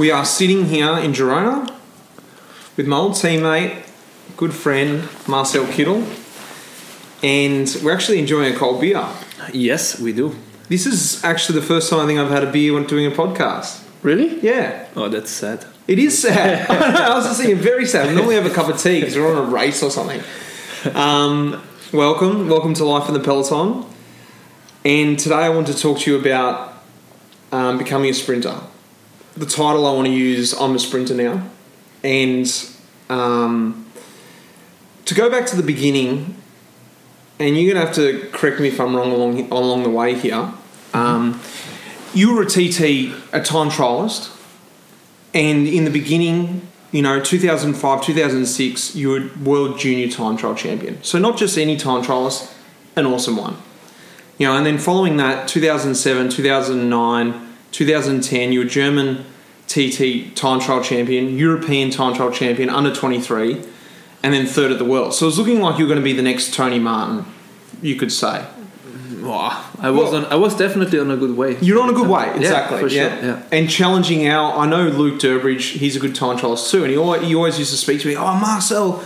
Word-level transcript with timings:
We 0.00 0.10
are 0.10 0.24
sitting 0.24 0.64
here 0.64 0.96
in 0.96 1.12
Girona 1.12 1.70
with 2.74 2.86
my 2.86 2.96
old 2.96 3.12
teammate, 3.12 3.86
good 4.34 4.54
friend 4.54 5.06
Marcel 5.28 5.66
Kittel, 5.66 6.00
and 7.22 7.68
we're 7.84 7.92
actually 7.92 8.18
enjoying 8.18 8.54
a 8.54 8.56
cold 8.56 8.80
beer. 8.80 9.06
Yes, 9.52 10.00
we 10.00 10.14
do. 10.14 10.34
This 10.70 10.86
is 10.86 11.22
actually 11.22 11.60
the 11.60 11.66
first 11.66 11.90
time 11.90 12.00
I 12.00 12.06
think 12.06 12.18
I've 12.18 12.30
had 12.30 12.44
a 12.44 12.50
beer 12.50 12.72
when 12.72 12.84
doing 12.86 13.04
a 13.04 13.10
podcast. 13.14 13.84
Really? 14.00 14.40
Yeah, 14.40 14.86
Oh, 14.96 15.10
that's 15.10 15.28
sad. 15.30 15.66
it 15.86 15.98
is 15.98 16.18
sad. 16.22 16.70
I, 16.70 17.14
was 17.14 17.26
just 17.26 17.38
thinking, 17.42 17.58
very 17.58 17.84
sad. 17.84 18.08
We 18.08 18.14
normally 18.14 18.36
have 18.36 18.46
a 18.46 18.54
cup 18.54 18.70
of 18.70 18.80
tea 18.80 19.00
because 19.00 19.16
we're 19.16 19.30
on 19.30 19.48
a 19.48 19.50
race 19.50 19.82
or 19.82 19.90
something. 19.90 20.22
Um, 20.94 21.62
welcome, 21.92 22.48
welcome 22.48 22.72
to 22.72 22.86
Life 22.86 23.06
in 23.08 23.12
the 23.12 23.20
Peloton. 23.20 23.84
And 24.82 25.18
today 25.18 25.44
I 25.44 25.50
want 25.50 25.66
to 25.66 25.76
talk 25.76 25.98
to 25.98 26.10
you 26.10 26.18
about 26.18 26.72
um, 27.52 27.76
becoming 27.76 28.08
a 28.08 28.14
sprinter. 28.14 28.60
The 29.40 29.46
title 29.46 29.86
I 29.86 29.92
want 29.92 30.06
to 30.06 30.12
use, 30.12 30.52
I'm 30.52 30.74
a 30.74 30.78
sprinter 30.78 31.14
now. 31.14 31.48
And 32.04 32.46
um, 33.08 33.86
to 35.06 35.14
go 35.14 35.30
back 35.30 35.46
to 35.46 35.56
the 35.56 35.62
beginning, 35.62 36.36
and 37.38 37.56
you're 37.56 37.72
going 37.72 37.80
to 37.80 37.86
have 37.86 37.94
to 37.94 38.28
correct 38.36 38.60
me 38.60 38.68
if 38.68 38.78
I'm 38.78 38.94
wrong 38.94 39.10
along, 39.10 39.50
along 39.50 39.84
the 39.84 39.88
way 39.88 40.14
here. 40.14 40.52
Um, 40.92 41.40
you 42.12 42.34
were 42.34 42.42
a 42.42 42.46
TT, 42.46 43.14
a 43.32 43.40
time 43.40 43.70
trialist, 43.70 44.30
and 45.32 45.66
in 45.66 45.86
the 45.86 45.90
beginning, 45.90 46.68
you 46.92 47.00
know, 47.00 47.18
2005, 47.18 48.02
2006, 48.02 48.94
you 48.94 49.08
were 49.08 49.30
world 49.42 49.78
junior 49.78 50.08
time 50.08 50.36
trial 50.36 50.54
champion. 50.54 51.02
So 51.02 51.18
not 51.18 51.38
just 51.38 51.56
any 51.56 51.78
time 51.78 52.02
trialist, 52.02 52.52
an 52.94 53.06
awesome 53.06 53.38
one. 53.38 53.56
You 54.36 54.48
know, 54.48 54.56
and 54.58 54.66
then 54.66 54.76
following 54.76 55.16
that, 55.16 55.48
2007, 55.48 56.28
2009, 56.28 57.49
2010, 57.72 58.52
you 58.52 58.60
were 58.60 58.64
German 58.64 59.24
TT 59.68 60.34
time 60.36 60.60
trial 60.60 60.82
champion, 60.82 61.36
European 61.36 61.90
time 61.90 62.14
trial 62.14 62.30
champion, 62.32 62.68
under 62.70 62.94
23, 62.94 63.62
and 64.22 64.34
then 64.34 64.46
third 64.46 64.72
at 64.72 64.78
the 64.78 64.84
world. 64.84 65.14
So 65.14 65.26
it 65.26 65.28
was 65.28 65.38
looking 65.38 65.60
like 65.60 65.78
you 65.78 65.84
were 65.84 65.88
going 65.88 66.00
to 66.00 66.04
be 66.04 66.12
the 66.12 66.22
next 66.22 66.52
Tony 66.54 66.78
Martin, 66.78 67.24
you 67.80 67.96
could 67.96 68.12
say. 68.12 68.44
I 69.22 69.90
was 69.90 70.12
Well- 70.12 70.16
on. 70.16 70.24
I 70.26 70.36
was 70.36 70.54
definitely 70.56 70.98
on 70.98 71.10
a 71.10 71.16
good 71.16 71.36
way. 71.36 71.56
You're 71.60 71.80
on 71.82 71.90
a 71.90 71.92
good 71.92 72.08
way, 72.08 72.26
Yeah, 72.26 72.36
exactly. 72.36 72.80
for 72.80 72.88
sure, 72.88 72.98
yeah. 73.02 73.24
yeah. 73.24 73.42
And 73.52 73.68
challenging 73.68 74.26
our, 74.28 74.58
I 74.58 74.66
know 74.66 74.84
Luke 74.88 75.20
Durbridge, 75.20 75.72
he's 75.78 75.94
a 75.96 76.00
good 76.00 76.14
time 76.14 76.38
trialist 76.38 76.70
too, 76.70 76.82
and 76.82 76.90
he 76.90 76.96
always, 76.96 77.22
he 77.22 77.34
always 77.34 77.58
used 77.58 77.70
to 77.70 77.76
speak 77.76 78.00
to 78.00 78.08
me, 78.08 78.16
oh, 78.16 78.34
Marcel 78.34 79.02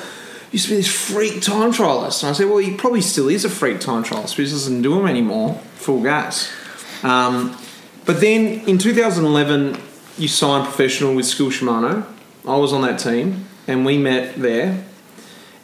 used 0.53 0.67
to 0.67 0.71
be 0.71 0.77
this 0.77 0.89
freak 0.89 1.43
time 1.43 1.73
trialist. 1.73 2.23
And 2.23 2.31
I 2.31 2.33
said, 2.33 2.47
well, 2.49 2.59
he 2.59 2.75
probably 2.75 3.01
still 3.01 3.29
is 3.29 3.45
a 3.45 3.51
freak 3.51 3.81
time 3.81 4.05
trialist, 4.05 4.37
but 4.37 4.45
he 4.45 4.51
doesn't 4.51 4.83
do 4.83 4.95
them 4.95 5.07
anymore, 5.07 5.61
full 5.75 6.03
gas. 6.03 6.51
Um, 7.03 7.57
but 8.05 8.21
then 8.21 8.67
in 8.69 8.79
2011, 8.79 9.81
you 10.19 10.29
signed 10.29 10.65
professional 10.65 11.15
with 11.15 11.27
Skil 11.27 11.49
Shimano. 11.49 12.07
I 12.47 12.57
was 12.57 12.73
on 12.73 12.83
that 12.83 12.99
team, 12.99 13.47
and 13.67 13.85
we 13.85 13.99
met 13.99 14.37
there. 14.37 14.85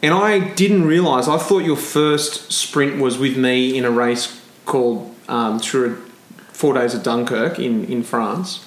And 0.03 0.13
I 0.13 0.39
didn't 0.39 0.85
realise, 0.85 1.27
I 1.27 1.37
thought 1.37 1.59
your 1.59 1.77
first 1.77 2.51
sprint 2.51 2.99
was 2.99 3.17
with 3.19 3.37
me 3.37 3.77
in 3.77 3.85
a 3.85 3.91
race 3.91 4.41
called 4.65 5.15
um, 5.27 5.59
Tour 5.59 5.97
Four 6.51 6.73
Days 6.73 6.93
of 6.93 7.03
Dunkirk 7.03 7.59
in, 7.59 7.85
in 7.85 8.03
France. 8.03 8.65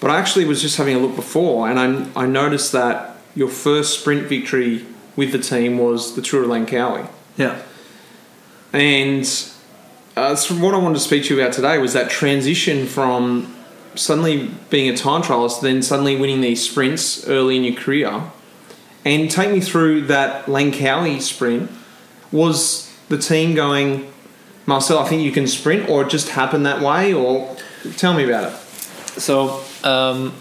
But 0.00 0.10
I 0.10 0.18
actually 0.18 0.46
was 0.46 0.62
just 0.62 0.78
having 0.78 0.96
a 0.96 0.98
look 0.98 1.14
before, 1.14 1.68
and 1.68 1.78
I, 1.78 2.22
I 2.22 2.26
noticed 2.26 2.72
that 2.72 3.16
your 3.34 3.48
first 3.48 4.00
sprint 4.00 4.26
victory 4.26 4.86
with 5.16 5.32
the 5.32 5.38
team 5.38 5.76
was 5.78 6.16
the 6.16 6.22
Tour 6.22 6.44
of 6.44 6.48
Langkawi. 6.48 7.06
Yeah. 7.36 7.60
And 8.72 9.26
uh, 10.20 10.36
so 10.36 10.54
what 10.54 10.74
I 10.74 10.78
wanted 10.78 10.94
to 10.94 11.00
speak 11.00 11.24
to 11.24 11.34
you 11.34 11.40
about 11.40 11.54
today 11.54 11.78
was 11.78 11.94
that 11.94 12.10
transition 12.10 12.86
from 12.86 13.56
suddenly 13.94 14.50
being 14.68 14.92
a 14.92 14.96
time 14.96 15.22
trialist, 15.22 15.62
then 15.62 15.82
suddenly 15.82 16.16
winning 16.16 16.40
these 16.42 16.62
sprints 16.68 17.26
early 17.26 17.56
in 17.56 17.64
your 17.64 17.74
career. 17.74 18.22
And 19.04 19.30
take 19.30 19.50
me 19.50 19.60
through 19.60 20.06
that 20.08 20.44
Langkawi 20.46 21.20
sprint. 21.22 21.70
Was 22.32 22.94
the 23.08 23.16
team 23.16 23.54
going, 23.54 24.12
Marcel, 24.66 24.98
I 24.98 25.08
think 25.08 25.22
you 25.22 25.32
can 25.32 25.46
sprint, 25.46 25.88
or 25.88 26.02
it 26.02 26.10
just 26.10 26.28
happened 26.28 26.66
that 26.66 26.82
way? 26.82 27.14
Or 27.14 27.56
tell 27.96 28.12
me 28.12 28.24
about 28.24 28.52
it. 28.52 28.56
So 29.20 29.64
um, 29.82 30.34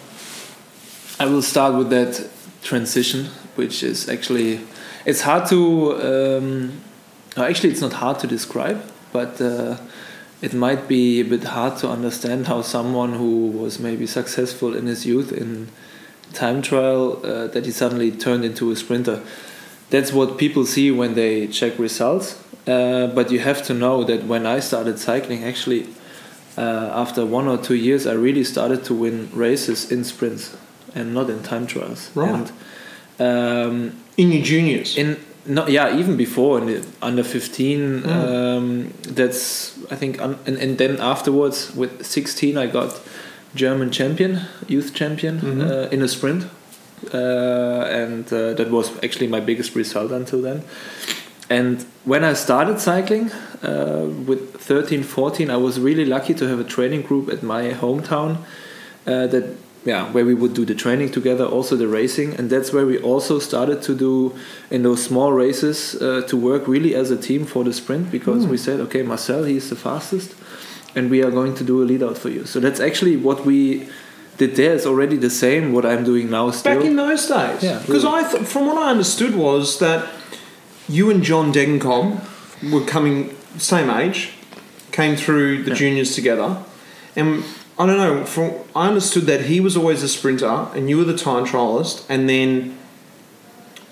I 1.20 1.26
will 1.26 1.42
start 1.42 1.76
with 1.76 1.90
that 1.90 2.30
transition, 2.62 3.26
which 3.56 3.82
is 3.82 4.10
actually 4.10 4.60
it's 5.06 5.22
hard 5.22 5.48
to. 5.50 6.38
Um, 6.38 6.82
actually, 7.38 7.70
it's 7.70 7.82
not 7.82 7.94
hard 7.94 8.20
to 8.20 8.28
describe, 8.28 8.84
but 9.12 9.40
uh, 9.42 9.78
it 10.42 10.54
might 10.54 10.88
be 10.88 11.20
a 11.20 11.26
bit 11.26 11.44
hard 11.44 11.78
to 11.78 11.90
understand 11.90 12.48
how 12.48 12.62
someone 12.62 13.14
who 13.14 13.48
was 13.48 13.80
maybe 13.80 14.08
successful 14.08 14.76
in 14.76 14.86
his 14.86 15.06
youth 15.06 15.32
in 15.32 15.68
time 16.34 16.62
trial 16.62 17.20
uh, 17.26 17.48
that 17.48 17.66
he 17.66 17.72
suddenly 17.72 18.12
turned 18.12 18.46
into 18.46 18.72
a 18.72 18.76
sprinter. 18.76 19.22
That's 19.90 20.14
what 20.14 20.38
people 20.38 20.66
see 20.66 20.92
when 20.92 21.16
they 21.16 21.48
check 21.48 21.78
results. 21.80 22.42
Uh, 22.68 23.08
but 23.08 23.32
you 23.32 23.40
have 23.40 23.64
to 23.64 23.74
know 23.74 24.04
that 24.04 24.26
when 24.26 24.46
I 24.46 24.60
started 24.60 25.00
cycling, 25.00 25.44
actually, 25.44 25.88
uh, 26.58 26.92
after 26.94 27.26
one 27.26 27.48
or 27.48 27.58
two 27.58 27.74
years, 27.76 28.06
I 28.06 28.14
really 28.14 28.44
started 28.44 28.84
to 28.86 28.94
win 28.94 29.30
races 29.34 29.92
in 29.92 30.04
sprints 30.04 30.56
and 30.94 31.14
not 31.14 31.30
in 31.30 31.42
time 31.42 31.66
trials. 31.66 32.12
Right. 32.14 32.52
And, 33.18 33.68
um, 33.72 33.92
In 34.18 34.32
your 34.32 34.44
juniors? 34.44 34.98
in 34.98 35.18
no, 35.46 35.68
yeah, 35.68 35.98
even 36.00 36.18
before 36.18 36.60
in 36.60 36.66
the 36.68 36.86
under 37.02 37.24
fifteen, 37.24 38.02
Mm. 38.04 38.08
um, 38.08 38.94
that's 39.16 39.74
I 39.92 39.96
think, 39.96 40.22
un, 40.22 40.38
and, 40.46 40.58
and 40.58 40.78
then 40.78 40.98
afterwards 41.00 41.74
with 41.76 42.06
sixteen, 42.06 42.58
I 42.58 42.68
got 42.68 43.00
German 43.56 43.90
champion, 43.92 44.42
youth 44.68 44.94
champion 44.94 45.40
Mhm. 45.42 45.62
uh, 45.62 45.90
in 45.92 46.02
a 46.02 46.08
sprint, 46.08 46.44
uh, 47.14 47.18
and 48.02 48.26
uh, 48.32 48.54
that 48.54 48.70
was 48.70 48.92
actually 49.04 49.28
my 49.28 49.40
biggest 49.40 49.76
result 49.76 50.12
until 50.12 50.42
then. 50.42 50.62
And 51.50 51.84
when 52.06 52.24
I 52.24 52.34
started 52.36 52.80
cycling 52.80 53.32
uh, 53.64 54.06
with 54.28 54.40
13, 54.62 55.04
14, 55.04 55.50
I 55.50 55.58
was 55.58 55.80
really 55.80 56.06
lucky 56.06 56.34
to 56.36 56.48
have 56.48 56.60
a 56.60 56.64
training 56.64 57.02
group 57.02 57.28
at 57.34 57.42
my 57.42 57.72
hometown 57.82 58.38
uh, 59.08 59.26
that 59.28 59.44
yeah 59.92 60.04
where 60.14 60.26
we 60.32 60.36
would 60.42 60.54
do 60.60 60.64
the 60.72 60.78
training 60.84 61.10
together 61.20 61.46
also 61.56 61.74
the 61.84 61.88
racing. 62.00 62.30
And 62.38 62.46
that's 62.54 62.70
where 62.76 62.86
we 62.92 62.98
also 63.12 63.40
started 63.50 63.80
to 63.88 63.94
do 64.08 64.14
in 64.76 64.80
those 64.88 65.02
small 65.10 65.32
races 65.46 65.78
uh, 65.96 66.22
to 66.30 66.36
work 66.50 66.64
really 66.76 66.94
as 67.02 67.08
a 67.12 67.20
team 67.28 67.42
for 67.54 67.62
the 67.68 67.74
sprint. 67.82 68.06
Because 68.18 68.42
we 68.54 68.58
said 68.66 68.78
okay 68.86 69.02
Marcel 69.12 69.44
he's 69.52 69.68
the 69.70 69.76
fastest 69.88 70.30
and 70.96 71.04
we 71.14 71.20
are 71.26 71.32
going 71.40 71.54
to 71.60 71.64
do 71.72 71.76
a 71.84 71.86
lead 71.92 72.04
out 72.08 72.18
for 72.24 72.30
you. 72.36 72.44
So 72.54 72.60
that's 72.66 72.80
actually 72.90 73.16
what 73.28 73.40
we 73.50 73.60
did 74.42 74.52
there. 74.60 74.74
Is 74.80 74.86
already 74.86 75.18
the 75.18 75.30
same 75.46 75.64
what 75.76 75.86
I'm 75.92 76.04
doing 76.12 76.26
now 76.38 76.46
still. 76.52 76.76
Back 76.76 76.86
in 76.90 76.96
those 76.96 77.24
days, 77.28 77.62
Yeah, 77.64 77.80
because 77.86 78.04
really. 78.06 78.26
I, 78.26 78.32
th- 78.32 78.44
from 78.54 78.64
what 78.68 78.78
I 78.86 78.88
understood, 78.96 79.34
was 79.36 79.80
that 79.80 80.02
you 80.98 81.12
and 81.14 81.22
John 81.30 81.52
Degenkolb 81.56 82.10
were 82.74 82.86
coming 82.96 83.18
same 83.58 83.90
age, 84.02 84.20
came 84.92 85.14
through 85.24 85.64
the 85.66 85.72
Yeah. 85.72 85.82
juniors 85.82 86.12
together, 86.16 86.50
and 87.20 87.44
I 87.80 87.86
don't 87.86 87.98
know. 87.98 88.26
From 88.26 88.52
I 88.76 88.90
understood 88.90 89.24
that 89.28 89.42
he 89.46 89.60
was 89.62 89.78
always 89.78 90.04
a 90.04 90.10
sprinter, 90.10 90.68
and 90.76 90.90
you 90.90 90.98
were 90.98 91.06
the 91.06 91.18
time 91.18 91.46
trialist, 91.46 92.04
and 92.10 92.28
then 92.30 92.78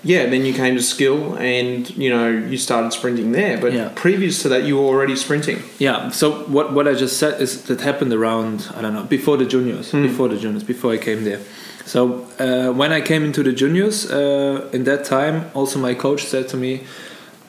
yeah, 0.04 0.26
then 0.26 0.44
you 0.44 0.52
came 0.52 0.76
to 0.76 0.82
Skil, 0.82 1.34
and 1.38 1.88
you 1.96 2.10
know 2.10 2.28
you 2.28 2.58
started 2.58 2.92
sprinting 2.92 3.32
there. 3.32 3.56
But 3.58 3.72
Yeah. 3.72 3.88
previous 3.94 4.42
to 4.42 4.48
that, 4.50 4.64
you 4.64 4.76
were 4.76 4.84
already 4.84 5.16
sprinting. 5.16 5.62
Yeah. 5.78 6.10
So 6.10 6.30
what 6.48 6.72
what 6.74 6.86
I 6.86 6.92
just 6.94 7.16
said 7.16 7.40
is 7.40 7.62
that 7.62 7.80
happened 7.80 8.12
around 8.12 8.68
I 8.76 8.82
don't 8.82 8.92
know 8.92 9.04
before 9.04 9.38
the 9.38 9.46
juniors, 9.46 9.90
Hmm. 9.90 10.02
before 10.02 10.28
the 10.28 10.36
juniors, 10.36 10.64
before 10.64 10.92
I 10.92 10.98
came 10.98 11.24
there. 11.24 11.40
So 11.86 12.26
uh, 12.38 12.70
when 12.80 12.92
I 12.92 13.00
came 13.00 13.24
into 13.24 13.42
the 13.42 13.52
juniors, 13.52 14.10
uh, 14.10 14.68
in 14.72 14.84
that 14.84 15.04
time, 15.06 15.46
also 15.54 15.78
my 15.78 15.94
coach 15.94 16.22
said 16.26 16.46
to 16.48 16.56
me, 16.58 16.80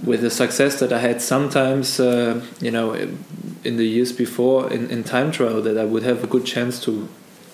with 0.04 0.22
the 0.22 0.30
success 0.30 0.80
that 0.80 0.92
I 0.94 1.00
had 1.00 1.22
sometimes, 1.22 2.00
uh, 2.00 2.42
you 2.62 2.72
know, 2.72 2.94
in 3.64 3.78
the 3.78 3.86
years 3.86 4.12
before 4.14 4.72
in, 4.72 4.90
in 4.90 5.04
time 5.04 5.32
trial, 5.32 5.62
that 5.62 5.78
I 5.78 5.84
would 5.86 6.04
have 6.04 6.24
a 6.24 6.28
good 6.28 6.46
chance 6.46 6.80
to 6.86 7.08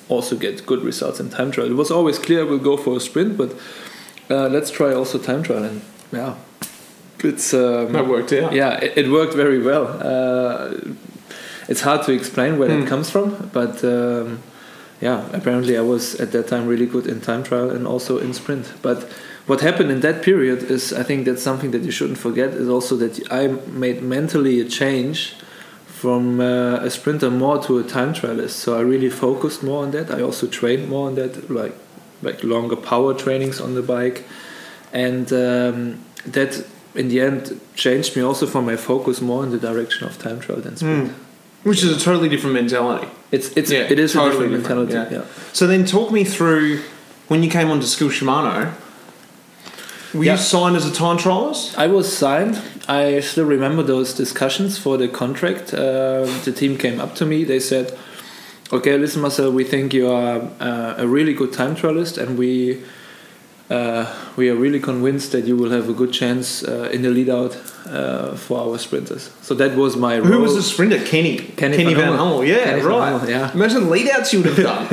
also 0.10 0.36
get 0.36 0.66
good 0.66 0.84
results 0.84 1.20
in 1.20 1.30
time 1.30 1.52
trial. 1.52 1.68
It 1.68 1.76
was 1.76 1.90
always 1.92 2.20
clear 2.20 2.42
I 2.42 2.44
will 2.44 2.60
go 2.60 2.78
for 2.78 2.96
a 2.98 3.00
sprint, 3.00 3.38
but 3.38 3.52
uh, 4.30 4.48
let's 4.50 4.70
try 4.70 4.94
also 4.94 5.18
time 5.18 5.42
trial. 5.44 5.64
And 5.64 5.82
yeah, 6.12 6.36
it's 7.24 7.54
um, 7.54 7.92
That 7.94 8.08
worked 8.08 8.32
out. 8.34 8.54
yeah, 8.54 8.78
it, 8.78 8.98
it 9.06 9.12
worked 9.12 9.34
very 9.34 9.60
well. 9.64 9.88
Uh, 10.00 10.76
it's 11.68 11.82
hard 11.82 12.04
to 12.04 12.12
explain 12.12 12.60
where 12.60 12.70
Hmm. 12.70 12.84
it 12.84 12.88
comes 12.88 13.10
from, 13.10 13.50
but 13.52 13.84
um, 13.84 14.44
yeah, 15.02 15.26
apparently 15.34 15.76
I 15.78 15.82
was 15.82 16.14
at 16.22 16.32
that 16.34 16.48
time 16.48 16.68
really 16.68 16.86
good 16.86 17.08
in 17.08 17.22
time 17.22 17.44
trial 17.44 17.72
and 17.72 17.88
also 17.88 18.20
in 18.20 18.34
sprint. 18.34 18.72
But 18.84 19.10
what 19.48 19.62
happened 19.62 19.92
in 19.92 20.00
that 20.02 20.22
period 20.24 20.64
is, 20.72 20.92
I 20.94 21.04
think 21.04 21.26
that's 21.26 21.42
something 21.44 21.72
that 21.72 21.84
you 21.84 21.92
shouldn't 21.92 22.18
forget, 22.18 22.50
is 22.54 22.68
also 22.70 22.96
that 22.98 23.32
I 23.32 23.48
made 23.72 24.02
mentally 24.02 24.60
a 24.60 24.66
change 24.66 25.34
from 25.86 26.40
uh, 26.40 26.78
a 26.88 26.90
sprinter 26.90 27.30
more 27.32 27.62
to 27.64 27.78
a 27.80 27.84
time 27.84 28.14
trialist. 28.14 28.52
So 28.52 28.78
I 28.78 28.82
really 28.82 29.10
focused 29.10 29.64
more 29.64 29.84
on 29.84 29.92
that. 29.92 30.12
I 30.12 30.22
also 30.22 30.48
trained 30.48 30.90
more 30.90 31.08
on 31.08 31.16
that, 31.16 31.50
like 31.50 31.74
like 32.22 32.44
longer 32.44 32.76
power 32.76 33.14
trainings 33.14 33.60
on 33.62 33.76
the 33.76 33.82
bike, 33.82 34.24
and 34.94 35.32
um, 35.34 36.00
that 36.26 36.66
in 36.96 37.10
the 37.10 37.20
end 37.22 37.60
changed 37.76 38.16
me 38.16 38.22
also 38.24 38.48
from 38.48 38.66
my 38.66 38.76
focus 38.78 39.22
more 39.22 39.44
in 39.44 39.52
the 39.52 39.60
direction 39.60 40.08
of 40.08 40.18
time 40.18 40.40
trial 40.40 40.62
than 40.62 40.76
sprint. 40.76 41.10
Mm. 41.12 41.14
Which 41.64 41.84
is 41.84 41.92
a 41.98 42.00
totally 42.00 42.30
different 42.30 42.54
mentality. 42.56 43.08
It's 43.32 43.50
it's 43.58 43.72
Yeah, 43.72 43.92
it 43.92 44.00
is 44.00 44.14
totally 44.14 44.48
a 44.48 44.50
different 44.50 44.64
different, 44.64 44.90
mentality. 44.90 45.16
yeah. 45.16 45.22
Yeah. 45.22 45.54
So 45.54 45.68
then, 45.68 45.86
talk 45.86 46.12
me 46.12 46.24
through 46.24 46.82
when 47.28 47.44
you 47.44 47.50
came 47.50 47.70
onto 47.70 47.86
Skil 47.86 48.10
Shimano. 48.10 48.74
Were 50.16 50.24
Yeah. 50.24 50.32
you 50.34 50.38
signed 50.38 50.76
as 50.76 50.86
a 50.86 50.92
time 50.94 51.18
trialist? 51.18 51.78
I 51.78 51.88
was 51.88 52.08
signed. 52.18 52.56
I 52.88 53.20
still 53.22 53.46
remember 53.46 53.84
those 53.84 54.14
discussions 54.14 54.78
for 54.78 54.98
the 54.98 55.08
contract. 55.08 55.74
Uh, 55.74 56.26
the 56.46 56.52
team 56.56 56.78
came 56.78 57.00
up 57.02 57.16
to 57.16 57.26
me. 57.26 57.44
They 57.44 57.60
said, 57.60 57.86
"Okay, 58.72 58.98
listen, 58.98 59.22
Marcel. 59.22 59.52
We 59.52 59.64
think 59.64 59.94
you 59.94 60.08
are 60.12 60.38
uh, 60.60 61.04
a 61.04 61.08
really 61.08 61.34
good 61.34 61.52
time 61.54 61.76
trialist, 61.76 62.18
and 62.18 62.38
we 62.38 62.78
uh, 63.70 64.06
we 64.38 64.50
are 64.52 64.56
really 64.56 64.80
convinced 64.80 65.32
that 65.32 65.46
you 65.50 65.56
will 65.58 65.72
have 65.72 65.90
a 65.90 65.94
good 65.94 66.12
chance 66.14 66.64
uh, 66.64 66.90
in 66.94 67.02
the 67.02 67.10
lead 67.10 67.30
out 67.30 67.54
uh, 67.90 68.36
for 68.36 68.60
our 68.60 68.78
sprinters." 68.78 69.32
So 69.42 69.56
that 69.56 69.76
was 69.76 69.96
my 69.98 70.20
role. 70.20 70.28
Who 70.32 70.40
was 70.42 70.54
the 70.56 70.62
sprinter? 70.64 71.00
Kenny. 71.04 71.38
Kenny 71.58 71.78
Kenny 71.78 71.94
van 71.96 71.96
Van 71.96 72.18
Hummel. 72.18 72.28
Hummel. 72.28 72.46
Yeah, 72.46 72.64
Kenny 72.66 72.82
right. 72.84 73.12
Hummel, 73.12 73.30
yeah. 73.30 73.54
Imagine 73.54 73.84
the 73.86 73.90
lead 73.90 74.10
outs 74.16 74.32
you 74.34 74.40
would 74.42 74.52
have 74.54 74.64
done. 74.72 74.86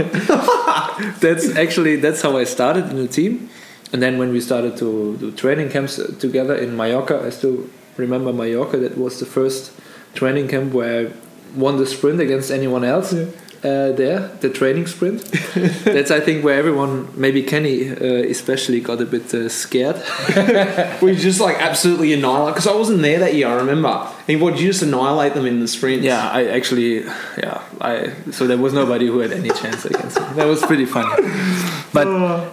that's 1.20 1.54
actually 1.56 1.96
that's 1.96 2.22
how 2.22 2.36
I 2.38 2.44
started 2.44 2.84
in 2.90 2.96
the 2.96 3.08
team, 3.08 3.50
and 3.92 4.02
then 4.02 4.18
when 4.18 4.32
we 4.32 4.40
started 4.40 4.76
to 4.78 5.16
do 5.18 5.32
training 5.32 5.68
camps 5.68 5.98
uh, 5.98 6.14
together 6.18 6.54
in 6.54 6.76
Mallorca, 6.76 7.22
I 7.24 7.30
still 7.30 7.68
remember 7.96 8.32
Mallorca. 8.32 8.78
That 8.78 8.96
was 8.96 9.20
the 9.20 9.26
first 9.26 9.72
training 10.14 10.48
camp 10.48 10.72
where 10.72 11.08
I 11.08 11.12
won 11.54 11.76
the 11.76 11.86
sprint 11.86 12.20
against 12.20 12.50
anyone 12.50 12.84
else. 12.84 13.12
Uh, 13.12 13.92
there, 13.92 14.26
the 14.40 14.50
training 14.50 14.88
sprint. 14.88 15.22
That's 15.84 16.10
I 16.10 16.18
think 16.18 16.42
where 16.42 16.58
everyone, 16.58 17.08
maybe 17.14 17.44
Kenny 17.44 17.90
uh, 17.90 17.94
especially, 18.28 18.80
got 18.80 19.00
a 19.00 19.04
bit 19.06 19.32
uh, 19.32 19.48
scared. 19.48 20.02
we 21.00 21.14
just 21.14 21.38
like 21.38 21.58
absolutely 21.60 22.12
annihilate. 22.12 22.54
Because 22.54 22.66
I 22.66 22.74
wasn't 22.74 23.02
there 23.02 23.20
that 23.20 23.34
year. 23.34 23.46
I 23.46 23.54
remember. 23.54 24.08
And 24.26 24.40
what? 24.40 24.54
Did 24.54 24.62
you 24.62 24.68
just 24.70 24.82
annihilate 24.82 25.34
them 25.34 25.46
in 25.46 25.60
the 25.60 25.68
sprint? 25.68 26.02
Yeah, 26.02 26.28
I 26.28 26.46
actually, 26.46 27.04
yeah, 27.38 27.62
I 27.80 28.14
so 28.32 28.48
there 28.48 28.58
was 28.58 28.72
nobody 28.72 29.06
who 29.06 29.20
had 29.20 29.30
any 29.30 29.50
chance 29.50 29.84
against 29.84 30.18
him. 30.18 30.34
That 30.34 30.48
was 30.48 30.60
pretty 30.62 30.86
funny. 30.86 31.14
But 31.92 32.08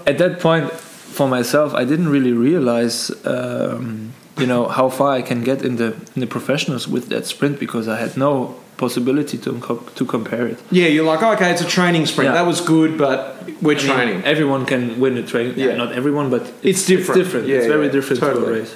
at 0.06 0.18
that 0.18 0.42
point, 0.42 0.70
for 1.18 1.28
myself, 1.28 1.74
I 1.74 1.86
didn't 1.86 2.10
really 2.10 2.34
realize, 2.34 3.12
um, 3.26 4.14
you 4.38 4.46
know, 4.48 4.68
how 4.68 4.90
far 4.90 5.12
I 5.20 5.22
can 5.22 5.44
get 5.44 5.62
in 5.62 5.76
the 5.78 5.88
in 6.16 6.20
the 6.22 6.28
professionals 6.28 6.88
with 6.88 7.06
that 7.10 7.26
sprint 7.26 7.60
because 7.60 7.88
I 7.88 7.98
had 8.00 8.16
no 8.18 8.56
possibility 8.78 9.38
to 9.38 9.52
to 9.96 10.06
compare 10.06 10.48
it. 10.48 10.58
Yeah, 10.72 10.88
you're 10.94 11.06
like, 11.14 11.22
okay, 11.36 11.52
it's 11.52 11.62
a 11.62 11.68
training 11.78 12.06
sprint. 12.08 12.28
Yeah. 12.30 12.38
That 12.40 12.48
was 12.48 12.62
good, 12.62 12.98
but 12.98 13.18
we're 13.62 13.78
I 13.78 13.84
mean, 13.84 13.96
training. 13.96 14.24
everyone 14.24 14.66
can 14.66 15.00
win 15.00 15.18
a 15.18 15.24
training. 15.24 15.54
Yeah. 15.58 15.70
Yeah. 15.72 15.78
not 15.84 15.92
everyone, 15.92 16.30
but 16.30 16.42
It's 16.64 16.86
different. 16.86 17.20
It's 17.20 17.28
different. 17.28 17.48
Yeah, 17.48 17.58
it's 17.58 17.68
very 17.68 17.86
yeah, 17.88 17.92
different 17.98 18.20
to 18.22 18.26
totally. 18.28 18.60
a 18.60 18.62
race. 18.62 18.76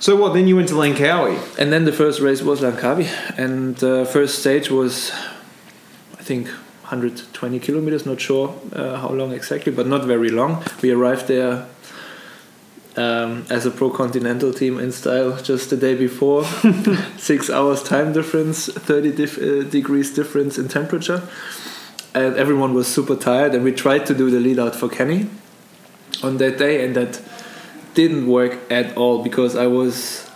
So 0.00 0.16
what? 0.16 0.32
Then 0.34 0.48
you 0.48 0.56
went 0.56 0.68
to 0.68 0.74
Langkawi. 0.74 1.36
And 1.60 1.70
then 1.72 1.84
the 1.84 1.92
first 1.92 2.20
race 2.20 2.42
was 2.42 2.60
Langkawi, 2.60 3.06
and 3.38 3.76
the 3.76 4.04
first 4.14 4.38
stage 4.40 4.70
was, 4.70 5.12
I 6.20 6.22
think, 6.24 6.48
120 6.92 7.58
kilometers. 7.58 8.04
Not 8.04 8.20
sure 8.20 8.54
uh, 8.72 8.98
how 8.98 9.08
long 9.08 9.32
exactly, 9.32 9.72
but 9.72 9.86
not 9.86 10.04
very 10.04 10.28
long. 10.28 10.62
We 10.82 10.90
arrived 10.90 11.26
there 11.26 11.66
um, 12.96 13.46
as 13.48 13.64
a 13.64 13.70
pro 13.70 13.88
continental 13.88 14.52
team 14.52 14.78
in 14.78 14.92
style 14.92 15.40
just 15.42 15.70
the 15.70 15.76
day 15.78 15.94
before. 15.94 16.44
Six 17.16 17.48
hours 17.48 17.82
time 17.82 18.12
difference, 18.12 18.66
30 18.66 19.12
dif- 19.12 19.38
uh, 19.38 19.62
degrees 19.70 20.14
difference 20.14 20.58
in 20.58 20.68
temperature, 20.68 21.26
and 22.14 22.36
everyone 22.36 22.74
was 22.74 22.88
super 22.88 23.16
tired. 23.16 23.54
And 23.54 23.64
we 23.64 23.72
tried 23.72 24.04
to 24.06 24.14
do 24.14 24.30
the 24.30 24.38
lead 24.38 24.58
out 24.58 24.76
for 24.76 24.90
Kenny 24.90 25.30
on 26.22 26.36
that 26.36 26.58
day, 26.58 26.84
and 26.84 26.94
that 26.94 27.22
didn't 27.94 28.26
work 28.26 28.58
at 28.70 28.94
all 28.98 29.22
because 29.22 29.56
I 29.56 29.66
was 29.66 30.30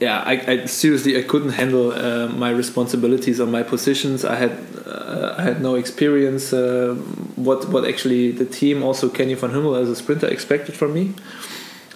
yeah 0.00 0.22
I, 0.24 0.34
I 0.52 0.66
seriously 0.66 1.18
I 1.18 1.22
couldn't 1.22 1.52
handle 1.52 1.92
uh, 1.92 2.28
my 2.28 2.50
responsibilities 2.50 3.40
or 3.40 3.46
my 3.46 3.62
positions. 3.62 4.24
I 4.24 4.36
had 4.36 4.52
uh, 4.86 5.34
I 5.38 5.42
had 5.42 5.60
no 5.60 5.74
experience 5.74 6.52
uh, 6.52 6.94
what 7.36 7.68
what 7.68 7.84
actually 7.84 8.32
the 8.32 8.44
team 8.44 8.82
also 8.82 9.08
Kenny 9.08 9.34
van 9.34 9.50
Hummel 9.50 9.74
as 9.74 9.88
a 9.88 9.96
sprinter 9.96 10.26
expected 10.28 10.74
from 10.76 10.94
me. 10.94 11.14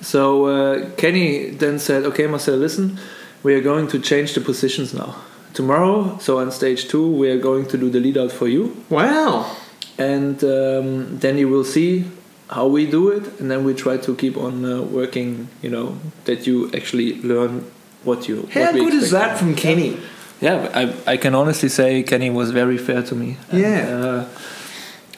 So 0.01 0.47
uh, 0.47 0.91
Kenny 0.97 1.51
then 1.51 1.79
said 1.79 2.05
okay 2.05 2.27
Marcel 2.27 2.57
listen 2.57 2.99
we 3.43 3.55
are 3.55 3.61
going 3.61 3.89
to 3.89 3.99
change 3.99 4.35
the 4.35 4.41
positions 4.41 4.93
now. 4.95 5.17
Tomorrow 5.55 6.19
so 6.19 6.39
on 6.39 6.51
stage 6.51 6.89
two 6.89 7.07
we 7.11 7.31
are 7.31 7.39
going 7.39 7.67
to 7.67 7.79
do 7.79 7.91
the 7.91 8.01
lead 8.01 8.17
out 8.19 8.33
for 8.33 8.49
you. 8.49 8.77
Wow. 8.91 9.57
and 9.99 10.43
um, 10.45 11.19
then 11.19 11.39
you 11.39 11.49
will 11.49 11.65
see 11.65 12.05
how 12.51 12.67
we 12.67 12.87
do 12.87 13.09
it 13.11 13.41
and 13.41 13.51
then 13.51 13.65
we 13.65 13.73
try 13.75 13.97
to 13.97 14.15
keep 14.17 14.37
on 14.37 14.65
uh, 14.65 14.81
working 14.83 15.49
you 15.63 15.71
know 15.71 15.97
that 16.25 16.47
you 16.47 16.71
actually 16.73 17.21
learn 17.23 17.65
what 18.05 18.29
you 18.29 18.49
How 18.53 18.61
what 18.63 18.75
good 18.75 18.95
is 18.95 19.11
that 19.11 19.39
from 19.39 19.55
Kenny? 19.55 19.97
yeah 20.41 20.69
I, 20.75 21.13
I 21.13 21.17
can 21.17 21.35
honestly 21.35 21.69
say 21.69 22.03
kenny 22.03 22.29
was 22.31 22.51
very 22.51 22.79
fair 22.79 23.03
to 23.03 23.15
me 23.15 23.37
And, 23.51 23.61
Yeah. 23.61 23.97
uh, 23.97 24.25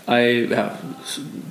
i 0.06 0.20
yeah, 0.54 0.76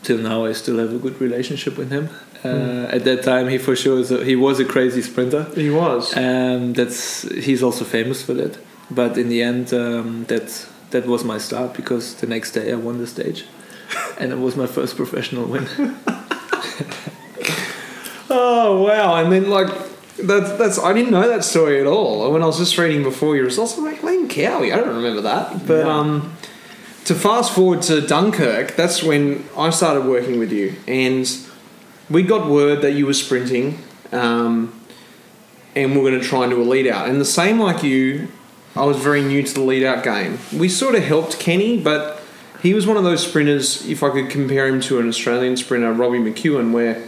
till 0.03 0.19
now 0.19 0.45
i 0.49 0.53
still 0.53 0.77
have 0.83 0.91
a 0.93 0.99
good 1.05 1.17
relationship 1.19 1.73
with 1.77 1.89
him 1.91 2.05
uh, 2.07 2.49
Hmm. 2.49 2.95
at 2.97 3.03
that 3.09 3.23
time 3.23 3.45
he 3.53 3.57
for 3.57 3.75
sure 3.75 3.95
was 3.95 4.11
a, 4.11 4.17
he 4.23 4.35
was 4.35 4.59
a 4.59 4.65
crazy 4.65 5.01
sprinter 5.01 5.43
He 5.55 5.69
was. 5.69 6.03
um, 6.15 6.73
that's 6.73 7.23
he's 7.47 7.61
also 7.63 7.83
famous 7.85 8.21
for 8.21 8.33
that 8.41 8.53
but 8.91 9.17
in 9.17 9.27
the 9.29 9.41
end 9.41 9.73
um, 9.73 10.25
that 10.27 10.47
that 10.91 11.05
was 11.07 11.23
my 11.23 11.39
start 11.39 11.69
because 11.73 12.05
the 12.21 12.27
next 12.27 12.51
day 12.57 12.65
i 12.71 12.75
won 12.75 12.97
the 13.03 13.07
stage 13.07 13.39
and 14.19 14.31
it 14.31 14.39
was 14.45 14.55
my 14.55 14.67
first 14.67 14.95
professional 14.97 15.45
win 15.53 15.65
Oh 18.35 18.83
wow! 18.83 19.15
And 19.15 19.31
then 19.31 19.49
like 19.49 19.69
that's 20.21 20.51
that's 20.57 20.79
I 20.79 20.93
didn't 20.93 21.11
know 21.11 21.27
that 21.27 21.43
story 21.43 21.79
at 21.79 21.87
all. 21.87 22.31
When 22.31 22.43
I 22.43 22.45
was 22.45 22.57
just 22.57 22.77
reading 22.77 23.03
before 23.03 23.35
your 23.35 23.45
results, 23.45 23.77
I'm 23.77 23.83
like 23.85 23.99
Cowie. 24.29 24.71
I 24.71 24.77
don't 24.77 24.95
remember 24.95 25.21
that. 25.21 25.65
But 25.67 25.85
Yeah. 25.85 25.97
um, 25.99 26.35
to 27.05 27.15
fast 27.15 27.53
forward 27.53 27.81
to 27.83 28.01
Dunkirk, 28.01 28.75
that's 28.75 29.03
when 29.03 29.43
I 29.57 29.69
started 29.69 30.05
working 30.05 30.39
with 30.39 30.51
you, 30.51 30.75
and 30.87 31.29
we 32.09 32.23
got 32.23 32.49
word 32.49 32.81
that 32.81 32.93
you 32.93 33.05
were 33.05 33.13
sprinting, 33.13 33.79
um, 34.11 34.73
and 35.75 35.95
we're 35.95 36.09
going 36.09 36.19
to 36.21 36.25
try 36.25 36.43
and 36.43 36.51
do 36.51 36.61
a 36.61 36.63
lead 36.63 36.87
out. 36.87 37.09
And 37.09 37.19
the 37.19 37.25
same 37.25 37.59
like 37.59 37.83
you, 37.83 38.29
I 38.75 38.85
was 38.85 38.97
very 38.97 39.21
new 39.21 39.43
to 39.43 39.53
the 39.53 39.61
lead 39.61 39.83
out 39.83 40.03
game. 40.03 40.39
We 40.57 40.69
sort 40.69 40.95
of 40.95 41.03
helped 41.03 41.39
Kenny, 41.39 41.79
but 41.79 42.21
he 42.61 42.73
was 42.73 42.87
one 42.87 42.95
of 42.97 43.03
those 43.03 43.25
sprinters. 43.27 43.85
If 43.87 44.01
I 44.03 44.09
could 44.09 44.29
compare 44.29 44.67
him 44.67 44.79
to 44.81 44.99
an 44.99 45.07
Australian 45.09 45.57
sprinter, 45.57 45.91
Robbie 45.91 46.19
McEwen, 46.19 46.71
where 46.71 47.03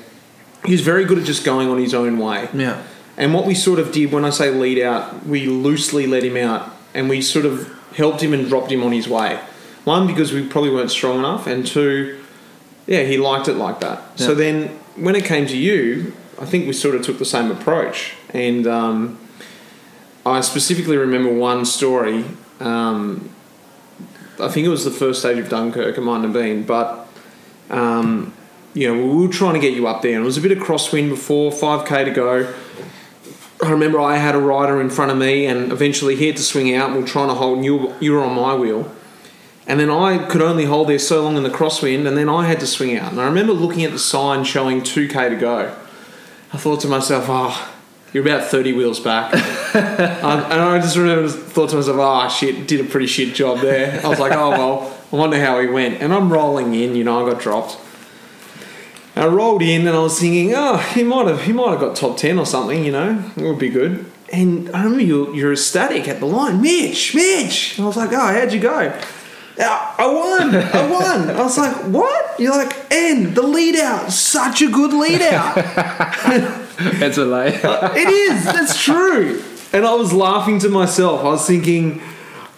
he 0.65 0.72
was 0.74 0.82
very 0.82 1.06
good 1.06 1.20
at 1.20 1.24
just 1.25 1.46
going 1.46 1.70
on 1.70 1.77
his 1.77 1.94
own 1.94 2.18
way. 2.20 2.50
yeah 2.53 2.84
And 3.17 3.34
what 3.34 3.45
we 3.45 3.55
sort 3.55 3.79
of 3.79 3.91
did 3.91 4.12
when 4.12 4.25
I 4.25 4.29
say 4.29 4.50
lead 4.51 4.81
out, 4.81 5.25
we 5.25 5.48
loosely 5.48 6.05
let 6.05 6.24
him 6.24 6.38
out 6.38 6.74
and 6.93 7.10
we 7.10 7.22
sort 7.22 7.45
of 7.45 7.72
helped 7.95 8.22
him 8.22 8.34
and 8.34 8.48
dropped 8.48 8.72
him 8.72 8.84
on 8.84 8.91
his 8.91 9.07
way. 9.07 9.39
One, 9.86 10.07
because 10.07 10.34
we 10.34 10.48
probably 10.48 10.72
weren't 10.72 10.89
strong 10.89 11.19
enough, 11.19 11.45
and 11.45 11.65
two, 11.65 12.19
yeah, 12.88 13.03
he 13.03 13.17
liked 13.17 13.48
it 13.48 13.53
like 13.53 13.81
that. 13.81 14.17
So 14.17 14.34
then 14.34 14.69
when 14.95 15.15
it 15.15 15.25
came 15.25 15.45
to 15.48 15.57
you, 15.57 16.13
I 16.41 16.45
think 16.45 16.65
we 16.65 16.74
sort 16.74 16.95
of 16.95 17.03
took 17.03 17.19
the 17.19 17.25
same 17.25 17.51
approach. 17.51 18.15
And 18.34 18.65
um, 18.65 19.19
I 20.25 20.41
specifically 20.41 20.98
remember 20.98 21.31
one 21.31 21.65
story. 21.65 22.25
Um, 22.60 23.29
I 24.39 24.48
think 24.48 24.65
it 24.65 24.69
was 24.69 24.84
the 24.84 24.91
first 24.91 25.19
stage 25.19 25.38
of 25.38 25.50
Dunkirk, 25.50 25.98
it 25.98 26.01
mightn't 26.01 26.25
have 26.25 26.34
been, 26.34 26.63
but 26.63 27.07
um, 27.69 28.34
you 28.74 28.93
know, 28.93 29.05
we 29.05 29.27
were 29.27 29.31
trying 29.31 29.53
to 29.53 29.60
get 29.60 29.74
you 29.74 29.88
up 29.88 30.01
there, 30.01 30.15
and 30.15 30.24
it 30.24 30.25
was 30.25 30.38
a 30.38 30.41
bit 30.41 30.51
of 30.51 30.57
crosswind 30.57 31.10
before 31.10 31.51
5k 31.51 32.05
to 32.05 32.12
go. 32.12 32.53
I 33.63 33.71
remember 33.71 34.00
I 34.00 34.17
had 34.17 34.35
a 34.35 34.39
rider 34.39 34.81
in 34.81 34.89
front 34.89 35.12
of 35.12 35.17
me, 35.17 35.45
and 35.45 35.71
eventually 35.71 36.15
he 36.15 36.27
had 36.27 36.38
to 36.38 36.43
swing 36.43 36.75
out. 36.75 36.91
And 36.91 37.00
We're 37.00 37.07
trying 37.07 37.29
to 37.29 37.35
hold, 37.35 37.57
and 37.57 37.65
you, 37.65 37.93
you 38.00 38.13
were 38.13 38.21
on 38.21 38.35
my 38.35 38.53
wheel, 38.53 38.91
and 39.67 39.79
then 39.79 39.89
I 39.89 40.25
could 40.27 40.41
only 40.41 40.65
hold 40.65 40.89
there 40.89 41.00
so 41.00 41.24
long 41.24 41.38
in 41.38 41.43
the 41.43 41.50
crosswind, 41.50 42.07
and 42.07 42.17
then 42.17 42.29
I 42.29 42.45
had 42.45 42.59
to 42.59 42.67
swing 42.67 42.97
out. 42.97 43.12
And 43.12 43.21
I 43.21 43.25
remember 43.25 43.53
looking 43.53 43.83
at 43.83 43.91
the 43.91 44.00
sign 44.00 44.43
showing 44.43 44.81
2k 44.81 45.29
to 45.29 45.35
go. 45.35 45.75
I 46.53 46.57
thought 46.57 46.81
to 46.81 46.88
myself, 46.88 47.25
oh, 47.27 47.74
you're 48.13 48.25
about 48.25 48.47
30 48.47 48.74
wheels 48.74 49.00
back. 49.00 49.33
um, 49.75 50.43
and 50.51 50.62
I 50.62 50.79
just 50.79 50.95
remember 50.95 51.27
thought 51.27 51.71
to 51.71 51.77
myself, 51.77 51.97
oh 52.00 52.29
shit, 52.29 52.67
did 52.67 52.79
a 52.79 52.83
pretty 52.85 53.07
shit 53.07 53.33
job 53.35 53.59
there. 53.59 54.00
I 54.05 54.07
was 54.07 54.19
like, 54.19 54.31
oh 54.31 54.51
well, 54.51 54.97
I 55.12 55.15
wonder 55.15 55.38
how 55.38 55.59
he 55.59 55.67
went. 55.67 56.01
And 56.01 56.13
I'm 56.13 56.31
rolling 56.31 56.74
in, 56.74 56.95
you 56.95 57.03
know, 57.03 57.25
I 57.25 57.31
got 57.31 57.41
dropped. 57.41 57.77
And 59.15 59.24
I 59.24 59.27
rolled 59.27 59.62
in 59.62 59.88
and 59.88 59.95
I 59.95 60.00
was 60.00 60.19
thinking, 60.19 60.53
oh, 60.53 60.77
he 60.77 61.03
might 61.03 61.27
have 61.27 61.43
he 61.43 61.53
might 61.53 61.72
have 61.72 61.79
got 61.79 61.95
top 61.95 62.17
ten 62.17 62.38
or 62.38 62.45
something, 62.45 62.84
you 62.84 62.91
know, 62.91 63.31
it 63.38 63.43
would 63.43 63.60
be 63.60 63.69
good. 63.69 64.05
And 64.31 64.69
I 64.75 64.84
remember 64.84 65.03
you 65.03 65.34
you're 65.34 65.53
ecstatic 65.53 66.07
at 66.07 66.19
the 66.19 66.25
line, 66.25 66.62
Mitch, 66.62 67.15
Mitch. 67.15 67.77
And 67.77 67.86
I 67.86 67.88
was 67.88 67.98
like, 67.98 68.12
oh, 68.12 68.34
how'd 68.34 68.51
you 68.51 68.60
go? 68.60 68.93
I 69.57 70.05
won, 70.07 70.55
I 70.55 70.91
won. 70.91 71.29
I 71.29 71.41
was 71.41 71.57
like, 71.57 71.75
what? 71.86 72.39
You're 72.39 72.51
like, 72.51 72.91
and 72.91 73.34
the 73.34 73.41
lead 73.41 73.77
out, 73.77 74.12
such 74.12 74.62
a 74.62 74.69
good 74.69 74.93
lead 74.93 75.22
out. 75.22 75.55
that's 77.00 77.17
a 77.17 77.25
lie 77.25 77.48
uh, 77.63 77.93
it 77.95 78.10
is. 78.10 78.43
That's 78.43 78.84
true. 78.84 79.41
And 79.72 79.86
I 79.86 79.93
was 79.93 80.12
laughing 80.12 80.60
to 80.60 80.69
myself. 80.69 81.22
I 81.22 81.29
was 81.29 81.48
thinking, 81.48 82.01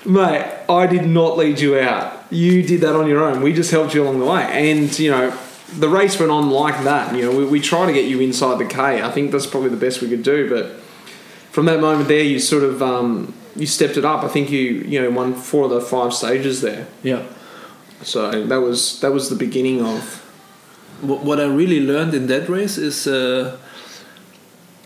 mate, 0.05 0.51
I 0.67 0.87
did 0.87 1.05
not 1.05 1.37
lead 1.37 1.59
you 1.59 1.77
out. 1.79 2.23
You 2.31 2.63
did 2.63 2.81
that 2.81 2.95
on 2.95 3.07
your 3.07 3.23
own. 3.23 3.41
We 3.41 3.53
just 3.53 3.71
helped 3.71 3.93
you 3.93 4.03
along 4.03 4.19
the 4.19 4.25
way. 4.25 4.43
And, 4.43 4.97
you 4.97 5.11
know, 5.11 5.37
the 5.73 5.89
race 5.89 6.19
went 6.19 6.31
on 6.31 6.49
like 6.49 6.83
that. 6.83 7.15
You 7.15 7.23
know, 7.23 7.37
we, 7.37 7.45
we 7.45 7.59
try 7.59 7.85
to 7.85 7.93
get 7.93 8.05
you 8.05 8.21
inside 8.21 8.57
the 8.57 8.65
K. 8.65 9.01
I 9.01 9.11
think 9.11 9.31
that's 9.31 9.45
probably 9.45 9.69
the 9.69 9.77
best 9.77 10.01
we 10.01 10.09
could 10.09 10.23
do. 10.23 10.49
But 10.49 10.79
from 11.51 11.65
that 11.65 11.81
moment 11.81 12.07
there, 12.07 12.23
you 12.23 12.39
sort 12.39 12.63
of, 12.63 12.81
um, 12.81 13.33
you 13.55 13.65
stepped 13.65 13.97
it 13.97 14.05
up. 14.05 14.23
I 14.23 14.27
think 14.27 14.49
you 14.49 14.59
you 14.59 15.01
know 15.01 15.09
won 15.09 15.33
four 15.33 15.65
of 15.65 15.71
the 15.71 15.81
five 15.81 16.13
stages 16.13 16.61
there. 16.61 16.87
Yeah. 17.03 17.25
So 18.03 18.45
that 18.45 18.61
was 18.61 18.99
that 19.01 19.11
was 19.11 19.29
the 19.29 19.35
beginning 19.35 19.83
of. 19.83 20.23
What 21.01 21.23
what 21.23 21.39
I 21.39 21.45
really 21.45 21.85
learned 21.85 22.13
in 22.13 22.27
that 22.27 22.49
race 22.49 22.77
is 22.77 23.05
uh, 23.05 23.57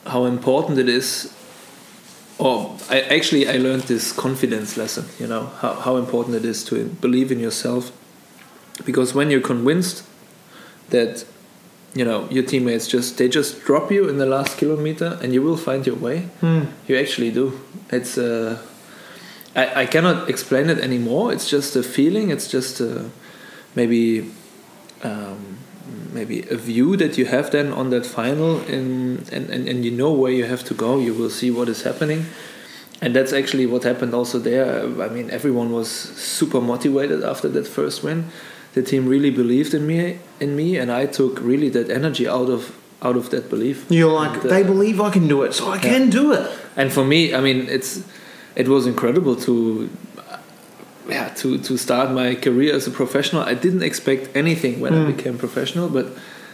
how 0.06 0.26
important 0.26 0.78
it 0.78 0.90
is. 0.90 1.34
Or 2.38 2.76
I 2.90 3.02
actually 3.02 3.48
I 3.48 3.58
learned 3.58 3.84
this 3.84 4.12
confidence 4.12 4.76
lesson. 4.76 5.06
You 5.20 5.28
know 5.28 5.52
how 5.62 5.74
how 5.74 5.98
important 5.98 6.36
it 6.36 6.44
is 6.44 6.64
to 6.66 6.86
believe 7.02 7.32
in 7.32 7.40
yourself, 7.40 7.92
because 8.84 9.14
when 9.14 9.30
you're 9.30 9.48
convinced 9.48 10.04
that 10.92 11.26
you 11.94 12.06
know 12.06 12.28
your 12.30 12.44
teammates 12.44 12.88
just 12.88 13.18
they 13.18 13.28
just 13.28 13.64
drop 13.66 13.92
you 13.92 14.08
in 14.08 14.18
the 14.18 14.26
last 14.26 14.58
kilometer 14.58 15.20
and 15.22 15.34
you 15.34 15.42
will 15.42 15.58
find 15.58 15.86
your 15.86 15.98
way. 15.98 16.30
You 16.88 16.98
actually 16.98 17.32
do. 17.32 17.60
It's 17.92 18.18
uh 18.18 18.58
I, 19.56 19.82
I 19.82 19.86
cannot 19.86 20.30
explain 20.30 20.70
it 20.70 20.80
anymore. 20.80 21.34
It's 21.34 21.50
just 21.50 21.76
a 21.76 21.84
feeling. 21.84 22.30
It's 22.30 22.48
just 22.48 22.80
a, 22.80 23.10
maybe 23.76 24.32
um, 25.04 25.58
maybe 26.14 26.44
a 26.50 26.56
view 26.56 26.96
that 26.98 27.18
you 27.18 27.26
have 27.26 27.52
then 27.52 27.74
on 27.74 27.90
that 27.90 28.06
final 28.06 28.62
in 28.64 29.26
and, 29.32 29.50
and, 29.50 29.68
and 29.68 29.84
you 29.84 29.92
know 29.92 30.12
where 30.14 30.32
you 30.32 30.46
have 30.46 30.64
to 30.66 30.74
go. 30.74 31.00
You 31.00 31.14
will 31.14 31.30
see 31.30 31.52
what 31.52 31.68
is 31.68 31.84
happening. 31.84 32.26
And 33.02 33.16
that's 33.16 33.34
actually 33.34 33.66
what 33.66 33.84
happened 33.84 34.14
also 34.14 34.40
there. 34.40 34.84
I 35.02 35.10
mean 35.10 35.30
everyone 35.32 35.72
was 35.72 35.90
super 35.90 36.62
motivated 36.62 37.24
after 37.24 37.50
that 37.50 37.68
first 37.68 38.04
win 38.04 38.30
the 38.74 38.82
team 38.82 39.08
really 39.08 39.30
believed 39.32 39.74
in 39.74 39.86
me 39.86 40.20
in 40.40 40.56
me 40.56 40.78
and 40.78 40.92
I 40.92 41.06
took 41.06 41.40
really 41.42 41.70
that 41.70 41.90
energy 41.90 42.28
out 42.28 42.50
of 42.50 42.76
out 43.02 43.18
of 43.18 43.30
that 43.32 43.50
belief. 43.50 43.86
You're 43.90 44.12
like 44.14 44.36
And, 44.38 44.46
uh, 44.46 44.50
they 44.50 44.64
believe 44.64 45.02
I 45.02 45.10
can 45.10 45.28
do 45.28 45.42
it, 45.42 45.54
so 45.54 45.72
I 45.72 45.80
can 45.80 46.10
do 46.10 46.34
it. 46.34 46.50
And 46.76 46.94
for 46.94 47.04
me, 47.04 47.34
I 47.34 47.42
mean, 47.42 47.68
it's 47.68 48.04
it 48.56 48.68
was 48.68 48.86
incredible 48.86 49.36
to 49.48 49.90
yeah 51.10 51.30
to 51.30 51.58
to 51.58 51.78
start 51.78 52.12
my 52.12 52.36
career 52.36 52.76
as 52.76 52.88
a 52.88 52.92
professional. 52.92 53.42
I 53.42 53.56
didn't 53.56 53.84
expect 53.84 54.30
anything 54.36 54.80
when 54.80 54.94
I 54.94 55.12
became 55.12 55.38
professional, 55.38 55.90
but 55.90 56.08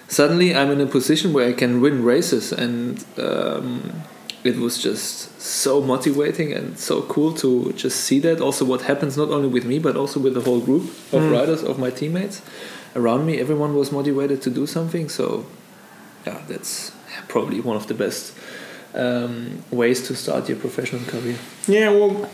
suddenly 0.07 0.55
I'm 0.55 0.71
in 0.71 0.79
a 0.81 0.85
position 0.85 1.33
where 1.33 1.47
I 1.49 1.53
can 1.53 1.81
win 1.81 2.03
races, 2.03 2.53
and 2.53 3.03
um, 3.17 4.03
it 4.47 4.57
was 4.57 4.81
just 4.81 5.39
so 5.41 5.81
motivating 5.81 6.53
and 6.53 6.79
so 6.79 7.01
cool 7.03 7.33
to 7.33 7.73
just 7.73 8.01
see 8.01 8.19
that. 8.21 8.41
Also, 8.41 8.65
what 8.65 8.81
happens 8.83 9.17
not 9.17 9.29
only 9.29 9.47
with 9.47 9.65
me 9.65 9.79
but 9.79 9.95
also 9.95 10.19
with 10.19 10.33
the 10.33 10.41
whole 10.41 10.61
group 10.61 10.83
of 11.11 11.31
riders 11.31 11.63
of 11.63 11.77
my 11.77 11.89
teammates 11.89 12.41
around 12.95 13.25
me. 13.25 13.39
Everyone 13.39 13.75
was 13.75 13.91
motivated 13.91 14.41
to 14.41 14.49
do 14.49 14.65
something. 14.65 15.09
So, 15.09 15.45
yeah, 16.25 16.41
that's 16.47 16.91
probably 17.27 17.59
one 17.59 17.75
of 17.75 17.87
the 17.87 17.93
best 17.93 18.33
um, 18.93 19.63
ways 19.71 20.07
to 20.07 20.15
start 20.15 20.49
your 20.49 20.57
professional 20.57 21.03
career. 21.03 21.37
Yeah, 21.67 21.89
well, 21.91 22.25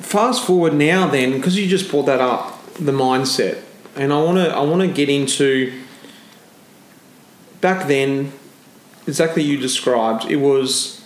fast 0.00 0.44
forward 0.46 0.74
now 0.74 1.08
then, 1.08 1.32
because 1.32 1.58
you 1.58 1.66
just 1.66 1.90
brought 1.90 2.06
that 2.06 2.20
up, 2.20 2.62
the 2.74 2.92
mindset, 2.92 3.62
and 3.96 4.12
I 4.12 4.22
want 4.22 4.38
to 4.38 4.54
I 4.54 4.60
want 4.60 4.82
to 4.82 4.88
get 4.88 5.08
into 5.08 5.72
back 7.60 7.88
then, 7.88 8.32
exactly 9.06 9.42
you 9.42 9.56
described. 9.56 10.26
It 10.26 10.36
was 10.36 11.04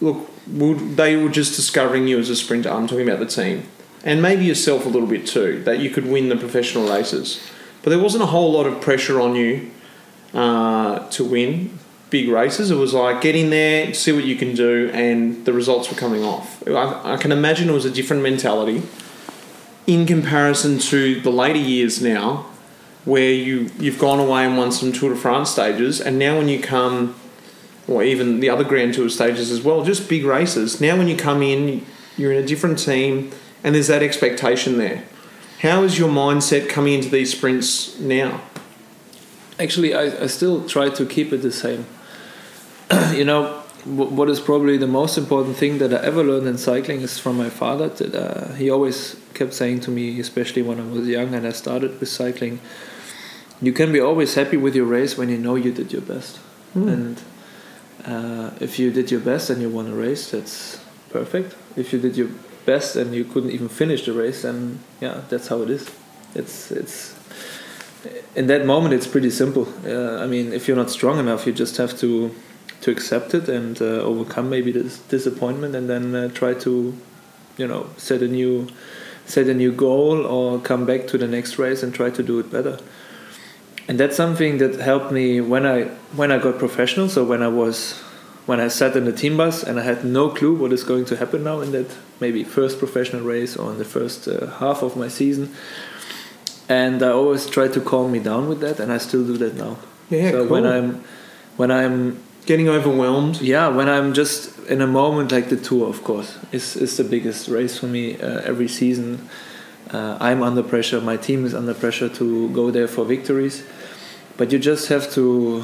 look, 0.00 0.28
they 0.46 1.16
were 1.16 1.28
just 1.28 1.56
discovering 1.56 2.06
you 2.08 2.18
as 2.18 2.30
a 2.30 2.36
sprinter. 2.36 2.70
I'm 2.70 2.86
talking 2.86 3.08
about 3.08 3.20
the 3.20 3.26
team, 3.26 3.68
and 4.04 4.20
maybe 4.20 4.44
yourself 4.44 4.86
a 4.86 4.88
little 4.88 5.08
bit 5.08 5.26
too, 5.26 5.62
that 5.64 5.78
you 5.78 5.90
could 5.90 6.06
win 6.06 6.28
the 6.28 6.36
professional 6.36 6.88
races, 6.88 7.40
but 7.82 7.90
there 7.90 7.98
wasn't 7.98 8.22
a 8.22 8.26
whole 8.26 8.52
lot 8.52 8.66
of 8.66 8.80
pressure 8.80 9.20
on 9.20 9.34
you 9.34 9.70
uh, 10.34 11.08
to 11.10 11.24
win 11.24 11.78
big 12.10 12.28
races. 12.28 12.70
It 12.70 12.76
was 12.76 12.94
like 12.94 13.20
get 13.20 13.34
in 13.34 13.50
there, 13.50 13.92
see 13.92 14.12
what 14.12 14.24
you 14.24 14.36
can 14.36 14.54
do, 14.54 14.90
and 14.92 15.44
the 15.44 15.52
results 15.52 15.90
were 15.90 15.96
coming 15.96 16.22
off. 16.22 16.66
I, 16.68 17.14
I 17.14 17.16
can 17.16 17.32
imagine 17.32 17.68
it 17.68 17.72
was 17.72 17.84
a 17.84 17.90
different 17.90 18.22
mentality 18.22 18.82
in 19.86 20.06
comparison 20.06 20.78
to 20.78 21.20
the 21.20 21.30
later 21.30 21.58
years 21.58 22.02
now, 22.02 22.46
where 23.04 23.32
you 23.32 23.70
you've 23.78 23.98
gone 23.98 24.18
away 24.18 24.44
and 24.44 24.56
won 24.56 24.72
some 24.72 24.92
Tour 24.92 25.10
de 25.14 25.16
France 25.16 25.50
stages, 25.50 26.00
and 26.00 26.18
now 26.18 26.38
when 26.38 26.48
you 26.48 26.60
come, 26.60 27.14
or 27.88 28.02
even 28.02 28.40
the 28.40 28.50
other 28.50 28.64
Grand 28.64 28.94
Tour 28.94 29.08
stages 29.08 29.50
as 29.50 29.62
well, 29.62 29.84
just 29.84 30.08
big 30.08 30.24
races. 30.24 30.80
Now 30.80 30.96
when 30.96 31.08
you 31.08 31.16
come 31.16 31.42
in, 31.42 31.84
you're 32.16 32.32
in 32.32 32.42
a 32.42 32.46
different 32.46 32.78
team, 32.78 33.30
and 33.62 33.74
there's 33.74 33.86
that 33.88 34.02
expectation 34.02 34.78
there. 34.78 35.04
How 35.60 35.82
is 35.82 35.98
your 35.98 36.08
mindset 36.08 36.68
coming 36.68 36.94
into 36.94 37.08
these 37.08 37.32
sprints 37.32 37.98
now? 37.98 38.40
Actually, 39.58 39.94
I, 39.94 40.24
I 40.24 40.26
still 40.26 40.68
try 40.68 40.90
to 40.90 41.06
keep 41.06 41.32
it 41.32 41.38
the 41.38 41.52
same. 41.52 41.86
you 43.14 43.24
know, 43.24 43.62
w- 43.84 44.10
what 44.10 44.28
is 44.28 44.38
probably 44.38 44.76
the 44.76 44.86
most 44.86 45.16
important 45.16 45.56
thing 45.56 45.78
that 45.78 45.94
I 45.94 46.04
ever 46.04 46.22
learned 46.22 46.46
in 46.46 46.58
cycling 46.58 47.00
is 47.00 47.18
from 47.18 47.38
my 47.38 47.48
father. 47.48 47.88
That 47.88 48.14
uh, 48.14 48.52
he 48.54 48.68
always 48.68 49.16
kept 49.32 49.54
saying 49.54 49.80
to 49.80 49.90
me, 49.90 50.20
especially 50.20 50.62
when 50.62 50.78
I 50.78 50.84
was 50.84 51.08
young 51.08 51.34
and 51.34 51.46
I 51.46 51.52
started 51.52 51.98
with 51.98 52.08
cycling, 52.10 52.60
you 53.62 53.72
can 53.72 53.92
be 53.92 54.00
always 54.00 54.34
happy 54.34 54.58
with 54.58 54.74
your 54.74 54.84
race 54.84 55.16
when 55.16 55.30
you 55.30 55.38
know 55.38 55.54
you 55.54 55.72
did 55.72 55.90
your 55.92 56.02
best. 56.02 56.38
And 56.74 57.22
uh, 58.04 58.50
if 58.60 58.78
you 58.78 58.90
did 58.90 59.10
your 59.10 59.20
best 59.20 59.50
and 59.50 59.60
you 59.60 59.68
won 59.68 59.86
a 59.88 59.94
race, 59.94 60.30
that's 60.30 60.80
perfect. 61.10 61.54
If 61.76 61.92
you 61.92 61.98
did 61.98 62.16
your 62.16 62.28
best 62.64 62.96
and 62.96 63.14
you 63.14 63.24
couldn't 63.24 63.50
even 63.50 63.68
finish 63.68 64.04
the 64.04 64.12
race, 64.12 64.42
then 64.42 64.80
yeah, 65.00 65.22
that's 65.28 65.48
how 65.48 65.62
it 65.62 65.70
is. 65.70 65.90
It's 66.34 66.70
it's 66.70 67.14
in 68.34 68.46
that 68.48 68.66
moment 68.66 68.94
it's 68.94 69.06
pretty 69.06 69.30
simple. 69.30 69.66
Uh, 69.84 70.22
I 70.22 70.26
mean, 70.26 70.52
if 70.52 70.68
you're 70.68 70.76
not 70.76 70.90
strong 70.90 71.18
enough, 71.18 71.46
you 71.46 71.52
just 71.52 71.76
have 71.78 71.98
to 71.98 72.34
to 72.82 72.90
accept 72.90 73.34
it 73.34 73.48
and 73.48 73.80
uh, 73.80 74.02
overcome 74.02 74.50
maybe 74.50 74.70
this 74.72 74.98
disappointment, 74.98 75.74
and 75.74 75.88
then 75.88 76.14
uh, 76.14 76.28
try 76.28 76.54
to, 76.54 76.94
you 77.56 77.66
know, 77.66 77.88
set 77.96 78.22
a 78.22 78.28
new 78.28 78.68
set 79.24 79.48
a 79.48 79.54
new 79.54 79.72
goal 79.72 80.24
or 80.26 80.60
come 80.60 80.86
back 80.86 81.06
to 81.08 81.18
the 81.18 81.26
next 81.26 81.58
race 81.58 81.82
and 81.82 81.94
try 81.94 82.10
to 82.10 82.22
do 82.22 82.38
it 82.38 82.50
better. 82.50 82.78
And 83.88 84.00
that's 84.00 84.16
something 84.16 84.58
that 84.58 84.80
helped 84.80 85.12
me 85.12 85.40
when 85.40 85.64
I 85.64 85.84
when 86.16 86.32
I 86.32 86.38
got 86.38 86.58
professional. 86.58 87.08
So 87.08 87.24
when 87.24 87.42
I 87.42 87.48
was 87.48 88.02
when 88.46 88.60
I 88.60 88.68
sat 88.68 88.96
in 88.96 89.04
the 89.04 89.12
team 89.12 89.36
bus 89.36 89.62
and 89.62 89.78
I 89.78 89.82
had 89.82 90.04
no 90.04 90.28
clue 90.30 90.54
what 90.54 90.72
is 90.72 90.84
going 90.84 91.04
to 91.06 91.16
happen 91.16 91.44
now 91.44 91.60
in 91.60 91.72
that 91.72 91.96
maybe 92.20 92.44
first 92.44 92.78
professional 92.78 93.22
race 93.22 93.56
or 93.56 93.72
in 93.72 93.78
the 93.78 93.84
first 93.84 94.28
uh, 94.28 94.46
half 94.58 94.82
of 94.82 94.96
my 94.96 95.08
season. 95.08 95.54
And 96.68 97.02
I 97.02 97.10
always 97.10 97.46
try 97.46 97.68
to 97.68 97.80
calm 97.80 98.10
me 98.10 98.18
down 98.18 98.48
with 98.48 98.60
that, 98.60 98.80
and 98.80 98.92
I 98.92 98.98
still 98.98 99.24
do 99.24 99.36
that 99.36 99.54
now. 99.54 99.76
Yeah, 100.10 100.32
so 100.32 100.48
when 100.48 100.66
I'm 100.66 101.04
when 101.56 101.70
I'm 101.70 102.22
Getting 102.46 102.68
overwhelmed. 102.68 103.40
yeah 103.40 103.66
when 103.66 103.88
I'm 103.88 104.14
just 104.14 104.56
in 104.68 104.80
a 104.80 104.86
moment 104.86 105.32
like 105.32 105.48
the 105.48 105.56
tour, 105.56 105.88
of 105.88 106.04
course, 106.04 106.38
is 106.52 106.76
is 106.76 106.96
the 106.96 107.04
biggest 107.04 107.48
race 107.48 107.78
for 107.78 107.86
me 107.86 108.20
uh, 108.20 108.40
every 108.50 108.68
season. 108.68 109.28
Uh, 109.90 110.18
I'm 110.20 110.42
under 110.42 110.62
pressure. 110.62 111.00
My 111.00 111.16
team 111.16 111.44
is 111.44 111.54
under 111.54 111.74
pressure 111.74 112.08
to 112.08 112.48
go 112.50 112.70
there 112.70 112.88
for 112.88 113.04
victories, 113.04 113.64
but 114.36 114.52
you 114.52 114.58
just 114.58 114.88
have 114.88 115.10
to, 115.12 115.62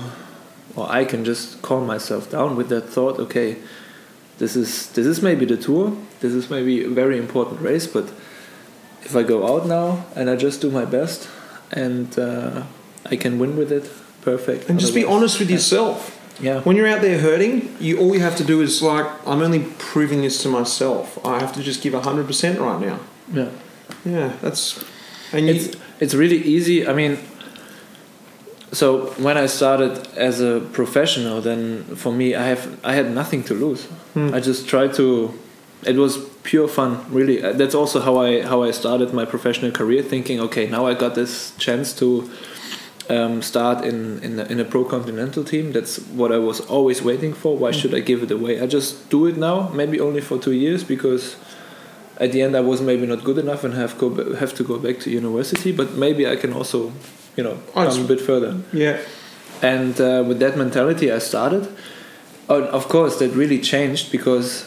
or 0.76 0.90
I 0.90 1.04
can 1.04 1.24
just 1.24 1.60
calm 1.62 1.86
myself 1.86 2.30
down 2.30 2.56
with 2.56 2.68
that 2.68 2.88
thought. 2.88 3.18
Okay, 3.18 3.56
this 4.38 4.54
is 4.54 4.88
this 4.92 5.06
is 5.06 5.22
maybe 5.22 5.44
the 5.44 5.56
tour. 5.56 5.96
This 6.20 6.32
is 6.32 6.50
maybe 6.50 6.84
a 6.84 6.88
very 6.88 7.18
important 7.18 7.60
race, 7.60 7.86
but 7.86 8.12
if 9.02 9.16
I 9.16 9.24
go 9.24 9.46
out 9.52 9.66
now 9.66 10.04
and 10.14 10.30
I 10.30 10.36
just 10.36 10.60
do 10.60 10.70
my 10.70 10.84
best 10.84 11.28
and 11.72 12.16
uh, 12.18 12.62
I 13.06 13.16
can 13.16 13.38
win 13.38 13.56
with 13.56 13.72
it, 13.72 13.90
perfect. 14.20 14.68
And 14.68 14.78
just 14.78 14.94
be 14.94 15.04
honest 15.04 15.40
with 15.40 15.50
yourself. 15.50 16.18
Yeah. 16.40 16.60
When 16.60 16.76
you're 16.76 16.88
out 16.88 17.02
there 17.02 17.18
hurting, 17.18 17.76
you 17.80 17.98
all 17.98 18.14
you 18.14 18.20
have 18.20 18.36
to 18.36 18.44
do 18.44 18.62
is 18.62 18.82
like, 18.82 19.06
I'm 19.26 19.42
only 19.42 19.64
proving 19.78 20.22
this 20.22 20.42
to 20.42 20.48
myself. 20.48 21.18
I 21.24 21.40
have 21.40 21.52
to 21.54 21.62
just 21.62 21.82
give 21.82 21.94
hundred 21.94 22.26
percent 22.26 22.60
right 22.60 22.80
now. 22.80 23.00
Yeah. 23.32 23.50
Yeah, 24.04 24.32
that's 24.40 24.82
and 25.32 25.46
you, 25.46 25.54
It's 25.54 25.76
it's 26.00 26.14
really 26.14 26.38
easy. 26.38 26.86
I 26.86 26.92
mean, 26.92 27.18
so 28.72 29.06
when 29.18 29.36
I 29.36 29.46
started 29.46 30.06
as 30.16 30.40
a 30.40 30.60
professional, 30.72 31.40
then 31.40 31.84
for 31.96 32.12
me, 32.12 32.34
I 32.34 32.46
have 32.46 32.80
I 32.84 32.94
had 32.94 33.10
nothing 33.10 33.44
to 33.44 33.54
lose. 33.54 33.84
Hmm. 34.14 34.34
I 34.34 34.40
just 34.40 34.68
tried 34.68 34.94
to. 34.94 35.32
It 35.84 35.96
was 35.96 36.18
pure 36.44 36.68
fun, 36.68 37.04
really. 37.10 37.42
Uh, 37.42 37.52
That's 37.52 37.74
also 37.74 38.00
how 38.00 38.18
I 38.18 38.42
how 38.42 38.62
I 38.62 38.72
started 38.72 39.12
my 39.12 39.24
professional 39.24 39.72
career, 39.72 40.02
thinking, 40.02 40.40
okay, 40.40 40.66
now 40.68 40.86
I 40.86 40.94
got 40.94 41.14
this 41.14 41.52
chance 41.58 41.92
to 41.94 42.30
um, 43.10 43.42
start 43.42 43.84
in 43.84 44.20
in 44.22 44.38
a, 44.38 44.44
in 44.44 44.60
a 44.60 44.64
pro 44.64 44.84
continental 44.84 45.44
team. 45.44 45.72
That's 45.72 45.98
what 45.98 46.30
I 46.30 46.38
was 46.38 46.60
always 46.60 47.02
waiting 47.02 47.34
for. 47.34 47.56
Why 47.56 47.72
should 47.72 47.94
I 47.94 48.00
give 48.00 48.22
it 48.22 48.30
away? 48.30 48.60
I 48.60 48.66
just 48.66 49.10
do 49.10 49.26
it 49.26 49.36
now, 49.36 49.70
maybe 49.74 50.00
only 50.00 50.20
for 50.20 50.38
two 50.38 50.52
years, 50.52 50.84
because 50.84 51.36
at 52.18 52.32
the 52.32 52.42
end 52.42 52.54
I 52.56 52.60
was 52.60 52.80
maybe 52.80 53.06
not 53.06 53.24
good 53.24 53.38
enough 53.38 53.64
and 53.64 53.74
have 53.74 53.96
go 53.98 54.34
have 54.34 54.54
to 54.54 54.64
go 54.64 54.78
back 54.78 55.00
to 55.00 55.10
university. 55.10 55.72
But 55.72 55.92
maybe 55.94 56.26
I 56.26 56.36
can 56.36 56.52
also, 56.52 56.92
you 57.36 57.44
know, 57.44 57.58
Oh, 57.74 57.86
come 57.88 58.04
a 58.04 58.08
bit 58.08 58.20
further. 58.20 58.56
yeah, 58.72 58.98
And 59.62 60.00
uh, 60.00 60.24
with 60.26 60.38
that 60.40 60.56
mentality, 60.56 61.10
I 61.12 61.18
started. 61.18 61.68
Oh, 62.48 62.64
of 62.64 62.88
course, 62.88 63.18
that 63.18 63.30
really 63.34 63.58
changed 63.60 64.10
because 64.12 64.66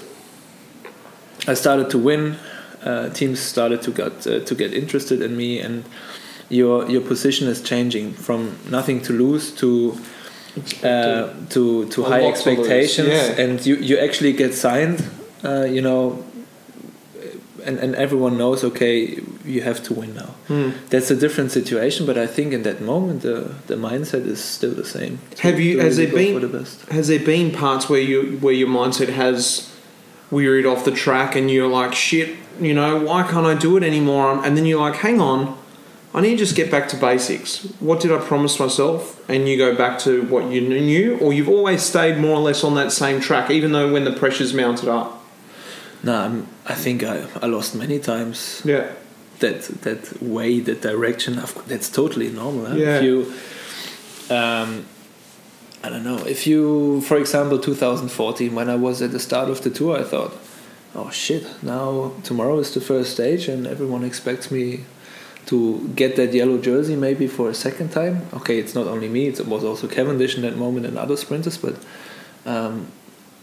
I 1.48 1.54
started 1.56 1.90
to 1.92 1.98
win. 1.98 2.36
Uh, 2.84 3.10
teams 3.10 3.40
started 3.40 3.82
to 3.82 3.92
get 3.92 4.28
uh, 4.28 4.40
to 4.46 4.56
get 4.56 4.74
interested 4.74 5.22
in 5.22 5.36
me, 5.36 5.60
and 5.60 5.84
your 6.50 6.90
your 6.90 7.02
position 7.02 7.48
is 7.48 7.62
changing 7.62 8.14
from 8.14 8.58
nothing 8.70 9.02
to 9.02 9.14
lose 9.14 9.52
to 9.56 9.98
uh, 10.84 11.30
to 11.50 11.88
to 11.90 12.04
high 12.04 12.20
to 12.22 12.28
lose, 12.28 12.34
expectations, 12.48 13.10
yeah. 13.10 13.42
and 13.44 13.66
you 13.66 13.76
you 13.76 13.98
actually 13.98 14.34
get 14.34 14.54
signed. 14.54 15.04
Uh, 15.44 15.64
you 15.66 15.82
know, 15.82 16.24
and, 17.66 17.78
and 17.80 17.96
everyone 17.96 18.38
knows 18.38 18.64
okay 18.64 19.20
you 19.46 19.62
have 19.62 19.82
to 19.84 19.94
win 19.94 20.14
now 20.16 20.32
Hmm. 20.48 20.70
that's 20.92 21.10
a 21.12 21.16
different 21.16 21.52
situation 21.52 22.06
but 22.06 22.18
i 22.18 22.28
think 22.28 22.54
in 22.54 22.64
that 22.64 22.80
moment 22.82 23.22
the 23.22 23.38
the 23.68 23.76
mindset 23.76 24.26
is 24.28 24.40
still 24.44 24.74
the 24.74 24.86
same 24.86 25.20
to- 25.36 25.42
Have 25.44 25.60
you- 25.60 25.80
has 25.80 25.98
really 25.98 26.12
there 26.12 26.40
been- 26.40 26.52
the 26.52 26.94
Has 26.98 27.08
there 27.08 27.20
been 27.34 27.52
parts 27.52 27.90
where 27.90 28.00
you 28.12 28.38
where 28.44 28.54
your 28.62 28.70
mindset 28.70 29.10
has 29.10 29.72
wearied 30.32 30.66
off 30.66 30.84
the 30.86 30.92
track 30.92 31.36
and 31.36 31.52
you're 31.52 31.68
like, 31.82 31.94
shit, 31.94 32.30
you 32.60 32.74
know, 32.74 32.98
why 33.00 33.22
can't 33.32 33.46
I 33.46 33.54
do 33.54 33.78
it 33.78 33.84
anymore? 33.84 34.42
And 34.44 34.58
then 34.58 34.66
you're 34.66 34.80
like, 34.82 34.96
hang 34.96 35.22
on, 35.22 35.56
I 36.16 36.22
need 36.22 36.32
to 36.32 36.38
just 36.38 36.56
get 36.56 36.72
back 36.72 36.88
to 36.90 36.98
basics. 36.98 37.62
What 37.80 38.00
did 38.02 38.12
I 38.12 38.18
promise 38.18 38.60
myself? 38.60 39.22
And 39.30 39.48
you 39.48 39.56
go 39.58 39.76
back 39.76 40.00
to 40.00 40.24
what 40.24 40.50
you 40.52 40.62
knew, 40.62 41.18
or 41.20 41.32
you've 41.32 41.48
always 41.50 41.84
stayed 41.84 42.18
more 42.18 42.36
or 42.38 42.42
less 42.42 42.64
on 42.64 42.74
that 42.76 42.92
same 42.92 43.20
track, 43.22 43.52
even 43.52 43.72
though 43.72 43.92
when 43.94 44.04
the 44.04 44.12
pressure's 44.12 44.54
mounted 44.54 44.90
up. 44.90 45.22
No 46.06 46.14
I'm, 46.26 46.36
i 46.74 46.76
think 46.84 47.04
I, 47.04 47.16
I 47.44 47.48
lost 47.56 47.76
many 47.84 48.00
times 48.00 48.62
Yeah. 48.66 48.86
that 49.44 49.60
that 49.86 50.04
way, 50.36 50.62
that 50.62 50.80
direction. 50.82 51.32
That's 51.72 51.90
totally 52.02 52.30
normal. 52.42 52.64
Huh? 52.68 52.76
Yeah. 52.78 52.96
If 52.98 53.04
you, 53.08 53.16
um, 54.36 54.70
I 55.84 55.90
don't 55.92 56.06
know. 56.10 56.20
If 56.36 56.48
you, 56.48 57.02
for 57.02 57.18
example, 57.18 57.58
2014, 57.60 58.56
when 58.56 58.70
I 58.70 58.78
was 58.88 59.02
at 59.02 59.12
the 59.12 59.20
start 59.20 59.50
of 59.50 59.60
the 59.66 59.70
tour, 59.70 59.94
I 60.00 60.04
thought, 60.12 60.34
oh 60.96 61.10
shit, 61.12 61.46
now 61.62 62.14
tomorrow 62.24 62.58
is 62.60 62.70
the 62.74 62.82
first 62.82 63.10
stage, 63.12 63.44
and 63.54 63.68
everyone 63.68 64.04
expects 64.06 64.50
me 64.52 64.86
to 65.46 65.58
get 65.96 66.16
that 66.16 66.34
yellow 66.34 66.58
jersey 66.58 66.96
maybe 66.96 67.28
for 67.28 67.50
a 67.50 67.54
second 67.54 67.90
time. 67.92 68.16
Okay, 68.34 68.58
it's 68.58 68.74
not 68.74 68.88
only 68.88 69.10
me; 69.10 69.28
it 69.28 69.46
was 69.46 69.64
also 69.64 69.88
Cavendish 69.88 70.36
in 70.38 70.42
that 70.44 70.56
moment 70.58 70.86
and 70.86 70.98
other 70.98 71.18
sprinters. 71.18 71.58
But 71.58 71.76
um, 72.46 72.88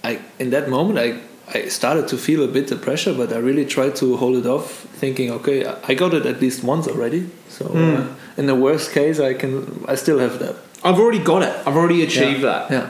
I, 0.02 0.18
in 0.38 0.50
that 0.50 0.68
moment, 0.68 0.98
I 0.98 1.20
I 1.54 1.68
started 1.68 2.08
to 2.08 2.16
feel 2.16 2.42
a 2.42 2.48
bit 2.48 2.68
the 2.68 2.76
pressure, 2.76 3.12
but 3.14 3.32
I 3.32 3.36
really 3.38 3.64
tried 3.66 3.94
to 3.96 4.16
hold 4.16 4.36
it 4.36 4.46
off, 4.46 4.70
thinking, 5.00 5.30
okay, 5.30 5.66
I 5.90 5.94
got 5.94 6.14
it 6.14 6.24
at 6.26 6.40
least 6.40 6.64
once 6.64 6.88
already. 6.88 7.22
So 7.48 7.64
Mm. 7.66 7.98
uh, 7.98 8.04
in 8.40 8.46
the 8.46 8.54
worst 8.54 8.92
case, 8.92 9.20
I 9.20 9.34
can, 9.34 9.52
I 9.92 9.96
still 9.96 10.18
have 10.18 10.38
that. 10.38 10.54
I've 10.84 10.98
already 10.98 11.18
got 11.32 11.42
it. 11.42 11.54
I've 11.66 11.76
already 11.76 12.02
achieved 12.02 12.42
yeah. 12.42 12.50
that. 12.52 12.70
Yeah, 12.70 12.86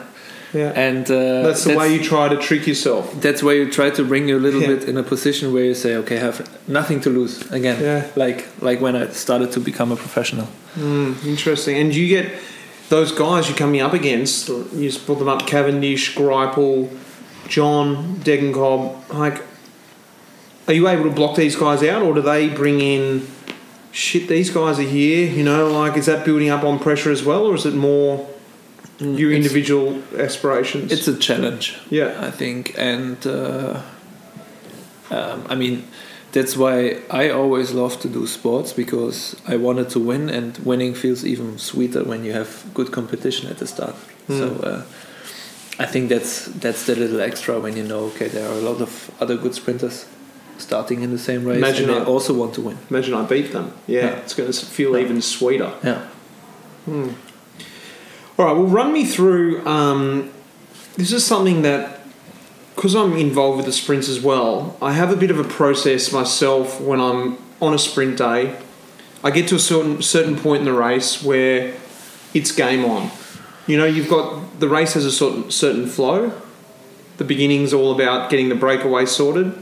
Yeah. 0.60 0.72
and 0.88 1.04
uh, 1.10 1.42
that's 1.46 1.64
the 1.64 1.76
way 1.76 1.92
you 1.94 2.00
try 2.02 2.28
to 2.28 2.36
trick 2.36 2.66
yourself. 2.66 3.04
That's 3.20 3.42
where 3.42 3.56
you 3.60 3.66
try 3.70 3.90
to 3.90 4.02
bring 4.04 4.28
you 4.28 4.36
a 4.38 4.42
little 4.46 4.62
Yeah. 4.62 4.74
bit 4.74 4.88
in 4.90 4.96
a 4.96 5.02
position 5.02 5.52
where 5.54 5.64
you 5.64 5.74
say, 5.74 5.96
okay, 6.02 6.16
I 6.16 6.20
have 6.28 6.38
nothing 6.68 7.00
to 7.04 7.10
lose 7.10 7.34
again. 7.50 7.78
Yeah. 7.82 8.02
Like 8.24 8.38
like 8.68 8.78
when 8.84 8.94
I 9.02 9.04
started 9.12 9.50
to 9.52 9.60
become 9.60 9.90
a 9.92 9.96
professional. 9.96 10.46
Mm, 10.78 11.10
interesting. 11.34 11.74
And 11.80 11.88
you 11.94 12.06
get 12.16 12.26
those 12.88 13.10
guys 13.12 13.48
you're 13.48 13.58
coming 13.64 13.82
up 13.86 13.94
against. 13.94 14.48
You 14.48 14.86
just 14.90 15.06
put 15.06 15.18
them 15.18 15.28
up: 15.28 15.40
Cavendish, 15.46 16.14
Greipel, 16.18 16.88
John, 17.48 18.16
Degenkolb. 18.16 19.08
Like, 19.12 19.42
are 20.68 20.74
you 20.74 20.88
able 20.88 21.04
to 21.04 21.10
block 21.10 21.36
these 21.36 21.56
guys 21.56 21.82
out, 21.82 22.02
or 22.02 22.14
do 22.14 22.22
they 22.22 22.48
bring 22.48 22.80
in? 22.80 23.26
Shit, 23.90 24.28
these 24.28 24.48
guys 24.50 24.78
are 24.78 24.82
here. 24.82 25.26
You 25.28 25.44
know, 25.44 25.68
like, 25.70 25.96
is 25.96 26.06
that 26.06 26.24
building 26.24 26.48
up 26.48 26.64
on 26.64 26.78
pressure 26.78 27.10
as 27.10 27.22
well, 27.22 27.46
or 27.46 27.54
is 27.54 27.66
it 27.66 27.74
more 27.74 28.28
your 29.00 29.30
It's- 29.32 29.36
individual 29.44 30.02
aspirations? 30.18 30.92
It's 30.92 31.08
a 31.08 31.16
challenge. 31.16 31.74
yeah, 31.90 32.14
I 32.20 32.30
think, 32.30 32.74
and 32.78 33.18
uh, 33.26 33.80
um, 35.10 35.44
I 35.48 35.54
mean, 35.56 35.84
that's 36.32 36.56
why 36.56 37.00
I 37.10 37.28
always 37.28 37.72
love 37.72 38.00
to 38.00 38.08
do 38.08 38.26
sports 38.26 38.72
because 38.72 39.36
I 39.46 39.56
wanted 39.56 39.90
to 39.90 39.98
win, 40.00 40.30
and 40.30 40.56
winning 40.64 40.94
feels 40.94 41.24
even 41.26 41.58
sweeter 41.58 42.02
when 42.04 42.24
you 42.24 42.32
have 42.32 42.64
good 42.72 42.90
competition 42.92 43.50
at 43.50 43.58
the 43.58 43.66
start. 43.66 43.94
Mm. 44.28 44.38
So 44.38 44.46
uh, 44.66 44.82
I 45.82 45.86
think 45.86 46.08
that's 46.08 46.46
that's 46.46 46.86
the 46.86 46.94
little 46.94 47.20
extra 47.20 47.58
when 47.58 47.76
you 47.76 47.82
know, 47.84 48.04
okay, 48.14 48.28
there 48.28 48.46
are 48.48 48.52
a 48.58 48.60
lot 48.70 48.80
of 48.80 49.10
other 49.20 49.36
good 49.36 49.54
sprinters 49.54 50.06
starting 50.58 51.02
in 51.02 51.10
the 51.10 51.18
same 51.18 51.44
race, 51.44 51.56
Imagine 51.58 51.90
and 51.90 51.98
they 52.00 52.04
I- 52.04 52.12
also 52.14 52.32
want 52.34 52.54
to 52.54 52.60
win. 52.60 52.76
imagine 52.90 53.14
I 53.14 53.24
beat 53.26 53.52
them. 53.52 53.72
Yeah, 53.86 54.00
Yeah. 54.02 54.22
it's 54.22 54.34
going 54.34 54.52
to 54.52 54.66
feel 54.66 54.96
even 54.96 55.20
sweeter. 55.22 55.72
Yeah. 55.82 56.02
hmm. 56.84 57.08
All 58.38 58.46
right, 58.46 58.52
well, 58.56 58.66
run 58.66 58.92
me 58.92 59.04
through. 59.04 59.64
Um, 59.66 60.30
this 60.96 61.12
is 61.12 61.24
something 61.24 61.62
that, 61.62 62.00
because 62.74 62.94
I'm 62.94 63.16
involved 63.16 63.56
with 63.58 63.66
the 63.66 63.72
sprints 63.72 64.08
as 64.08 64.20
well, 64.20 64.76
I 64.80 64.92
have 64.92 65.10
a 65.12 65.16
bit 65.16 65.30
of 65.30 65.38
a 65.38 65.44
process 65.44 66.12
myself 66.12 66.80
when 66.80 67.00
I'm 67.00 67.38
on 67.60 67.74
a 67.74 67.78
sprint 67.78 68.16
day. 68.18 68.56
I 69.24 69.30
get 69.30 69.48
to 69.48 69.54
a 69.56 69.58
certain 69.58 70.02
certain 70.02 70.36
point 70.36 70.60
in 70.60 70.64
the 70.64 70.72
race 70.72 71.22
where 71.22 71.74
it's 72.34 72.50
game 72.52 72.84
on. 72.84 73.10
You 73.66 73.76
know, 73.76 73.84
you've 73.84 74.08
got 74.08 74.60
the 74.60 74.68
race 74.68 74.94
has 74.94 75.04
a 75.04 75.12
certain 75.12 75.50
certain 75.50 75.86
flow. 75.86 76.32
The 77.18 77.24
beginning's 77.24 77.72
all 77.72 77.92
about 77.92 78.30
getting 78.30 78.48
the 78.48 78.54
breakaway 78.54 79.06
sorted, 79.06 79.52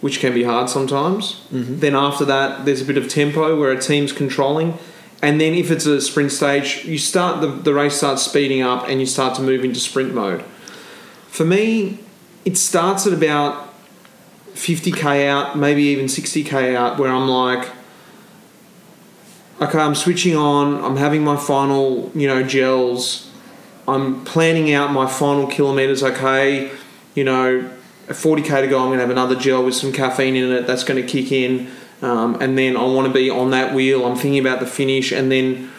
which 0.00 0.20
can 0.20 0.32
be 0.32 0.44
hard 0.44 0.70
sometimes. 0.70 1.40
Mm-hmm. 1.52 1.80
Then 1.80 1.94
after 1.94 2.24
that, 2.24 2.64
there's 2.64 2.80
a 2.80 2.84
bit 2.84 2.96
of 2.96 3.08
tempo 3.08 3.58
where 3.58 3.72
a 3.72 3.80
team's 3.80 4.12
controlling. 4.12 4.78
And 5.22 5.40
then 5.40 5.54
if 5.54 5.70
it's 5.70 5.86
a 5.86 6.00
sprint 6.00 6.32
stage, 6.32 6.84
you 6.84 6.98
start 6.98 7.40
the, 7.40 7.48
the 7.48 7.74
race 7.74 7.96
starts 7.96 8.22
speeding 8.22 8.62
up 8.62 8.88
and 8.88 9.00
you 9.00 9.06
start 9.06 9.34
to 9.36 9.42
move 9.42 9.64
into 9.64 9.80
sprint 9.80 10.14
mode. 10.14 10.42
For 11.28 11.44
me, 11.44 12.00
it 12.44 12.56
starts 12.56 13.06
at 13.06 13.12
about 13.12 13.74
50k 14.54 15.26
out, 15.26 15.58
maybe 15.58 15.82
even 15.84 16.06
60k 16.06 16.74
out, 16.74 16.98
where 16.98 17.10
I'm 17.10 17.28
like, 17.28 17.68
okay, 19.60 19.78
I'm 19.78 19.94
switching 19.94 20.36
on, 20.36 20.82
I'm 20.82 20.96
having 20.96 21.24
my 21.24 21.36
final, 21.36 22.10
you 22.14 22.28
know, 22.28 22.42
gels, 22.42 23.25
I'm 23.88 24.24
planning 24.24 24.72
out 24.72 24.92
my 24.92 25.06
final 25.06 25.46
kilometers, 25.46 26.02
okay, 26.02 26.70
you 27.14 27.24
know, 27.24 27.70
40k 28.08 28.62
to 28.62 28.66
go, 28.68 28.80
I'm 28.80 28.86
going 28.86 28.98
to 28.98 29.04
have 29.04 29.10
another 29.10 29.36
gel 29.36 29.64
with 29.64 29.74
some 29.74 29.92
caffeine 29.92 30.36
in 30.36 30.50
it, 30.52 30.66
that's 30.66 30.84
going 30.84 31.00
to 31.00 31.08
kick 31.08 31.32
in. 31.32 31.70
Um, 32.02 32.40
and 32.40 32.58
then 32.58 32.76
I 32.76 32.84
want 32.84 33.06
to 33.06 33.12
be 33.12 33.30
on 33.30 33.50
that 33.50 33.74
wheel. 33.74 34.04
I'm 34.04 34.16
thinking 34.16 34.38
about 34.38 34.60
the 34.60 34.66
finish, 34.66 35.12
and 35.12 35.32
then 35.32 35.70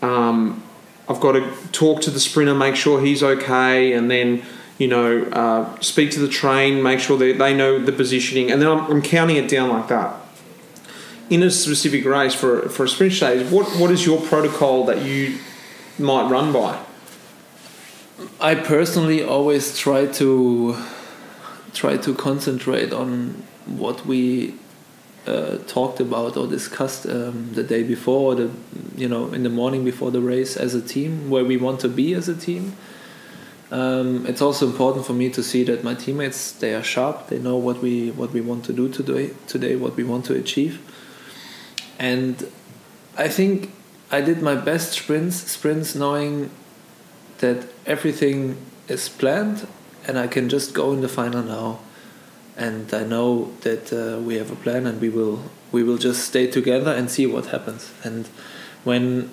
um, 0.00 0.62
I've 1.08 1.20
got 1.20 1.32
to 1.32 1.52
talk 1.72 2.02
to 2.02 2.10
the 2.10 2.20
sprinter, 2.20 2.54
make 2.54 2.76
sure 2.76 3.04
he's 3.04 3.22
okay, 3.22 3.92
and 3.92 4.10
then 4.10 4.42
you 4.78 4.86
know 4.86 5.22
uh, 5.24 5.80
speak 5.80 6.12
to 6.12 6.20
the 6.20 6.28
train, 6.28 6.82
make 6.82 7.00
sure 7.00 7.18
that 7.18 7.38
they 7.38 7.54
know 7.54 7.78
the 7.78 7.92
positioning, 7.92 8.52
and 8.52 8.62
then 8.62 8.68
I'm, 8.68 8.90
I'm 8.90 9.02
counting 9.02 9.36
it 9.36 9.48
down 9.48 9.70
like 9.70 9.88
that. 9.88 10.14
In 11.30 11.42
a 11.42 11.50
specific 11.50 12.04
race 12.04 12.34
for 12.34 12.68
for 12.68 12.84
a 12.84 12.88
sprint 12.88 13.14
stage, 13.14 13.50
what 13.50 13.66
what 13.80 13.90
is 13.90 14.06
your 14.06 14.20
protocol 14.20 14.84
that 14.86 15.02
you 15.02 15.38
might 15.98 16.30
run 16.30 16.52
by? 16.52 16.80
I 18.40 18.54
personally 18.54 19.22
always 19.22 19.78
try 19.78 20.06
to 20.06 20.76
try 21.74 21.98
to 21.98 22.14
concentrate 22.14 22.92
on 22.92 23.42
what 23.66 24.06
we 24.06 24.54
uh, 25.26 25.58
talked 25.66 26.00
about 26.00 26.36
or 26.36 26.46
discussed 26.46 27.06
um, 27.06 27.52
the 27.52 27.62
day 27.62 27.82
before, 27.82 28.34
the 28.34 28.50
you 28.96 29.08
know 29.08 29.32
in 29.34 29.42
the 29.42 29.50
morning 29.50 29.84
before 29.84 30.10
the 30.10 30.20
race 30.20 30.56
as 30.56 30.74
a 30.74 30.80
team, 30.80 31.28
where 31.28 31.44
we 31.44 31.58
want 31.58 31.80
to 31.80 31.88
be 31.88 32.14
as 32.14 32.28
a 32.28 32.34
team. 32.34 32.76
Um, 33.70 34.24
it's 34.26 34.40
also 34.40 34.66
important 34.66 35.04
for 35.04 35.12
me 35.12 35.28
to 35.30 35.42
see 35.42 35.64
that 35.64 35.84
my 35.84 35.94
teammates 35.94 36.52
they 36.52 36.74
are 36.74 36.82
sharp. 36.82 37.28
They 37.28 37.38
know 37.38 37.56
what 37.56 37.82
we 37.82 38.12
what 38.12 38.30
we 38.32 38.40
want 38.40 38.64
to 38.66 38.72
do 38.72 38.88
today. 38.88 39.32
Today, 39.46 39.76
what 39.76 39.96
we 39.96 40.04
want 40.04 40.24
to 40.26 40.34
achieve, 40.34 40.80
and 41.98 42.50
I 43.18 43.28
think 43.28 43.72
I 44.10 44.22
did 44.22 44.40
my 44.40 44.54
best 44.54 44.92
sprints. 44.92 45.36
Sprints 45.36 45.94
knowing 45.94 46.50
that 47.38 47.64
everything 47.86 48.56
is 48.88 49.08
planned 49.08 49.66
and 50.06 50.18
I 50.18 50.26
can 50.26 50.48
just 50.48 50.72
go 50.74 50.92
in 50.92 51.00
the 51.00 51.08
final 51.08 51.42
now 51.42 51.78
and 52.56 52.92
I 52.94 53.02
know 53.04 53.52
that 53.62 53.92
uh, 53.92 54.20
we 54.22 54.36
have 54.36 54.50
a 54.50 54.56
plan 54.56 54.86
and 54.86 55.00
we 55.00 55.08
will 55.08 55.42
we 55.72 55.82
will 55.82 55.98
just 55.98 56.24
stay 56.24 56.46
together 56.46 56.92
and 56.92 57.10
see 57.10 57.26
what 57.26 57.46
happens 57.46 57.90
and 58.04 58.26
when 58.84 59.30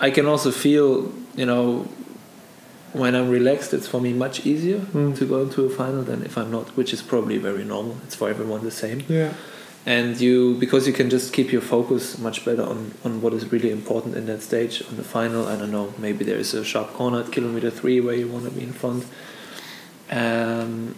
I 0.00 0.10
can 0.10 0.26
also 0.26 0.50
feel 0.50 1.12
you 1.36 1.46
know 1.46 1.86
when 2.92 3.14
I'm 3.14 3.28
relaxed 3.30 3.72
it's 3.72 3.86
for 3.86 4.00
me 4.00 4.12
much 4.12 4.44
easier 4.46 4.80
Mm. 4.80 5.16
to 5.18 5.24
go 5.26 5.42
into 5.42 5.64
a 5.64 5.70
final 5.70 6.02
than 6.02 6.22
if 6.24 6.36
I'm 6.36 6.50
not 6.50 6.76
which 6.76 6.92
is 6.92 7.02
probably 7.02 7.38
very 7.38 7.64
normal 7.64 7.96
it's 8.04 8.14
for 8.16 8.28
everyone 8.28 8.64
the 8.64 8.70
same 8.84 9.02
Yeah. 9.08 9.32
And 9.86 10.20
you 10.20 10.54
because 10.56 10.86
you 10.86 10.92
can 10.92 11.08
just 11.08 11.32
keep 11.32 11.50
your 11.50 11.62
focus 11.62 12.18
much 12.18 12.44
better 12.44 12.62
on, 12.62 12.92
on 13.04 13.22
what 13.22 13.32
is 13.32 13.50
really 13.50 13.70
important 13.70 14.14
in 14.14 14.26
that 14.26 14.42
stage 14.42 14.82
on 14.88 14.96
the 14.96 15.04
final 15.04 15.46
i 15.48 15.56
don't 15.56 15.70
know 15.70 15.92
maybe 15.98 16.24
there 16.24 16.36
is 16.36 16.52
a 16.52 16.64
sharp 16.64 16.92
corner 16.92 17.20
at 17.20 17.32
kilometer 17.32 17.70
three 17.70 18.00
where 18.00 18.14
you 18.14 18.28
want 18.28 18.44
to 18.44 18.50
be 18.50 18.62
in 18.62 18.72
front. 18.72 19.06
Um, 20.10 20.96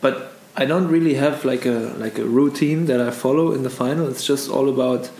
but 0.00 0.32
i 0.56 0.64
don't 0.64 0.88
really 0.88 1.14
have 1.14 1.44
like 1.44 1.64
a 1.64 1.94
like 1.96 2.18
a 2.18 2.24
routine 2.24 2.86
that 2.86 3.00
i 3.00 3.10
follow 3.10 3.52
in 3.52 3.62
the 3.62 3.70
final. 3.70 4.08
It's 4.08 4.26
just 4.26 4.50
all 4.50 4.68
about 4.68 5.10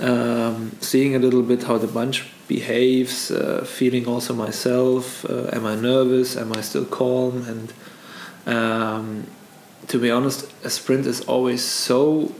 um, 0.00 0.72
seeing 0.80 1.14
a 1.14 1.18
little 1.18 1.42
bit 1.42 1.64
how 1.64 1.78
the 1.78 1.86
bunch 1.86 2.26
behaves 2.48 3.30
uh, 3.30 3.64
feeling 3.64 4.06
also 4.06 4.34
myself 4.34 5.24
uh, 5.24 5.48
am 5.52 5.66
i 5.66 5.74
nervous? 5.74 6.36
Am 6.36 6.52
i 6.52 6.60
still 6.60 6.84
calm? 6.84 7.44
And 7.48 7.72
um, 8.46 9.26
to 9.88 9.98
be 9.98 10.10
honest, 10.10 10.50
a 10.64 10.70
sprint 10.70 11.06
is 11.06 11.20
always 11.22 11.62
so 11.62 12.32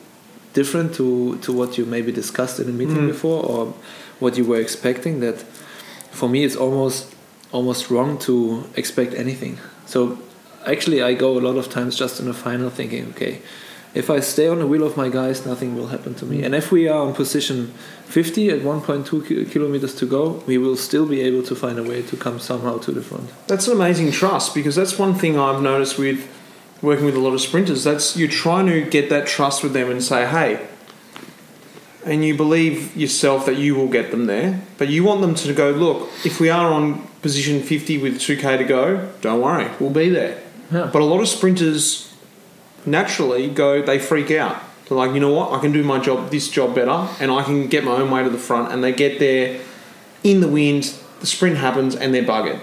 different 0.52 0.94
to, 0.94 1.36
to 1.38 1.52
what 1.52 1.78
you 1.78 1.84
maybe 1.86 2.12
discussed 2.12 2.60
in 2.60 2.68
a 2.68 2.72
meeting 2.72 2.98
Mm. 2.98 3.08
before 3.08 3.42
or 3.44 3.74
what 4.20 4.36
you 4.36 4.44
were 4.44 4.60
expecting 4.60 5.20
that 5.20 5.42
for 6.10 6.28
me 6.28 6.44
it's 6.44 6.56
almost 6.56 7.06
almost 7.52 7.90
wrong 7.90 8.18
to 8.18 8.64
expect 8.76 9.12
anything. 9.14 9.58
So 9.86 10.18
actually 10.66 11.02
I 11.02 11.14
go 11.14 11.38
a 11.38 11.42
lot 11.48 11.56
of 11.56 11.68
times 11.70 11.96
just 11.96 12.20
in 12.20 12.26
the 12.26 12.32
final 12.34 12.70
thinking, 12.70 13.08
okay, 13.10 13.40
if 13.94 14.08
I 14.08 14.20
stay 14.20 14.48
on 14.48 14.58
the 14.58 14.66
wheel 14.66 14.84
of 14.84 14.96
my 14.96 15.10
guys, 15.10 15.44
nothing 15.44 15.74
will 15.76 15.88
happen 15.88 16.14
to 16.14 16.24
me. 16.24 16.42
And 16.44 16.54
if 16.54 16.72
we 16.72 16.88
are 16.88 17.02
on 17.06 17.12
position 17.14 17.74
50 18.06 18.48
at 18.50 18.60
1.2 18.60 19.50
kilometers 19.50 19.94
to 19.96 20.06
go, 20.06 20.42
we 20.46 20.56
will 20.56 20.76
still 20.76 21.04
be 21.06 21.20
able 21.20 21.42
to 21.42 21.54
find 21.54 21.78
a 21.78 21.82
way 21.82 22.00
to 22.02 22.16
come 22.16 22.38
somehow 22.40 22.78
to 22.78 22.90
the 22.92 23.02
front. 23.02 23.28
That's 23.48 23.66
an 23.68 23.74
amazing 23.74 24.12
trust 24.12 24.54
because 24.54 24.76
that's 24.76 24.98
one 24.98 25.14
thing 25.14 25.38
I've 25.38 25.60
noticed 25.62 25.98
with 25.98 26.26
working 26.82 27.06
with 27.06 27.14
a 27.14 27.20
lot 27.20 27.32
of 27.32 27.40
sprinters. 27.40 27.84
That's 27.84 28.16
you're 28.16 28.28
trying 28.28 28.66
to 28.66 28.82
get 28.82 29.08
that 29.08 29.26
trust 29.26 29.62
with 29.62 29.72
them 29.72 29.90
and 29.90 30.02
say, 30.02 30.26
hey, 30.26 30.66
and 32.04 32.24
you 32.24 32.36
believe 32.36 32.96
yourself 32.96 33.46
that 33.46 33.56
you 33.56 33.74
will 33.74 33.88
get 33.88 34.10
them 34.10 34.26
there, 34.26 34.60
but 34.76 34.88
you 34.88 35.04
want 35.04 35.20
them 35.20 35.34
to 35.36 35.54
go, 35.54 35.70
look, 35.70 36.10
if 36.24 36.40
we 36.40 36.50
are 36.50 36.72
on 36.72 37.06
position 37.22 37.62
50 37.62 37.98
with 37.98 38.14
2k 38.14 38.58
to 38.58 38.64
go, 38.64 39.12
don't 39.20 39.40
worry, 39.40 39.70
we'll 39.78 39.90
be 39.90 40.08
there. 40.08 40.42
Yeah. 40.72 40.90
But 40.92 41.02
a 41.02 41.04
lot 41.04 41.20
of 41.20 41.28
sprinters 41.28 42.12
naturally 42.84 43.48
go, 43.48 43.82
they 43.82 44.00
freak 44.00 44.32
out. 44.32 44.60
They're 44.88 44.98
like, 44.98 45.14
you 45.14 45.20
know 45.20 45.32
what, 45.32 45.52
I 45.52 45.60
can 45.60 45.70
do 45.70 45.84
my 45.84 46.00
job, 46.00 46.30
this 46.30 46.48
job 46.48 46.74
better, 46.74 47.08
and 47.20 47.30
I 47.30 47.44
can 47.44 47.68
get 47.68 47.84
my 47.84 47.92
own 47.92 48.10
way 48.10 48.24
to 48.24 48.30
the 48.30 48.38
front. 48.38 48.72
And 48.72 48.82
they 48.82 48.92
get 48.92 49.20
there 49.20 49.60
in 50.24 50.40
the 50.40 50.48
wind, 50.48 50.94
the 51.20 51.26
sprint 51.26 51.58
happens, 51.58 51.94
and 51.94 52.12
they're 52.12 52.24
buggered. 52.24 52.60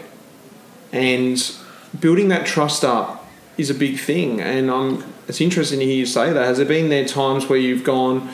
And 0.92 1.56
building 1.98 2.28
that 2.28 2.46
trust 2.46 2.84
up 2.84 3.19
is 3.60 3.70
a 3.70 3.76
big 3.76 4.00
thing. 4.00 4.42
And 4.42 4.70
um, 4.70 5.14
it's 5.28 5.42
interesting 5.42 5.80
to 5.80 5.86
hear 5.86 5.96
you 5.96 6.06
say 6.06 6.32
that. 6.32 6.46
Has 6.46 6.58
there 6.58 6.66
been 6.66 6.90
there 6.90 7.06
times 7.06 7.50
where 7.50 7.60
you've 7.60 7.84
gone, 7.84 8.30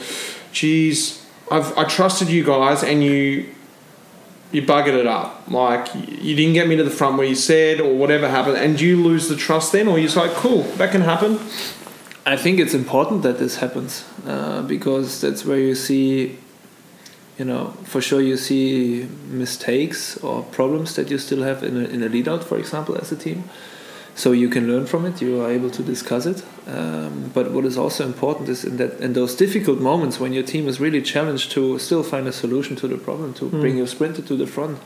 geez, 0.51 1.25
I've, 1.51 1.77
I 1.77 1.83
trusted 1.83 2.29
you 2.29 2.43
guys, 2.43 2.83
and 2.83 3.03
you 3.03 3.49
you 4.51 4.61
buggered 4.61 4.97
it 4.97 5.07
up. 5.07 5.49
Like 5.49 5.93
you 5.95 6.35
didn't 6.35 6.53
get 6.53 6.67
me 6.67 6.75
to 6.77 6.83
the 6.83 6.89
front 6.89 7.17
where 7.17 7.27
you 7.27 7.35
said, 7.35 7.81
or 7.81 7.93
whatever 7.93 8.29
happened, 8.29 8.57
and 8.57 8.79
you 8.79 9.03
lose 9.03 9.27
the 9.27 9.35
trust 9.35 9.71
then, 9.71 9.87
or 9.87 9.99
you're 9.99 10.11
like, 10.11 10.31
cool, 10.31 10.63
that 10.77 10.91
can 10.91 11.01
happen. 11.01 11.39
I 12.27 12.37
think 12.37 12.59
it's 12.59 12.73
important 12.73 13.21
that 13.21 13.37
this 13.37 13.57
happens 13.57 14.03
uh, 14.25 14.63
because 14.63 15.21
that's 15.21 15.45
where 15.45 15.59
you 15.59 15.75
see, 15.75 16.37
you 17.37 17.45
know, 17.45 17.67
for 17.83 18.01
sure 18.01 18.19
you 18.19 18.37
see 18.37 19.07
mistakes 19.29 20.17
or 20.23 20.41
problems 20.41 20.95
that 20.95 21.11
you 21.11 21.19
still 21.19 21.43
have 21.43 21.63
in 21.63 21.77
a, 21.77 21.85
in 21.85 22.01
a 22.01 22.09
lead 22.09 22.27
out, 22.27 22.43
for 22.43 22.57
example, 22.57 22.97
as 22.97 23.11
a 23.11 23.15
team. 23.15 23.43
So 24.17 24.31
you 24.31 24.47
can 24.49 24.65
learn 24.67 24.85
from 24.85 25.05
it. 25.05 25.21
You 25.21 25.41
are 25.41 25.51
able 25.51 25.69
to 25.71 25.83
discuss 25.83 26.25
it. 26.25 26.41
Um, 26.67 27.31
but 27.33 27.51
what 27.51 27.65
is 27.65 27.77
also 27.77 28.05
important 28.05 28.47
is 28.49 28.63
in 28.63 28.77
that 28.77 28.99
in 29.01 29.13
those 29.13 29.35
difficult 29.35 29.79
moments 29.81 30.19
when 30.19 30.31
your 30.33 30.43
team 30.43 30.67
is 30.69 30.79
really 30.79 31.01
challenged 31.01 31.51
to 31.51 31.77
still 31.79 32.01
find 32.03 32.25
a 32.27 32.31
solution 32.31 32.75
to 32.77 32.87
the 32.87 32.97
problem, 32.97 33.33
to 33.33 33.49
bring 33.49 33.75
your 33.77 33.87
sprinter 33.87 34.21
to 34.21 34.35
the 34.37 34.47
front, 34.47 34.79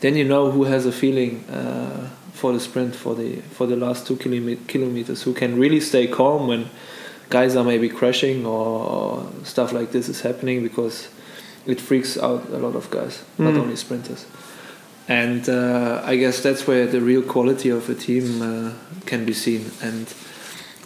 then 0.00 0.16
you 0.16 0.24
know 0.24 0.50
who 0.52 0.64
has 0.64 0.86
a 0.86 0.92
feeling 0.92 1.44
uh, 1.50 2.08
for 2.32 2.52
the 2.52 2.60
sprint 2.60 2.94
for 2.94 3.14
the 3.16 3.40
for 3.56 3.66
the 3.66 3.76
last 3.76 4.06
two 4.06 4.14
kilome- 4.16 4.64
kilometers, 4.68 5.22
who 5.24 5.32
can 5.34 5.58
really 5.58 5.80
stay 5.80 6.06
calm 6.06 6.46
when 6.46 6.66
guys 7.30 7.56
are 7.56 7.64
maybe 7.64 7.88
crashing 7.88 8.46
or 8.46 9.26
stuff 9.42 9.72
like 9.72 9.90
this 9.90 10.08
is 10.08 10.20
happening 10.20 10.62
because 10.62 11.08
it 11.66 11.80
freaks 11.80 12.16
out 12.16 12.48
a 12.50 12.58
lot 12.58 12.76
of 12.76 12.88
guys, 12.90 13.24
not 13.38 13.54
Mm. 13.54 13.58
only 13.62 13.76
sprinters. 13.76 14.24
And 15.08 15.48
uh, 15.48 16.02
I 16.04 16.16
guess 16.16 16.42
that's 16.42 16.66
where 16.66 16.86
the 16.86 17.00
real 17.00 17.22
quality 17.22 17.68
of 17.70 17.88
a 17.90 17.94
team 17.94 18.42
uh, 18.42 18.72
can 19.06 19.24
be 19.24 19.32
seen. 19.32 19.70
And 19.82 20.12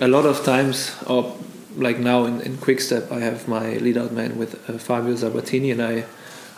a 0.00 0.08
lot 0.08 0.24
of 0.24 0.44
times, 0.44 0.96
or 1.06 1.36
like 1.76 1.98
now 1.98 2.24
in, 2.24 2.40
in 2.40 2.56
Quickstep, 2.56 3.12
I 3.12 3.20
have 3.20 3.46
my 3.46 3.74
lead 3.76 3.96
out 3.96 4.12
man 4.12 4.38
with 4.38 4.68
uh, 4.68 4.78
Fabio 4.78 5.16
Sabatini, 5.16 5.70
and 5.70 5.82
I, 5.82 6.04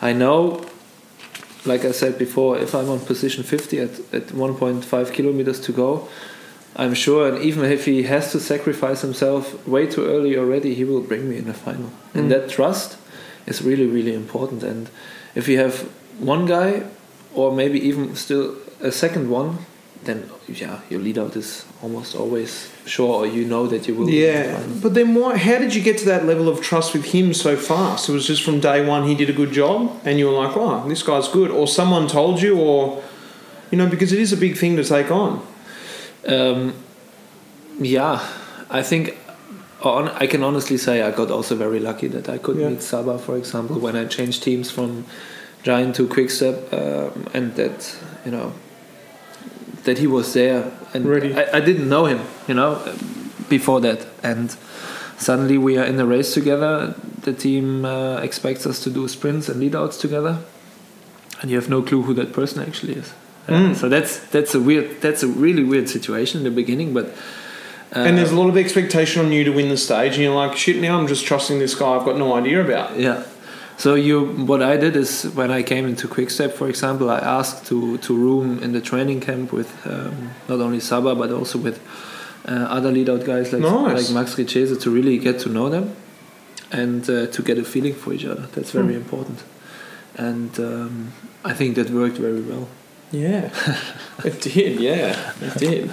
I 0.01 0.13
know, 0.13 0.65
like 1.65 1.83
I 1.83 1.91
said 1.91 2.17
before, 2.17 2.57
if 2.57 2.73
I'm 2.73 2.89
on 2.89 2.99
position 3.01 3.43
50 3.43 3.79
at, 3.79 3.89
at 4.13 4.27
1.5 4.27 5.13
kilometers 5.13 5.59
to 5.61 5.73
go, 5.73 6.07
I'm 6.75 6.93
sure, 6.93 7.27
and 7.27 7.43
even 7.43 7.65
if 7.65 7.85
he 7.85 8.03
has 8.03 8.31
to 8.31 8.39
sacrifice 8.39 9.01
himself 9.01 9.67
way 9.67 9.87
too 9.87 10.05
early 10.05 10.37
already, 10.37 10.75
he 10.75 10.85
will 10.85 11.01
bring 11.01 11.29
me 11.29 11.37
in 11.37 11.45
the 11.45 11.53
final. 11.53 11.89
Mm. 12.13 12.15
And 12.15 12.31
that 12.31 12.49
trust 12.49 12.97
is 13.45 13.61
really, 13.61 13.87
really 13.87 14.13
important. 14.13 14.63
And 14.63 14.89
if 15.35 15.49
you 15.49 15.57
have 15.57 15.81
one 16.19 16.45
guy, 16.45 16.83
or 17.33 17.51
maybe 17.51 17.79
even 17.87 18.15
still 18.15 18.55
a 18.81 18.91
second 18.91 19.29
one, 19.29 19.57
then 20.03 20.29
yeah, 20.47 20.79
your 20.89 20.99
lead 21.01 21.17
out 21.17 21.35
is 21.35 21.65
almost 21.81 22.15
always 22.15 22.71
sure, 22.85 23.25
or 23.25 23.27
you 23.27 23.45
know 23.45 23.67
that 23.67 23.87
you 23.87 23.95
will. 23.95 24.07
be 24.07 24.25
in 24.25 24.33
the 24.33 24.49
Yeah, 24.49 24.55
final. 24.57 24.75
but 24.81 24.93
then 24.93 25.13
why? 25.15 25.37
How 25.37 25.59
did 25.59 25.75
you 25.75 25.81
get 25.81 25.97
to 25.99 26.05
that 26.05 26.25
level 26.25 26.47
of 26.47 26.61
trust 26.61 26.93
with 26.93 27.05
him 27.05 27.33
so 27.33 27.55
fast? 27.57 28.07
It 28.09 28.13
was 28.13 28.25
just 28.25 28.41
from 28.43 28.59
day 28.61 28.85
one 28.85 29.03
he 29.07 29.13
did 29.15 29.29
a 29.29 29.33
good 29.33 29.51
job, 29.51 29.91
and 30.05 30.17
you 30.17 30.27
were 30.27 30.33
like, 30.45 30.55
"Wow, 30.55 30.87
this 30.87 31.03
guy's 31.03 31.27
good," 31.27 31.51
or 31.51 31.67
someone 31.67 32.07
told 32.07 32.41
you, 32.41 32.57
or 32.57 33.01
you 33.71 33.77
know, 33.77 33.87
because 33.87 34.11
it 34.13 34.19
is 34.19 34.31
a 34.33 34.37
big 34.37 34.57
thing 34.57 34.75
to 34.77 34.83
take 34.83 35.11
on. 35.11 35.45
Um, 36.27 36.73
yeah, 37.79 38.25
I 38.69 38.81
think 38.81 39.17
on, 39.83 40.09
I 40.09 40.27
can 40.27 40.43
honestly 40.43 40.77
say 40.77 41.01
I 41.01 41.11
got 41.11 41.29
also 41.31 41.55
very 41.55 41.79
lucky 41.79 42.07
that 42.07 42.27
I 42.29 42.37
could 42.37 42.57
Yeah. 42.57 42.69
meet 42.69 42.81
Saba, 42.81 43.17
for 43.19 43.37
example, 43.37 43.79
when 43.79 43.95
I 43.95 44.05
changed 44.05 44.43
teams 44.43 44.71
from 44.71 45.05
Giant 45.63 45.95
to 45.95 46.07
Quickstep, 46.07 46.71
um, 46.73 47.27
and 47.33 47.55
that 47.55 47.97
you 48.25 48.31
know 48.31 48.53
that 49.83 49.97
he 49.97 50.07
was 50.07 50.33
there, 50.33 50.71
and 50.93 51.05
Ready. 51.05 51.33
I, 51.35 51.57
I 51.57 51.59
didn't 51.59 51.89
know 51.89 52.05
him, 52.05 52.21
you 52.47 52.53
know, 52.53 52.81
before 53.49 53.81
that, 53.81 54.05
and 54.23 54.55
suddenly 55.17 55.57
we 55.57 55.77
are 55.77 55.85
in 55.85 55.97
the 55.97 56.05
race 56.05 56.33
together. 56.33 56.95
The 57.21 57.33
team 57.33 57.83
uh, 57.85 58.17
expects 58.21 58.65
us 58.65 58.81
to 58.83 58.89
do 58.89 59.07
sprints 59.07 59.49
and 59.49 59.59
lead 59.59 59.75
outs 59.75 59.97
together, 59.97 60.39
and 61.41 61.51
you 61.51 61.57
have 61.57 61.69
no 61.69 61.81
clue 61.81 62.03
who 62.03 62.13
that 62.15 62.31
person 62.33 62.61
actually 62.61 62.93
is. 62.93 63.13
Uh, 63.47 63.51
Mm. 63.53 63.75
so 63.75 63.89
that's 63.89 64.19
that's 64.31 64.53
a 64.55 64.59
weird, 64.59 65.01
that's 65.01 65.23
a 65.23 65.27
really 65.27 65.63
weird 65.63 65.89
situation 65.89 66.37
in 66.39 66.43
the 66.43 66.51
beginning, 66.51 66.93
but. 66.93 67.07
Uh, 67.95 68.01
and 68.05 68.15
there's 68.19 68.31
a 68.31 68.35
lot 68.35 68.47
of 68.47 68.55
expectation 68.55 69.25
on 69.25 69.31
you 69.31 69.43
to 69.43 69.49
win 69.51 69.67
the 69.69 69.77
stage, 69.77 70.13
and 70.13 70.21
you're 70.21 70.35
like, 70.35 70.55
"Shit, 70.55 70.77
now 70.79 70.99
I'm 70.99 71.07
just 71.07 71.25
trusting 71.25 71.57
this 71.57 71.73
guy 71.73 71.95
I've 71.97 72.05
got 72.05 72.17
no 72.17 72.35
idea 72.35 72.61
about." 72.63 72.99
Yeah. 72.99 73.23
So 73.79 73.95
you, 73.95 74.25
what 74.45 74.61
I 74.61 74.75
did 74.77 74.95
is 74.97 75.23
when 75.35 75.51
I 75.51 75.63
came 75.63 75.87
into 75.87 76.07
Quickstep, 76.09 76.51
for 76.51 76.67
example, 76.67 77.09
I 77.09 77.19
asked 77.39 77.65
to 77.67 77.97
to 77.97 78.13
room 78.13 78.59
in 78.63 78.71
the 78.73 78.81
training 78.81 79.21
camp 79.21 79.51
with 79.53 79.69
um, 79.87 80.31
not 80.49 80.59
only 80.59 80.79
Saba 80.81 81.15
but 81.15 81.31
also 81.31 81.57
with 81.59 81.79
uh, 82.45 82.75
other 82.77 82.91
lead 82.91 83.09
out 83.09 83.23
guys 83.25 83.53
like 83.53 83.61
Nice. 83.61 83.95
like 84.09 84.13
Max 84.13 84.35
Richeze 84.35 84.77
to 84.81 84.89
really 84.91 85.17
get 85.17 85.39
to 85.43 85.49
know 85.49 85.69
them 85.69 85.85
and 86.71 87.09
uh, 87.09 87.27
to 87.31 87.41
get 87.41 87.57
a 87.57 87.63
feeling 87.63 87.93
for 87.95 88.13
each 88.13 88.25
other. 88.25 88.47
That's 88.53 88.71
very 88.71 88.93
Hmm. 88.93 89.01
important, 89.01 89.39
and 90.17 90.51
um, 90.59 91.11
I 91.45 91.53
think 91.53 91.75
that 91.75 91.89
worked 91.89 92.17
very 92.17 92.41
well. 92.41 92.67
Yeah, 93.11 93.49
it 94.25 94.41
did. 94.41 94.79
Yeah, 94.81 95.15
it 95.41 95.57
did. 95.57 95.89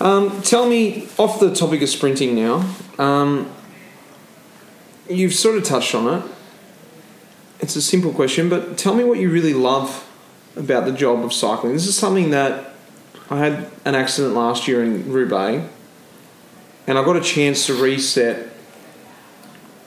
Um, 0.00 0.40
tell 0.42 0.66
me, 0.68 1.08
off 1.18 1.38
the 1.40 1.50
topic 1.54 1.82
of 1.82 1.88
sprinting 1.88 2.34
now, 2.34 2.64
um, 2.98 3.46
you've 5.10 5.34
sort 5.34 5.56
of 5.56 5.64
touched 5.64 5.94
on 5.94 6.22
it. 6.22 6.24
It's 7.60 7.76
a 7.76 7.82
simple 7.82 8.12
question, 8.12 8.48
but 8.48 8.78
tell 8.78 8.94
me 8.94 9.04
what 9.04 9.18
you 9.18 9.30
really 9.30 9.52
love 9.52 10.06
about 10.56 10.84
the 10.86 10.92
job 10.92 11.24
of 11.24 11.32
cycling. 11.32 11.72
This 11.74 11.86
is 11.86 11.96
something 11.96 12.30
that 12.30 12.74
I 13.28 13.38
had 13.38 13.70
an 13.84 13.94
accident 13.94 14.34
last 14.34 14.66
year 14.66 14.82
in 14.82 15.10
Roubaix, 15.12 15.68
and 16.86 16.98
I 16.98 17.04
got 17.04 17.16
a 17.16 17.20
chance 17.20 17.66
to 17.66 17.74
reset 17.74 18.48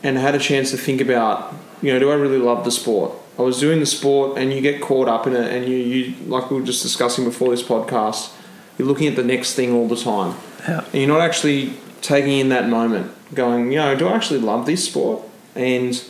and 0.03 0.17
had 0.17 0.36
a 0.36 0.39
chance 0.39 0.71
to 0.71 0.77
think 0.77 1.01
about, 1.01 1.53
you 1.81 1.91
know, 1.91 1.99
do 1.99 2.12
I 2.12 2.15
really 2.15 2.38
love 2.38 2.63
the 2.63 2.71
sport? 2.71 3.13
I 3.38 3.41
was 3.41 3.59
doing 3.59 3.79
the 3.79 3.86
sport, 3.88 4.38
and 4.38 4.53
you 4.53 4.62
get 4.62 4.81
caught 4.81 5.07
up 5.07 5.25
in 5.25 5.36
it, 5.36 5.51
and 5.51 5.65
you, 5.67 5.75
you 5.75 6.15
like 6.27 6.51
we 6.51 6.59
were 6.59 6.65
just 6.65 6.83
discussing 6.83 7.23
before 7.25 7.49
this 7.49 7.63
podcast, 7.63 8.31
you're 8.77 8.88
looking 8.88 9.07
at 9.07 9.15
the 9.15 9.23
next 9.23 9.55
thing 9.55 9.73
all 9.73 9.88
the 9.88 9.95
time, 9.95 10.36
Yeah. 10.67 10.83
and 10.86 10.93
you're 10.93 11.07
not 11.07 11.21
actually 11.21 11.73
taking 12.03 12.37
in 12.37 12.49
that 12.49 12.69
moment, 12.69 13.11
going, 13.33 13.71
you 13.71 13.79
know, 13.79 13.95
do 13.95 14.07
I 14.07 14.13
actually 14.13 14.41
love 14.41 14.67
this 14.67 14.85
sport? 14.85 15.23
And 15.55 16.03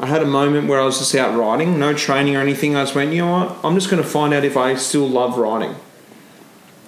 I 0.00 0.06
had 0.06 0.22
a 0.22 0.26
moment 0.26 0.68
where 0.68 0.80
I 0.80 0.84
was 0.84 0.98
just 0.98 1.14
out 1.14 1.36
riding, 1.36 1.78
no 1.78 1.94
training 1.94 2.34
or 2.34 2.40
anything. 2.40 2.74
I 2.74 2.82
just 2.82 2.96
went, 2.96 3.12
you 3.12 3.24
know 3.24 3.30
what? 3.30 3.56
I'm 3.62 3.74
just 3.74 3.90
going 3.90 4.02
to 4.02 4.08
find 4.08 4.34
out 4.34 4.42
if 4.42 4.56
I 4.56 4.74
still 4.74 5.06
love 5.06 5.38
riding. 5.38 5.76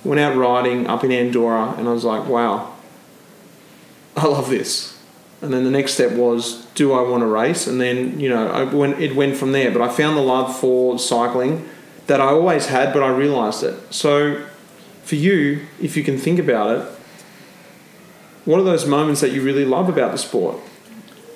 Went 0.02 0.20
out 0.20 0.36
riding 0.36 0.86
up 0.86 1.04
in 1.04 1.12
Andorra, 1.12 1.74
and 1.78 1.86
I 1.86 1.92
was 1.92 2.04
like, 2.04 2.26
wow, 2.26 2.74
I 4.16 4.26
love 4.26 4.50
this. 4.50 4.98
And 5.40 5.52
then 5.52 5.64
the 5.64 5.70
next 5.70 5.94
step 5.94 6.12
was, 6.12 6.64
do 6.74 6.92
I 6.92 7.02
want 7.02 7.20
to 7.20 7.26
race? 7.26 7.66
And 7.66 7.80
then 7.80 8.18
you 8.18 8.30
know, 8.30 8.48
I 8.48 8.64
went, 8.64 8.98
it 9.00 9.14
went 9.14 9.36
from 9.36 9.52
there. 9.52 9.70
But 9.70 9.82
I 9.82 9.88
found 9.88 10.16
the 10.16 10.22
love 10.22 10.58
for 10.58 10.98
cycling 10.98 11.68
that 12.06 12.20
I 12.20 12.26
always 12.26 12.66
had, 12.66 12.92
but 12.92 13.02
I 13.02 13.08
realised 13.08 13.62
it. 13.62 13.74
So, 13.92 14.46
for 15.02 15.16
you, 15.16 15.66
if 15.80 15.96
you 15.96 16.02
can 16.02 16.16
think 16.16 16.38
about 16.38 16.76
it, 16.78 16.93
what 18.44 18.60
are 18.60 18.64
those 18.64 18.86
moments 18.86 19.20
that 19.20 19.32
you 19.32 19.42
really 19.42 19.64
love 19.64 19.88
about 19.88 20.12
the 20.12 20.18
sport? 20.18 20.58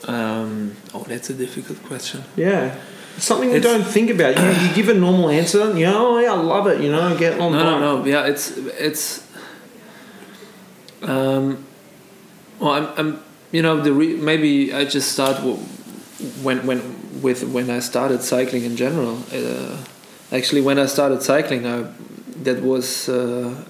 Um, 0.06 0.76
oh, 0.94 1.04
that's 1.04 1.30
a 1.30 1.34
difficult 1.34 1.82
question. 1.84 2.24
Yeah. 2.36 2.78
It's 3.16 3.26
something 3.26 3.50
you 3.50 3.60
don't 3.60 3.84
think 3.84 4.10
about. 4.10 4.38
You, 4.38 4.68
you 4.68 4.74
give 4.74 4.88
a 4.88 4.94
normal 4.94 5.28
answer, 5.28 5.76
you 5.76 5.86
know, 5.86 6.16
oh 6.16 6.18
yeah, 6.20 6.32
I 6.32 6.36
love 6.36 6.68
it, 6.68 6.80
you 6.80 6.90
know, 6.90 7.16
get 7.16 7.40
on 7.40 7.52
no, 7.52 7.78
no, 7.78 7.96
no. 7.96 8.04
Yeah, 8.04 8.26
it's 8.26 8.56
it's. 8.56 9.26
Um, 11.02 11.64
well, 12.60 12.70
I'm, 12.70 12.86
I'm 12.96 13.24
you 13.50 13.62
know, 13.62 13.80
the 13.80 13.92
re- 13.92 14.16
maybe 14.16 14.72
I 14.72 14.84
just 14.84 15.10
start 15.10 15.36
w- 15.38 15.56
when 16.42 16.64
when 16.64 17.20
with 17.20 17.42
when 17.42 17.70
I 17.70 17.80
started 17.80 18.22
cycling 18.22 18.62
in 18.64 18.76
general. 18.76 19.18
Uh, 19.32 19.78
actually, 20.30 20.60
when 20.60 20.78
I 20.78 20.86
started 20.86 21.22
cycling, 21.22 21.66
I, 21.66 21.90
that 22.44 22.62
was 22.62 23.08
uh, 23.08 23.64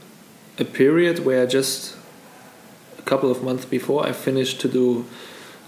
a 0.59 0.64
period 0.64 1.24
where 1.24 1.42
I 1.42 1.46
just 1.46 1.96
couple 3.09 3.31
of 3.31 3.42
months 3.42 3.64
before, 3.64 4.07
I 4.07 4.12
finished 4.12 4.61
to 4.61 4.68
do 4.68 5.05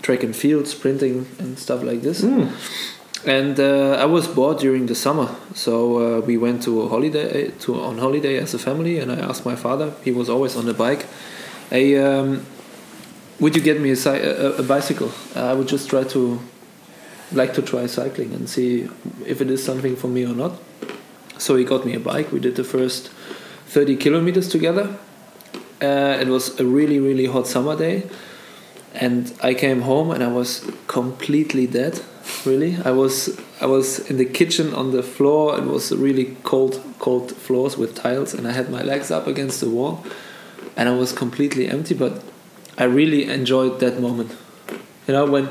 track 0.03 0.23
and 0.23 0.35
field, 0.35 0.67
sprinting, 0.67 1.27
and 1.39 1.59
stuff 1.59 1.83
like 1.83 2.03
this. 2.03 2.23
Mm. 2.23 2.53
And 3.27 3.61
uh, 3.61 4.05
I 4.05 4.07
was 4.07 4.27
bored 4.29 4.59
during 4.59 4.87
the 4.87 4.95
summer, 4.95 5.29
so 5.55 5.75
uh, 5.99 6.21
we 6.21 6.39
went 6.39 6.63
to 6.63 6.83
a 6.83 6.89
holiday 6.89 7.51
to 7.65 7.81
on 7.81 7.99
holiday 7.99 8.39
as 8.39 8.55
a 8.55 8.59
family, 8.59 8.99
and 8.99 9.13
I 9.13 9.17
asked 9.17 9.45
my 9.45 9.57
father. 9.57 9.93
He 10.05 10.13
was 10.13 10.31
always 10.31 10.57
on 10.57 10.65
the 10.65 10.73
bike. 10.73 11.05
Hey, 11.69 11.99
um, 11.99 12.47
would 13.39 13.55
you 13.57 13.63
get 13.63 13.81
me 13.81 13.91
a, 13.93 13.99
a, 14.07 14.63
a 14.63 14.63
bicycle? 14.63 15.11
I 15.35 15.53
would 15.53 15.69
just 15.69 15.91
try 15.91 16.05
to 16.05 16.41
like 17.33 17.53
to 17.55 17.63
try 17.63 17.87
cycling 17.87 18.33
and 18.33 18.49
see 18.49 18.89
if 19.27 19.41
it 19.41 19.51
is 19.51 19.63
something 19.63 19.97
for 19.97 20.09
me 20.09 20.25
or 20.25 20.35
not. 20.35 20.53
So 21.39 21.57
he 21.57 21.65
got 21.65 21.85
me 21.85 21.95
a 21.95 22.01
bike. 22.01 22.33
We 22.33 22.41
did 22.41 22.57
the 22.57 22.65
first 22.65 23.11
30 23.67 23.97
kilometers 23.97 24.49
together. 24.49 24.99
Uh, 25.83 26.19
it 26.21 26.29
was 26.29 26.61
a 26.61 26.65
really 26.65 26.99
really 27.01 27.27
hot 27.27 27.47
summer 27.47 27.77
day, 27.77 28.03
and 28.95 29.33
I 29.43 29.55
came 29.55 29.81
home 29.83 30.11
and 30.11 30.23
I 30.23 30.29
was 30.29 30.65
completely 30.87 31.67
dead. 31.67 32.01
Really, 32.45 32.77
I 32.85 32.91
was 32.91 33.39
I 33.61 33.67
was 33.67 33.99
in 34.11 34.17
the 34.19 34.25
kitchen 34.27 34.75
on 34.75 34.93
the 34.93 35.03
floor. 35.03 35.57
It 35.59 35.65
was 35.65 35.91
really 35.93 36.37
cold 36.45 36.81
cold 36.99 37.33
floors 37.37 37.77
with 37.79 37.95
tiles, 37.95 38.35
and 38.35 38.47
I 38.47 38.53
had 38.53 38.71
my 38.71 38.83
legs 38.83 39.11
up 39.11 39.27
against 39.27 39.61
the 39.61 39.71
wall, 39.71 40.05
and 40.77 40.89
I 40.89 40.93
was 40.93 41.13
completely 41.13 41.67
empty. 41.67 41.95
But 41.95 42.23
I 42.79 42.85
really 42.85 43.25
enjoyed 43.31 43.81
that 43.81 44.01
moment. 44.01 44.31
You 45.07 45.15
know 45.15 45.25
when 45.27 45.49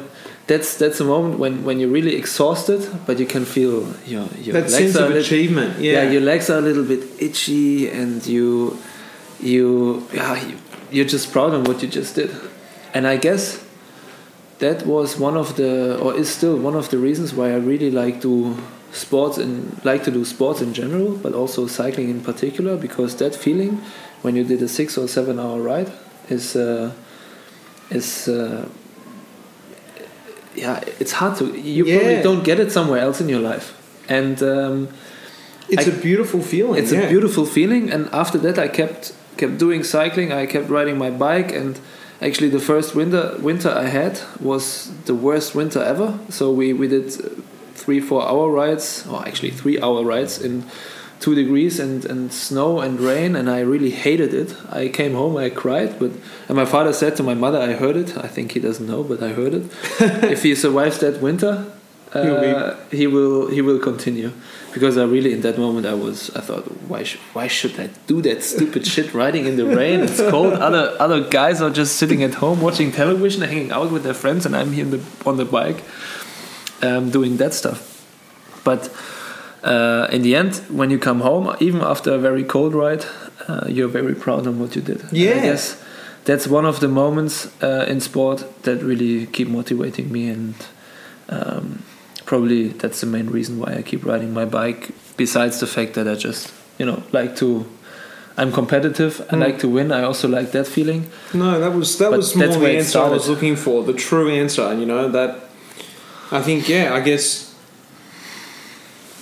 that's 0.47 0.77
that's 0.77 0.99
a 1.01 1.03
moment 1.05 1.39
when, 1.39 1.63
when 1.65 1.79
you're 1.79 1.89
really 1.93 2.15
exhausted, 2.15 2.87
but 3.05 3.19
you 3.19 3.25
can 3.25 3.45
feel 3.45 3.93
your 4.05 4.27
your 4.41 4.53
That 4.53 4.69
legs 4.71 4.73
sense 4.73 4.95
are 4.95 5.05
of 5.05 5.11
a 5.11 5.13
little- 5.15 5.25
achievement. 5.25 5.79
Yeah. 5.79 6.09
your 6.11 6.21
legs 6.21 6.49
are 6.49 6.59
a 6.59 6.61
little 6.61 6.83
bit 6.85 7.03
itchy, 7.19 7.89
and 7.89 8.25
you 8.27 8.77
you 9.41 10.05
yeah 10.13 10.35
you, 10.47 10.57
you're 10.91 11.05
just 11.07 11.31
proud 11.31 11.53
of 11.53 11.67
what 11.67 11.81
you 11.81 11.87
just 11.87 12.15
did, 12.15 12.31
and 12.93 13.05
I 13.07 13.17
guess 13.17 13.63
that 14.59 14.85
was 14.85 15.17
one 15.17 15.37
of 15.37 15.55
the 15.55 15.97
or 15.99 16.13
is 16.15 16.29
still 16.29 16.57
one 16.57 16.75
of 16.75 16.89
the 16.89 16.97
reasons 16.97 17.33
why 17.33 17.51
I 17.51 17.55
really 17.57 17.91
like 17.91 18.21
to 18.21 18.55
sports 18.91 19.37
and 19.37 19.79
like 19.85 20.03
to 20.05 20.11
do 20.11 20.25
sports 20.25 20.61
in 20.61 20.73
general, 20.73 21.11
but 21.15 21.33
also 21.33 21.67
cycling 21.67 22.09
in 22.09 22.21
particular, 22.21 22.75
because 22.75 23.15
that 23.17 23.35
feeling 23.35 23.81
when 24.23 24.35
you 24.35 24.43
did 24.43 24.61
a 24.61 24.67
six 24.67 24.97
or 24.97 25.07
seven 25.07 25.39
hour 25.39 25.61
ride 25.61 25.91
is 26.29 26.55
uh, 26.55 26.91
is 27.91 28.27
uh, 28.27 28.67
yeah 30.55 30.79
it's 30.99 31.11
hard 31.13 31.37
to 31.37 31.45
you 31.57 31.85
Yeah. 31.85 31.97
probably 31.99 32.21
don't 32.23 32.43
get 32.43 32.59
it 32.59 32.71
somewhere 32.71 32.99
else 32.99 33.21
in 33.21 33.29
your 33.29 33.41
life, 33.41 33.73
and. 34.09 34.41
Um, 34.43 34.87
it's 35.71 35.87
I- 35.87 35.91
a 35.91 36.01
beautiful 36.01 36.41
feeling. 36.41 36.81
it's 36.81 36.91
yeah. 36.91 37.01
a 37.01 37.09
beautiful 37.09 37.45
feeling 37.45 37.91
and 37.91 38.09
after 38.11 38.39
that 38.39 38.57
i 38.57 38.67
kept 38.67 39.13
kept 39.41 39.57
doing 39.65 39.81
cycling 39.83 40.29
i 40.41 40.45
kept 40.45 40.67
riding 40.77 40.97
my 41.05 41.11
bike 41.27 41.51
and 41.59 41.79
actually 42.21 42.49
the 42.49 42.59
first 42.59 42.95
winter 42.95 43.23
winter 43.39 43.69
i 43.69 43.87
had 43.99 44.19
was 44.39 44.91
the 45.05 45.15
worst 45.15 45.55
winter 45.55 45.81
ever. 45.81 46.19
So 46.29 46.51
we 46.51 46.73
we 46.73 46.87
did 46.87 47.11
three 47.73 47.99
four 47.99 48.27
hour 48.27 48.49
rides 48.49 49.07
or 49.07 49.25
actually 49.27 49.51
three 49.51 49.81
hour 49.81 50.03
rides 50.03 50.41
in 50.41 50.65
two 51.19 51.35
degrees 51.35 51.79
and 51.79 52.05
and 52.05 52.31
snow 52.31 52.79
and 52.79 52.99
rain 52.99 53.35
and 53.35 53.49
i 53.49 53.59
really 53.59 53.91
hated 53.91 54.33
it. 54.33 54.55
I 54.69 54.89
came 54.89 55.13
home 55.13 55.37
i 55.37 55.49
cried 55.49 55.99
but 55.99 56.11
and 56.47 56.55
my 56.55 56.65
father 56.65 56.93
said 56.93 57.15
to 57.17 57.23
my 57.23 57.33
mother 57.33 57.59
i 57.59 57.73
heard 57.73 57.97
it. 57.97 58.17
I 58.17 58.27
think 58.27 58.51
he 58.51 58.59
doesn't 58.59 58.87
know 58.87 59.03
but 59.03 59.21
i 59.21 59.29
heard 59.39 59.53
it. 59.53 59.65
If 60.35 60.43
he 60.43 60.55
survives 60.55 60.97
that 60.99 61.21
winter 61.21 61.65
uh, 62.13 62.75
he 62.91 63.05
will 63.07 63.49
he 63.55 63.61
will 63.61 63.79
continue 63.79 64.31
because 64.73 64.97
I 64.97 65.03
really 65.03 65.31
in 65.33 65.41
that 65.41 65.57
moment 65.57 65.85
I 65.85 65.93
was 65.93 66.29
I 66.35 66.41
thought 66.41 66.63
why 66.87 67.03
sh- 67.03 67.17
why 67.33 67.47
should 67.47 67.79
I 67.79 67.89
do 68.07 68.21
that 68.21 68.43
stupid 68.43 68.85
shit 68.85 69.13
riding 69.13 69.45
in 69.45 69.55
the 69.57 69.65
rain? 69.65 70.01
It's 70.01 70.21
cold. 70.29 70.53
Other 70.67 70.95
other 70.99 71.21
guys 71.29 71.61
are 71.61 71.69
just 71.71 71.95
sitting 71.97 72.23
at 72.23 72.35
home 72.35 72.61
watching 72.61 72.91
television 72.91 73.41
hanging 73.41 73.71
out 73.71 73.91
with 73.91 74.03
their 74.03 74.13
friends 74.13 74.45
and 74.45 74.55
I'm 74.55 74.71
here 74.73 74.85
in 74.85 74.91
the, 74.91 75.01
on 75.25 75.37
the 75.37 75.45
bike 75.45 75.83
um, 76.81 77.09
doing 77.09 77.37
that 77.37 77.53
stuff. 77.53 77.79
But 78.63 78.89
uh, 79.63 80.07
in 80.11 80.21
the 80.21 80.35
end 80.35 80.55
when 80.69 80.89
you 80.91 80.99
come 80.99 81.21
home 81.21 81.55
even 81.59 81.81
after 81.81 82.13
a 82.13 82.17
very 82.19 82.43
cold 82.43 82.73
ride 82.73 83.05
uh, 83.47 83.65
you're 83.67 83.87
very 83.91 84.15
proud 84.15 84.47
of 84.47 84.59
what 84.59 84.75
you 84.75 84.81
did. 84.81 85.01
And 85.01 85.13
Yeah. 85.13 85.31
I 85.31 85.41
guess 85.41 85.75
that's 86.25 86.47
one 86.47 86.65
of 86.67 86.79
the 86.79 86.87
moments 86.87 87.47
uh, 87.63 87.85
in 87.87 87.99
sport 88.01 88.43
that 88.63 88.83
really 88.83 89.25
keep 89.27 89.47
motivating 89.47 90.11
me 90.11 90.29
and 90.29 90.53
um, 91.29 91.83
probably 92.29 92.67
that's 92.81 92.99
the 93.01 93.07
main 93.07 93.27
reason 93.37 93.53
why 93.61 93.69
I 93.79 93.81
keep 93.81 94.01
riding 94.05 94.31
my 94.41 94.45
bike. 94.45 94.81
Besides 95.17 95.55
the 95.59 95.67
fact 95.75 95.91
that 95.95 96.07
I 96.07 96.15
just 96.27 96.53
you 96.79 96.85
know 96.85 97.01
like 97.11 97.31
to, 97.41 97.47
I'm 98.37 98.51
competitive. 98.51 99.13
I 99.31 99.35
Mm. 99.35 99.39
like 99.45 99.57
to 99.63 99.67
win. 99.77 99.87
I 99.91 100.01
also 100.09 100.27
like 100.37 100.49
that 100.57 100.67
feeling. 100.67 101.01
No, 101.33 101.59
that 101.63 101.73
was 101.79 101.97
that 101.97 102.09
But 102.11 102.17
was 102.19 102.35
more 102.35 102.47
the 102.47 102.77
answer 102.77 102.99
I 102.99 103.09
was 103.09 103.27
looking 103.27 103.55
for. 103.65 103.75
The 103.91 103.97
true 104.07 104.29
answer. 104.41 104.67
You 104.81 104.85
know 104.85 105.09
that. 105.17 105.31
I 106.31 106.41
think 106.47 106.69
yeah. 106.69 106.93
I 106.97 107.01
guess 107.09 107.25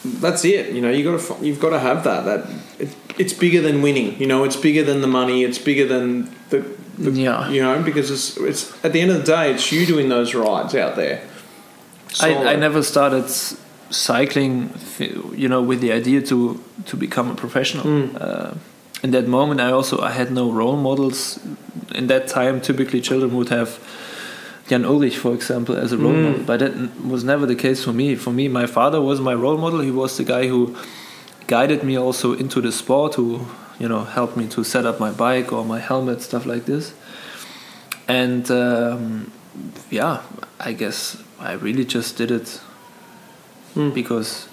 that's 0.03 0.43
it. 0.45 0.73
You 0.75 0.81
know 0.83 0.91
you 0.97 1.03
got 1.09 1.19
to 1.19 1.45
you've 1.45 1.59
got 1.65 1.71
to 1.77 1.79
have 1.79 2.03
that. 2.03 2.21
That 2.29 2.41
it, 2.83 2.89
it's 3.17 3.33
bigger 3.33 3.61
than 3.67 3.81
winning. 3.81 4.19
You 4.21 4.27
know 4.31 4.43
it's 4.47 4.59
bigger 4.67 4.83
than 4.89 4.99
the 5.01 5.11
money. 5.21 5.37
It's 5.47 5.59
bigger 5.69 5.87
than 5.93 6.29
the. 6.51 6.59
the 6.97 7.11
Yeah. 7.11 7.49
You 7.49 7.61
know 7.63 7.81
because 7.89 8.11
it's 8.11 8.37
it's 8.49 8.61
at 8.85 8.91
the 8.93 8.99
end 9.03 9.11
of 9.11 9.17
the 9.23 9.27
day 9.35 9.45
it's 9.53 9.71
you 9.71 9.85
doing 9.85 10.09
those 10.09 10.29
rides 10.35 10.75
out 10.75 10.95
there. 10.95 11.19
I, 12.21 12.53
I 12.53 12.56
never 12.56 12.82
started 12.84 13.30
cycling, 13.89 14.69
you 15.36 15.47
know, 15.47 15.62
with 15.62 15.80
the 15.82 15.91
idea 15.91 16.21
to 16.21 16.60
to 16.86 16.97
become 16.97 17.30
a 17.32 17.36
professional. 17.36 17.86
Mm. 17.86 18.21
Uh, 18.21 18.53
in 19.03 19.12
that 19.12 19.27
moment, 19.27 19.62
I 19.62 19.71
also 19.71 19.99
I 20.01 20.12
had 20.12 20.32
no 20.32 20.51
role 20.51 20.77
models. 20.77 21.39
In 21.95 22.08
that 22.08 22.27
time, 22.27 22.60
typically 22.62 23.01
children 23.01 23.36
would 23.36 23.49
have 23.49 23.69
Jan 24.67 24.84
Ullrich, 24.84 25.15
for 25.15 25.34
example, 25.34 25.75
as 25.77 25.91
a 25.93 25.97
role 25.97 26.13
Mm. 26.13 26.23
model, 26.23 26.43
but 26.45 26.60
that 26.60 26.73
was 27.06 27.23
never 27.23 27.45
the 27.45 27.56
case 27.56 27.84
for 27.84 27.93
me. 27.93 28.15
For 28.15 28.32
me, 28.34 28.47
my 28.49 28.65
father 28.67 28.99
was 29.01 29.19
my 29.19 29.34
role 29.34 29.58
model. 29.58 29.80
He 29.80 29.91
was 29.91 30.17
the 30.17 30.23
guy 30.23 30.47
who 30.47 30.75
guided 31.47 31.84
me 31.84 31.97
also 31.97 32.34
into 32.34 32.60
the 32.62 32.71
sport, 32.71 33.15
who 33.15 33.39
you 33.80 33.88
know 33.88 34.03
helped 34.03 34.36
me 34.36 34.47
to 34.47 34.63
set 34.63 34.86
up 34.86 34.99
my 34.99 35.12
bike 35.12 35.53
or 35.53 35.63
my 35.63 35.80
helmet, 35.80 36.21
stuff 36.21 36.45
like 36.45 36.65
this. 36.65 36.93
And 38.08 38.49
um, 38.51 39.32
yeah, 39.89 40.21
I 40.59 40.73
guess 40.73 41.17
I 41.39 41.53
really 41.53 41.85
just 41.85 42.17
did 42.17 42.31
it 42.31 42.61
Mm. 43.75 43.93
because 43.93 44.47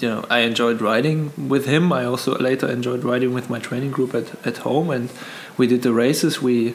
you 0.00 0.08
know 0.08 0.24
I 0.30 0.38
enjoyed 0.40 0.80
riding 0.80 1.32
with 1.48 1.66
him. 1.66 1.92
I 1.92 2.04
also 2.04 2.38
later 2.38 2.66
enjoyed 2.70 3.04
riding 3.04 3.34
with 3.34 3.50
my 3.50 3.58
training 3.58 3.90
group 3.90 4.14
at, 4.14 4.46
at 4.46 4.58
home, 4.58 4.90
and 4.90 5.10
we 5.58 5.66
did 5.66 5.82
the 5.82 5.92
races. 5.92 6.40
We 6.40 6.74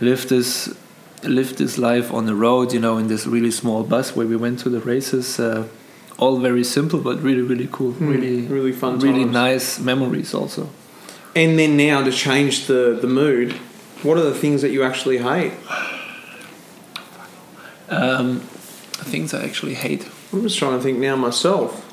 lived 0.00 0.28
this 0.28 0.74
lived 1.22 1.58
this 1.58 1.78
life 1.78 2.12
on 2.12 2.26
the 2.26 2.34
road, 2.34 2.72
you 2.72 2.80
know, 2.80 2.98
in 2.98 3.06
this 3.08 3.26
really 3.26 3.50
small 3.52 3.84
bus 3.84 4.16
where 4.16 4.26
we 4.26 4.36
went 4.36 4.58
to 4.60 4.70
the 4.70 4.80
races. 4.80 5.38
Uh, 5.38 5.64
all 6.18 6.38
very 6.40 6.64
simple, 6.64 6.98
but 6.98 7.22
really 7.22 7.42
really 7.42 7.68
cool. 7.70 7.92
Mm. 7.92 8.08
Really 8.10 8.40
really 8.48 8.72
fun. 8.72 8.98
really 8.98 9.24
times. 9.24 9.32
nice 9.32 9.78
memories 9.78 10.34
also. 10.34 10.68
And 11.36 11.56
then 11.58 11.76
now 11.76 12.02
to 12.02 12.10
change 12.10 12.66
the 12.66 12.98
the 13.00 13.06
mood, 13.08 13.52
what 14.02 14.18
are 14.18 14.24
the 14.24 14.34
things 14.40 14.62
that 14.62 14.70
you 14.70 14.82
actually 14.82 15.18
hate? 15.18 15.52
Um, 17.90 18.40
things 18.40 19.32
I 19.32 19.44
actually 19.44 19.74
hate. 19.74 20.06
I'm 20.32 20.42
just 20.42 20.58
trying 20.58 20.76
to 20.76 20.82
think 20.82 20.98
now 20.98 21.16
myself. 21.16 21.84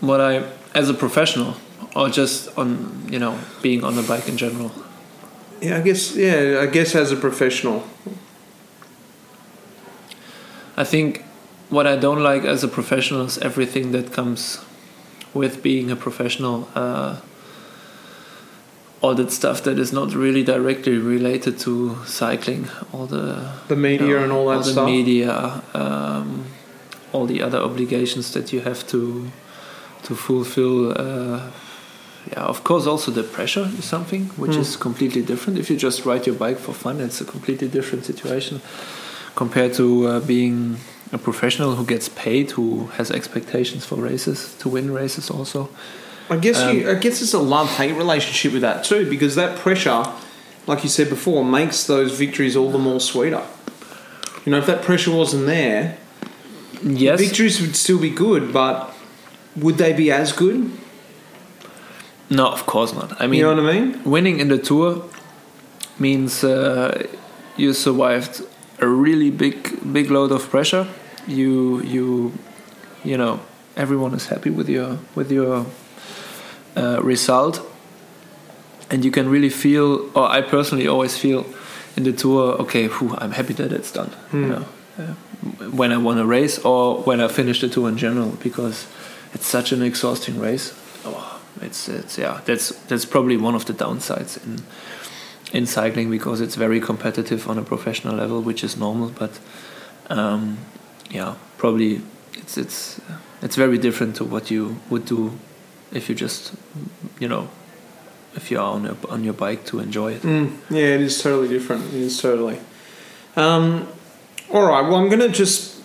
What 0.00 0.20
I 0.20 0.50
as 0.74 0.88
a 0.88 0.94
professional 0.94 1.56
or 1.94 2.08
just 2.08 2.56
on 2.56 3.06
you 3.10 3.18
know 3.18 3.38
being 3.62 3.84
on 3.84 3.96
the 3.96 4.02
bike 4.02 4.28
in 4.28 4.36
general. 4.36 4.72
Yeah, 5.60 5.78
I 5.78 5.80
guess. 5.80 6.14
Yeah, 6.14 6.60
I 6.62 6.66
guess 6.66 6.94
as 6.94 7.12
a 7.12 7.16
professional. 7.16 7.84
I 10.76 10.84
think 10.84 11.24
what 11.70 11.86
I 11.86 11.96
don't 11.96 12.22
like 12.22 12.44
as 12.44 12.62
a 12.62 12.68
professional 12.68 13.22
is 13.22 13.38
everything 13.38 13.92
that 13.92 14.12
comes 14.12 14.64
with 15.34 15.62
being 15.62 15.90
a 15.90 15.96
professional. 15.96 16.68
Uh, 16.74 17.20
all 19.00 19.14
that 19.14 19.30
stuff 19.30 19.62
that 19.62 19.78
is 19.78 19.92
not 19.92 20.12
really 20.14 20.42
directly 20.42 20.96
related 20.98 21.58
to 21.60 21.96
cycling, 22.04 22.68
all 22.92 23.06
the 23.06 23.48
The 23.68 23.76
media 23.76 24.06
you 24.08 24.14
know, 24.16 24.22
and 24.24 24.32
all 24.32 24.46
that 24.48 24.56
all 24.56 24.62
the 24.64 24.72
stuff. 24.72 24.86
media, 24.86 25.62
um, 25.74 26.44
all 27.12 27.26
the 27.26 27.40
other 27.42 27.58
obligations 27.58 28.32
that 28.32 28.52
you 28.52 28.60
have 28.60 28.86
to 28.88 29.30
to 30.04 30.14
fulfill. 30.14 30.92
Uh, 30.92 31.40
yeah, 32.32 32.44
of 32.44 32.62
course, 32.62 32.86
also 32.86 33.10
the 33.10 33.22
pressure 33.22 33.66
is 33.78 33.84
something 33.84 34.30
which 34.36 34.52
Mm. 34.56 34.60
is 34.60 34.76
completely 34.76 35.22
different. 35.22 35.58
If 35.58 35.70
you 35.70 35.76
just 35.76 36.04
ride 36.04 36.26
your 36.26 36.36
bike 36.36 36.58
for 36.58 36.74
fun, 36.74 37.00
it's 37.00 37.20
a 37.20 37.24
completely 37.24 37.68
different 37.68 38.04
situation 38.04 38.60
compared 39.34 39.72
to 39.74 39.84
uh, 40.06 40.20
being 40.20 40.76
a 41.12 41.18
professional 41.18 41.76
who 41.76 41.84
gets 41.86 42.08
paid, 42.10 42.50
who 42.56 42.88
has 42.98 43.10
expectations 43.10 43.84
for 43.86 43.96
races, 43.96 44.54
to 44.58 44.68
win 44.68 44.92
races 44.92 45.30
also. 45.30 45.68
I 46.30 46.36
guess 46.36 46.58
Um, 46.60 46.76
you. 46.76 46.90
I 46.90 46.94
guess 46.94 47.22
it's 47.22 47.34
a 47.34 47.38
love 47.38 47.68
hate 47.70 47.92
relationship 47.94 48.52
with 48.52 48.62
that 48.62 48.84
too, 48.84 49.08
because 49.08 49.34
that 49.36 49.58
pressure, 49.58 50.04
like 50.66 50.82
you 50.82 50.88
said 50.90 51.08
before, 51.08 51.44
makes 51.44 51.84
those 51.84 52.12
victories 52.18 52.54
all 52.56 52.70
the 52.70 52.78
more 52.78 53.00
sweeter. 53.00 53.42
You 54.44 54.52
know, 54.52 54.58
if 54.58 54.66
that 54.66 54.82
pressure 54.82 55.10
wasn't 55.10 55.46
there, 55.46 55.96
Yes, 56.82 57.18
victories 57.20 57.60
would 57.60 57.74
still 57.74 57.98
be 57.98 58.10
good, 58.10 58.52
but 58.52 58.94
would 59.56 59.78
they 59.78 59.92
be 59.92 60.12
as 60.12 60.32
good? 60.32 60.70
no, 62.30 62.46
of 62.48 62.66
course 62.66 62.92
not. 62.94 63.20
I 63.20 63.26
mean, 63.26 63.40
you 63.40 63.46
know 63.54 63.62
what 63.62 63.74
I 63.74 63.80
mean? 63.80 64.04
winning 64.04 64.38
in 64.40 64.48
the 64.48 64.58
tour 64.58 65.02
means 65.98 66.44
uh, 66.44 67.06
you 67.56 67.72
survived 67.72 68.42
a 68.80 68.86
really 68.86 69.30
big 69.30 69.56
big 69.92 70.10
load 70.10 70.30
of 70.30 70.48
pressure. 70.50 70.86
You 71.26 71.80
you 71.82 72.32
you 73.04 73.16
know 73.16 73.40
everyone 73.76 74.14
is 74.14 74.26
happy 74.26 74.50
with 74.50 74.68
your 74.68 74.98
with 75.16 75.32
your 75.32 75.66
uh, 76.78 77.00
result, 77.02 77.60
and 78.90 79.04
you 79.04 79.10
can 79.10 79.28
really 79.28 79.50
feel. 79.50 80.10
Or 80.14 80.28
I 80.38 80.42
personally 80.42 80.88
always 80.88 81.16
feel 81.18 81.44
in 81.96 82.04
the 82.04 82.12
tour, 82.12 82.54
okay, 82.62 82.88
whew, 82.88 83.14
I'm 83.18 83.32
happy 83.32 83.54
that 83.54 83.72
it's 83.72 83.92
done. 83.92 84.10
You 84.32 84.38
Hmm. 84.38 84.48
know, 84.50 84.64
uh, 84.98 85.14
when 85.76 85.92
I 85.92 85.96
won 85.96 86.18
a 86.18 86.24
race 86.24 86.58
or 86.64 87.02
when 87.06 87.20
I 87.20 87.28
finish 87.28 87.60
the 87.60 87.68
tour 87.68 87.88
in 87.88 87.96
general, 87.96 88.30
because 88.42 88.86
it's 89.34 89.46
such 89.46 89.72
an 89.72 89.82
exhausting 89.82 90.40
race. 90.40 90.72
Oh, 91.04 91.40
it's 91.62 91.88
it's 91.88 92.18
yeah, 92.18 92.40
that's 92.44 92.72
that's 92.88 93.04
probably 93.06 93.36
one 93.36 93.54
of 93.56 93.64
the 93.64 93.72
downsides 93.74 94.36
in 94.44 94.62
in 95.52 95.66
cycling 95.66 96.10
because 96.10 96.44
it's 96.44 96.56
very 96.58 96.80
competitive 96.80 97.48
on 97.50 97.58
a 97.58 97.62
professional 97.62 98.16
level, 98.16 98.40
which 98.42 98.64
is 98.64 98.76
normal. 98.76 99.08
But 99.18 99.30
um, 100.10 100.58
yeah, 101.10 101.34
probably 101.56 102.00
it's 102.34 102.56
it's 102.56 103.00
it's 103.42 103.56
very 103.56 103.78
different 103.78 104.16
to 104.16 104.24
what 104.24 104.50
you 104.50 104.76
would 104.90 105.04
do 105.08 105.30
if 105.92 106.08
you 106.08 106.14
just 106.14 106.52
you 107.18 107.28
know 107.28 107.48
if 108.36 108.50
you 108.50 108.58
are 108.58 108.72
on 108.74 108.86
a, 108.86 108.96
on 109.08 109.24
your 109.24 109.32
bike 109.34 109.64
to 109.66 109.80
enjoy 109.80 110.12
it. 110.12 110.22
Mm, 110.22 110.56
yeah, 110.70 110.94
it 110.94 111.00
is 111.00 111.20
totally 111.22 111.48
different. 111.48 111.86
It 111.86 111.94
is 111.94 112.20
totally. 112.20 112.58
Um, 113.36 113.88
all 114.52 114.66
right. 114.66 114.82
Well, 114.82 114.96
I'm 114.96 115.08
going 115.08 115.20
to 115.20 115.28
just 115.30 115.80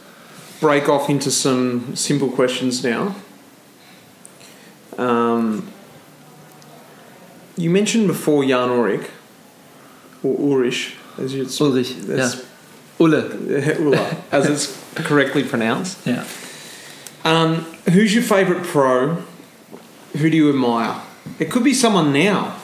break 0.59 0.87
off 0.87 1.09
into 1.09 1.31
some 1.31 1.95
simple 1.95 2.29
questions 2.29 2.83
now. 2.83 3.15
Um, 4.97 5.71
you 7.57 7.69
mentioned 7.69 8.07
before 8.07 8.43
Jan 8.43 8.69
Ullrich, 8.69 9.09
or 10.23 10.37
Urish, 10.37 10.95
as 11.17 11.33
it's 11.33 11.59
Ullrich, 11.59 11.93
that's- 12.05 12.35
yeah. 12.35 12.43
Ulle. 12.99 13.15
Ulla, 13.79 14.23
as 14.31 14.45
it's 14.47 14.93
correctly 14.95 15.43
pronounced. 15.43 16.05
Yeah. 16.05 16.25
Um, 17.23 17.55
who's 17.91 18.13
your 18.13 18.23
favourite 18.23 18.63
pro? 18.63 19.23
Who 20.13 20.29
do 20.29 20.37
you 20.37 20.49
admire? 20.49 21.01
It 21.39 21.49
could 21.51 21.63
be 21.63 21.73
someone 21.73 22.13
now, 22.13 22.55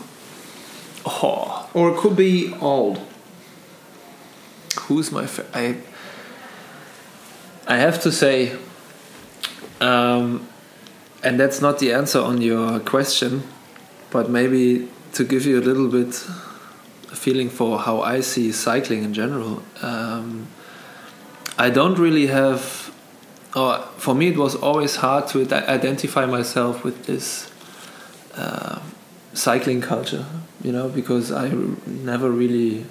Oh, 1.05 1.69
or 1.73 1.89
it 1.91 1.97
could 1.97 2.15
be 2.15 2.53
old. 2.61 2.99
who's 4.87 5.11
my 5.11 5.25
fa- 5.25 5.45
I 5.53 5.77
I 7.67 7.77
have 7.77 8.01
to 8.01 8.11
say 8.11 8.55
um, 9.81 10.47
and 11.23 11.39
that's 11.39 11.61
not 11.61 11.79
the 11.79 11.93
answer 11.93 12.19
on 12.19 12.41
your 12.41 12.79
question 12.79 13.43
but 14.11 14.29
maybe 14.29 14.87
to 15.13 15.23
give 15.23 15.45
you 15.45 15.59
a 15.59 15.63
little 15.69 15.87
bit 15.87 16.25
a 17.11 17.15
feeling 17.15 17.49
for 17.49 17.79
how 17.79 18.01
I 18.01 18.21
see 18.21 18.51
cycling 18.51 19.03
in 19.03 19.13
general 19.13 19.61
um, 19.81 20.47
I 21.57 21.69
don't 21.69 21.97
really 21.99 22.27
have 22.27 22.88
or 23.55 23.79
for 23.97 24.13
me 24.13 24.29
it 24.29 24.37
was 24.37 24.55
always 24.55 24.97
hard 24.97 25.27
to 25.27 25.41
ide- 25.41 25.51
identify 25.53 26.25
myself 26.25 26.83
with 26.83 27.05
this 27.05 27.51
uh, 28.35 28.79
cycling 29.33 29.81
culture 29.81 30.25
you 30.63 30.71
know 30.71 30.89
because 30.89 31.31
I 31.31 31.49
never 31.85 32.29
really 32.29 32.85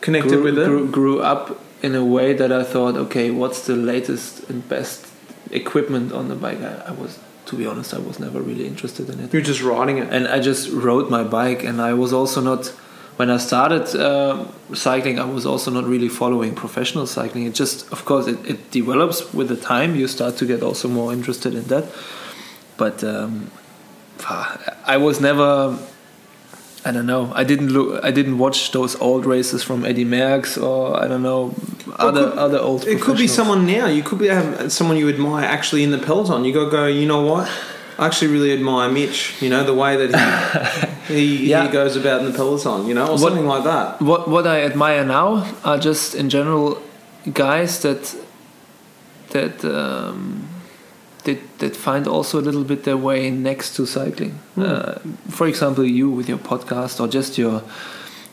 Connected 0.00 0.30
grew, 0.30 0.42
with 0.42 0.58
it. 0.58 0.66
grew, 0.66 0.88
grew 0.88 1.20
up 1.20 1.60
in 1.82 1.94
a 1.94 2.04
way 2.04 2.32
that 2.32 2.52
I 2.52 2.64
thought, 2.64 2.96
okay, 2.96 3.30
what's 3.30 3.66
the 3.66 3.76
latest 3.76 4.48
and 4.48 4.66
best 4.68 5.06
equipment 5.50 6.12
on 6.12 6.28
the 6.28 6.34
bike? 6.34 6.60
I, 6.60 6.84
I 6.86 6.90
was, 6.92 7.18
to 7.46 7.56
be 7.56 7.66
honest, 7.66 7.94
I 7.94 7.98
was 7.98 8.18
never 8.18 8.40
really 8.40 8.66
interested 8.66 9.08
in 9.10 9.20
it. 9.20 9.32
You're 9.32 9.42
just 9.42 9.62
riding 9.62 9.98
it. 9.98 10.08
And 10.12 10.28
I 10.28 10.40
just 10.40 10.70
rode 10.70 11.10
my 11.10 11.24
bike, 11.24 11.64
and 11.64 11.80
I 11.80 11.94
was 11.94 12.12
also 12.12 12.40
not. 12.40 12.72
When 13.18 13.30
I 13.30 13.38
started 13.38 13.84
uh, 14.00 14.46
cycling, 14.74 15.18
I 15.18 15.24
was 15.24 15.44
also 15.44 15.72
not 15.72 15.84
really 15.84 16.08
following 16.08 16.54
professional 16.54 17.04
cycling. 17.06 17.46
It 17.46 17.54
just, 17.54 17.90
of 17.92 18.04
course, 18.04 18.28
it, 18.28 18.38
it 18.46 18.70
develops 18.70 19.34
with 19.34 19.48
the 19.48 19.56
time. 19.56 19.96
You 19.96 20.06
start 20.06 20.36
to 20.36 20.46
get 20.46 20.62
also 20.62 20.86
more 20.88 21.12
interested 21.12 21.52
in 21.54 21.64
that. 21.64 21.84
But 22.76 23.02
um, 23.02 23.50
I 24.86 24.96
was 24.98 25.20
never 25.20 25.76
I 26.84 26.92
don't 26.92 27.06
know. 27.06 27.32
I 27.34 27.44
didn't 27.44 27.70
look. 27.70 28.04
I 28.04 28.10
didn't 28.10 28.38
watch 28.38 28.70
those 28.72 28.94
old 29.00 29.26
races 29.26 29.62
from 29.64 29.84
Eddie 29.84 30.04
Merckx 30.04 30.62
or 30.62 30.96
I 31.02 31.08
don't 31.08 31.22
know 31.22 31.54
other 31.96 32.30
could- 32.30 32.38
other 32.38 32.58
old. 32.60 32.86
It 32.86 33.00
could 33.00 33.18
be 33.18 33.26
someone 33.26 33.66
now. 33.66 33.86
You 33.86 34.02
could 34.02 34.18
be 34.20 34.28
have 34.28 34.72
someone 34.72 34.96
you 34.96 35.08
admire 35.08 35.44
actually 35.44 35.82
in 35.82 35.90
the 35.90 35.98
peloton. 35.98 36.44
You 36.44 36.52
go 36.52 36.70
go. 36.70 36.86
You 36.86 37.06
know 37.06 37.22
what? 37.22 37.50
I 37.98 38.06
actually 38.06 38.32
really 38.32 38.52
admire 38.52 38.88
Mitch. 38.90 39.34
You 39.42 39.48
know 39.50 39.64
the 39.64 39.74
way 39.74 39.96
that 40.06 40.10
he 41.08 41.14
he, 41.14 41.50
Yeah. 41.50 41.66
he 41.66 41.72
goes 41.72 41.96
about 41.96 42.20
in 42.20 42.26
the 42.32 42.36
peloton. 42.36 42.86
You 42.86 42.94
know, 42.94 43.06
or 43.06 43.10
What- 43.12 43.20
something 43.20 43.46
like 43.46 43.64
that. 43.64 44.00
What 44.00 44.28
what 44.28 44.46
I 44.46 44.62
admire 44.64 45.04
now 45.04 45.44
are 45.64 45.78
just 45.78 46.14
in 46.14 46.28
general 46.30 46.78
guys 47.34 47.80
that 47.80 48.14
that 49.30 49.64
um, 49.64 50.48
that 51.24 51.38
that 51.58 51.76
find 51.76 52.06
also 52.06 52.38
a 52.38 52.44
little 52.48 52.64
bit 52.64 52.84
their 52.84 52.96
way 52.96 53.30
next 53.30 53.76
to 53.76 53.86
cycling. 53.86 54.38
Hmm. 54.54 54.62
Uh, 54.62 54.94
for 55.30 55.46
example, 55.48 55.84
you 55.84 56.10
with 56.10 56.28
your 56.28 56.38
podcast 56.38 57.00
or 57.00 57.08
just 57.08 57.36
your 57.38 57.62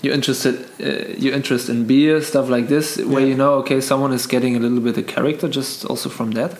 your 0.01 0.13
interested 0.13 0.56
uh, 0.80 1.13
your 1.17 1.34
interest 1.34 1.69
in 1.69 1.86
beer 1.88 2.21
stuff 2.21 2.49
like 2.49 2.67
this, 2.67 2.97
where 2.97 3.21
Yeah. 3.21 3.28
you 3.32 3.36
know 3.36 3.54
okay 3.62 3.82
someone 3.82 4.13
is 4.15 4.28
getting 4.28 4.56
a 4.56 4.60
little 4.60 4.80
bit 4.80 4.97
of 4.97 5.08
character 5.08 5.47
just 5.49 5.86
also 5.86 6.10
from 6.10 6.32
that. 6.32 6.51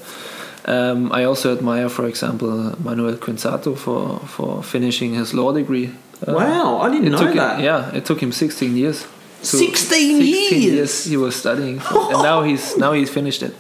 Um, 0.68 1.12
I 1.12 1.26
also 1.26 1.52
admire, 1.56 1.90
for 1.90 2.06
example, 2.08 2.76
Manuel 2.84 3.18
Quinziato 3.18 3.76
for 3.78 4.20
for 4.28 4.64
finishing 4.64 5.14
his 5.16 5.34
law 5.34 5.54
degree. 5.54 5.90
Uh, 6.28 6.34
wow, 6.34 6.80
I 6.82 6.90
didn't 6.90 7.12
know 7.12 7.34
that. 7.34 7.58
Him, 7.60 7.66
yeah, 7.66 7.92
it 7.96 8.06
took 8.06 8.20
him 8.22 8.32
16 8.32 8.76
years. 8.78 9.06
to- 9.42 9.58
16 9.58 10.22
years? 10.22 11.06
he 11.06 11.18
was 11.18 11.36
studying, 11.36 11.80
for, 11.80 12.00
and 12.14 12.24
now 12.24 12.42
he's 12.50 12.76
now 12.78 12.94
he's 12.94 13.10
finished 13.12 13.44
it. 13.44 13.54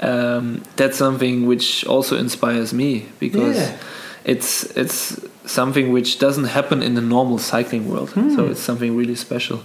Um, 0.00 0.62
that's 0.76 0.96
something 0.98 1.46
which 1.48 1.84
also 1.86 2.16
inspires 2.18 2.72
me 2.72 3.06
because 3.18 3.56
Yeah. 3.56 3.76
it's 4.24 4.64
it's 4.76 5.16
something 5.44 5.92
which 5.94 6.18
doesn't 6.18 6.48
happen 6.52 6.82
in 6.82 6.94
the 6.94 7.00
normal 7.00 7.38
cycling 7.38 7.88
world. 7.90 8.10
Hmm. 8.10 8.34
So 8.36 8.46
it's 8.50 8.60
something 8.60 8.96
really 8.98 9.16
special. 9.16 9.58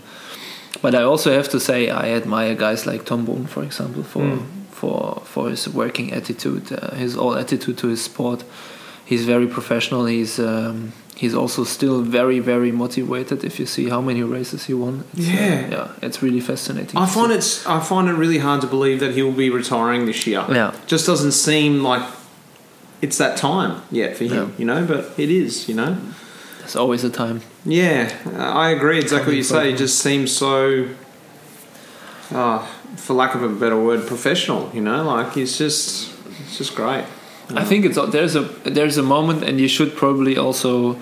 But 0.82 0.96
I 0.96 1.04
also 1.04 1.32
have 1.32 1.50
to 1.50 1.60
say 1.60 1.90
I 1.90 2.16
admire 2.16 2.56
guys 2.56 2.86
like 2.86 3.04
Tom 3.06 3.26
Boonen, 3.26 3.48
for 3.48 3.64
example, 3.64 4.04
for 4.04 4.22
Hmm. 4.22 4.63
For 4.84 5.22
for 5.34 5.44
his 5.50 5.62
working 5.82 6.08
attitude, 6.20 6.66
uh, 6.72 6.96
his 7.04 7.12
all 7.22 7.34
attitude 7.44 7.78
to 7.78 7.88
his 7.88 8.02
sport. 8.04 8.44
He's 9.12 9.24
very 9.34 9.48
professional. 9.48 10.06
He's 10.18 10.34
um, 10.40 10.78
he's 11.22 11.36
also 11.42 11.64
still 11.66 11.98
very 12.20 12.40
very 12.40 12.72
motivated. 12.72 13.44
If 13.44 13.60
you 13.60 13.66
see 13.66 13.86
how 13.90 14.02
many 14.02 14.24
races 14.38 14.66
he 14.70 14.74
won, 14.74 14.96
it's, 15.14 15.28
uh, 15.30 15.34
Yeah. 15.34 15.70
yeah, 15.76 16.06
it's 16.08 16.18
really 16.26 16.42
fascinating. 16.42 16.98
I 17.06 17.06
find 17.16 17.32
it's 17.32 17.52
I 17.76 17.80
find 17.92 18.06
it 18.12 18.16
really 18.24 18.40
hard 18.40 18.62
to 18.62 18.68
believe 18.68 19.00
that 19.06 19.12
he'll 19.16 19.38
be 19.46 19.50
retiring 19.62 20.06
this 20.06 20.26
year. 20.28 20.44
Yeah. 20.50 20.72
just 20.94 21.06
doesn't 21.06 21.34
seem 21.34 21.72
like 21.92 22.04
it's 23.02 23.18
that 23.18 23.38
time 23.38 23.72
yet 23.92 24.18
for 24.18 24.24
him. 24.26 24.34
Yeah. 24.34 24.60
You 24.60 24.66
know, 24.66 24.86
but 24.94 25.04
it 25.18 25.30
is. 25.30 25.68
You 25.70 25.76
know. 25.76 25.96
There's 26.60 26.76
always 26.78 27.04
a 27.04 27.10
time. 27.10 27.40
Yeah, 27.66 28.08
I 28.66 28.70
agree. 28.78 29.00
Exactly 29.00 29.32
what 29.34 29.38
you 29.38 29.44
Coming 29.50 29.64
say. 29.64 29.74
It 29.74 29.78
just 29.84 29.98
seems 30.00 30.32
so, 30.32 30.88
uh, 32.32 32.60
for 32.96 33.14
lack 33.14 33.36
of 33.36 33.44
a 33.44 33.50
better 33.50 33.80
word, 33.80 34.08
professional. 34.08 34.70
You 34.74 34.82
know, 34.82 35.04
like 35.04 35.38
it's 35.38 35.58
just, 35.58 36.14
it's 36.42 36.58
just 36.58 36.76
great. 36.76 37.06
I 37.56 37.66
think 37.66 37.86
it's 37.86 37.98
there's 38.12 38.36
a 38.36 38.44
there's 38.64 38.98
a 38.98 39.04
moment, 39.04 39.44
and 39.44 39.60
you 39.60 39.68
should 39.68 39.96
probably 39.96 40.38
also 40.38 40.94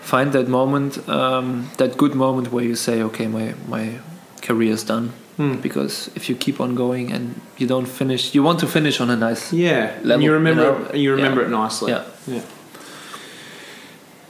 find 0.00 0.32
that 0.32 0.48
moment, 0.48 1.06
um, 1.08 1.70
that 1.76 1.96
good 1.96 2.14
moment 2.14 2.52
where 2.52 2.64
you 2.64 2.76
say, 2.76 3.02
okay, 3.02 3.26
my 3.26 3.54
my 3.66 3.98
career's 4.40 4.84
done. 4.84 5.12
Hmm. 5.36 5.56
Because 5.60 6.10
if 6.16 6.28
you 6.28 6.34
keep 6.34 6.60
on 6.60 6.74
going 6.74 7.12
and 7.12 7.40
you 7.58 7.68
don't 7.68 7.86
finish, 7.86 8.34
you 8.34 8.42
want 8.42 8.58
to 8.60 8.66
finish 8.66 9.00
on 9.00 9.08
a 9.10 9.16
nice. 9.16 9.52
Yeah, 9.52 9.92
Level, 10.02 10.12
and 10.12 10.22
you 10.22 10.32
remember, 10.32 10.62
you 10.62 10.70
know? 10.70 10.84
it, 10.86 10.96
you 10.96 11.14
remember 11.14 11.40
Yeah. 11.42 11.46
it 11.46 11.50
nicely. 11.50 11.92
Yeah. 11.92 12.04
yeah. 12.26 12.42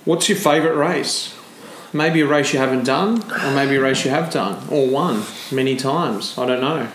What's 0.05 0.29
your 0.29 0.39
favourite 0.39 0.77
race? 0.77 1.35
Maybe 1.93 2.21
a 2.21 2.27
race 2.27 2.53
you 2.53 2.59
haven't 2.59 2.85
done, 2.85 3.23
or 3.33 3.55
maybe 3.55 3.77
a 3.77 3.81
race 3.81 4.05
you 4.05 4.11
have 4.11 4.31
done, 4.31 4.57
or 4.71 4.87
won 4.89 5.23
many 5.51 5.77
times. 5.77 6.37
I 6.37 6.45
don't 6.47 6.61
know. 6.61 6.89